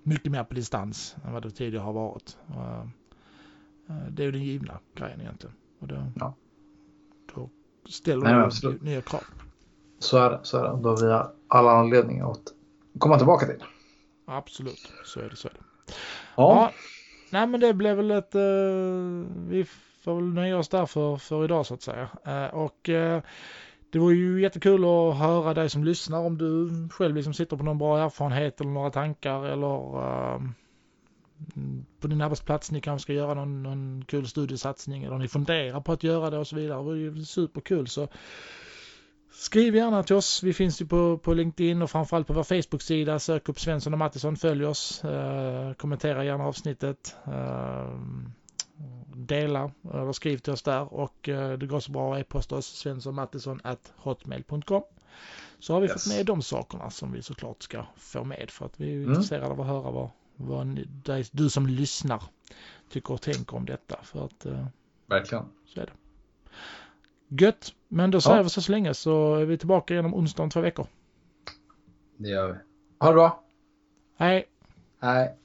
mycket 0.02 0.32
mer 0.32 0.44
på 0.44 0.54
distans 0.54 1.16
än 1.24 1.32
vad 1.32 1.42
det 1.42 1.50
tidigare 1.50 1.84
har 1.84 1.92
varit. 1.92 2.36
Eh, 2.48 2.84
det 4.10 4.22
är 4.22 4.26
ju 4.26 4.32
den 4.32 4.42
givna 4.42 4.78
grejen 4.94 5.20
egentligen. 5.20 5.56
Och 5.80 5.88
då, 5.88 6.06
ja. 6.20 6.34
då 7.34 7.50
ställer 7.88 8.26
absolut. 8.26 8.82
nya 8.82 9.00
krav. 9.00 9.22
Så 9.98 10.18
är 10.18 10.30
det. 10.30 10.40
Så 10.42 10.58
är 10.58 10.62
det. 10.62 10.82
Då 10.82 10.88
har 10.88 10.96
vi 11.06 11.28
alla 11.48 11.70
anledningar 11.70 12.30
att 12.30 12.52
komma 12.98 13.18
tillbaka 13.18 13.46
till. 13.46 13.64
Absolut, 14.26 14.92
så 15.04 15.20
är 15.20 15.28
det. 15.28 15.36
Så 15.36 15.48
är 15.48 15.52
det. 15.52 15.60
Ja. 15.86 15.92
ja. 16.36 16.72
Nej 17.30 17.46
men 17.46 17.60
det 17.60 17.74
blev 17.74 17.96
väl 17.96 18.10
ett... 18.10 18.34
Uh, 18.34 19.26
vi 19.48 19.64
får 20.00 20.14
väl 20.14 20.24
nöja 20.24 20.58
oss 20.58 20.68
där 20.68 20.86
för, 20.86 21.16
för 21.16 21.44
idag 21.44 21.66
så 21.66 21.74
att 21.74 21.82
säga. 21.82 22.08
Uh, 22.26 22.54
och 22.54 22.88
uh, 22.88 23.20
det 23.90 23.98
var 23.98 24.10
ju 24.10 24.40
jättekul 24.40 24.84
att 24.84 25.18
höra 25.18 25.54
dig 25.54 25.70
som 25.70 25.84
lyssnar 25.84 26.18
om 26.18 26.38
du 26.38 26.88
själv 26.88 27.14
liksom 27.14 27.34
sitter 27.34 27.56
på 27.56 27.64
någon 27.64 27.78
bra 27.78 28.04
erfarenhet 28.04 28.60
eller 28.60 28.70
några 28.70 28.90
tankar 28.90 29.44
eller 29.44 29.74
på 32.00 32.06
din 32.06 32.20
arbetsplats 32.20 32.70
ni 32.70 32.80
kanske 32.80 33.02
ska 33.02 33.12
göra 33.12 33.34
någon, 33.34 33.62
någon 33.62 34.04
kul 34.08 34.26
studiesatsning 34.28 35.04
eller 35.04 35.18
ni 35.18 35.28
funderar 35.28 35.80
på 35.80 35.92
att 35.92 36.02
göra 36.02 36.30
det 36.30 36.38
och 36.38 36.46
så 36.46 36.56
vidare. 36.56 36.78
Det 36.78 36.84
var 36.84 36.94
ju 36.94 37.24
superkul 37.24 37.88
så 37.88 38.08
skriv 39.34 39.76
gärna 39.76 40.02
till 40.02 40.16
oss. 40.16 40.42
Vi 40.42 40.52
finns 40.52 40.82
ju 40.82 40.86
på, 40.86 41.18
på 41.18 41.34
LinkedIn 41.34 41.82
och 41.82 41.90
framförallt 41.90 42.26
på 42.26 42.32
vår 42.32 42.42
Facebook-sida. 42.42 43.18
Sök 43.18 43.48
upp 43.48 43.60
Svensson 43.60 43.92
och 43.92 43.98
Mattisson, 43.98 44.36
följ 44.36 44.64
oss, 44.64 45.04
uh, 45.04 45.72
kommentera 45.72 46.24
gärna 46.24 46.44
avsnittet. 46.44 47.16
Uh, 47.28 47.98
dela 49.14 49.70
eller 49.94 50.12
skriv 50.12 50.38
till 50.38 50.52
oss 50.52 50.62
där 50.62 50.94
och 50.94 51.28
eh, 51.28 51.52
det 51.52 51.66
går 51.66 51.80
så 51.80 51.92
bra 51.92 52.14
att 52.14 52.20
e-posta 52.20 52.56
oss 52.56 52.66
svenssonmattisson.hotmail.com 52.66 54.82
så 55.58 55.72
har 55.72 55.80
vi 55.80 55.86
yes. 55.86 56.04
fått 56.04 56.16
med 56.16 56.26
de 56.26 56.42
sakerna 56.42 56.90
som 56.90 57.12
vi 57.12 57.22
såklart 57.22 57.62
ska 57.62 57.86
få 57.96 58.24
med 58.24 58.50
för 58.50 58.66
att 58.66 58.80
vi 58.80 58.92
är 58.92 58.96
mm. 58.96 59.10
intresserade 59.10 59.46
av 59.46 59.60
att 59.60 59.66
höra 59.66 59.90
vad, 59.90 60.10
vad 60.36 60.66
ni, 60.66 60.88
du 61.32 61.50
som 61.50 61.66
lyssnar 61.66 62.22
tycker 62.88 63.14
och 63.14 63.22
tänker 63.22 63.56
om 63.56 63.66
detta 63.66 63.98
för 64.02 64.24
att 64.24 64.46
eh, 64.46 64.66
verkligen 65.06 65.44
så 65.66 65.80
är 65.80 65.86
det. 65.86 65.92
Gött, 67.28 67.74
men 67.88 68.10
då 68.10 68.20
säger 68.20 68.36
ja. 68.36 68.42
vi 68.42 68.48
så, 68.48 68.62
så 68.62 68.72
länge 68.72 68.94
så 68.94 69.34
är 69.34 69.44
vi 69.44 69.58
tillbaka 69.58 69.94
igen 69.94 70.06
om 70.06 70.14
onsdag 70.14 70.42
om 70.42 70.50
två 70.50 70.60
veckor. 70.60 70.86
Det 72.16 72.28
gör 72.28 72.48
vi. 72.48 72.54
Ha 72.98 73.08
det 73.08 73.14
bra. 73.14 73.44
Hej. 74.16 74.44
Hej. 75.00 75.36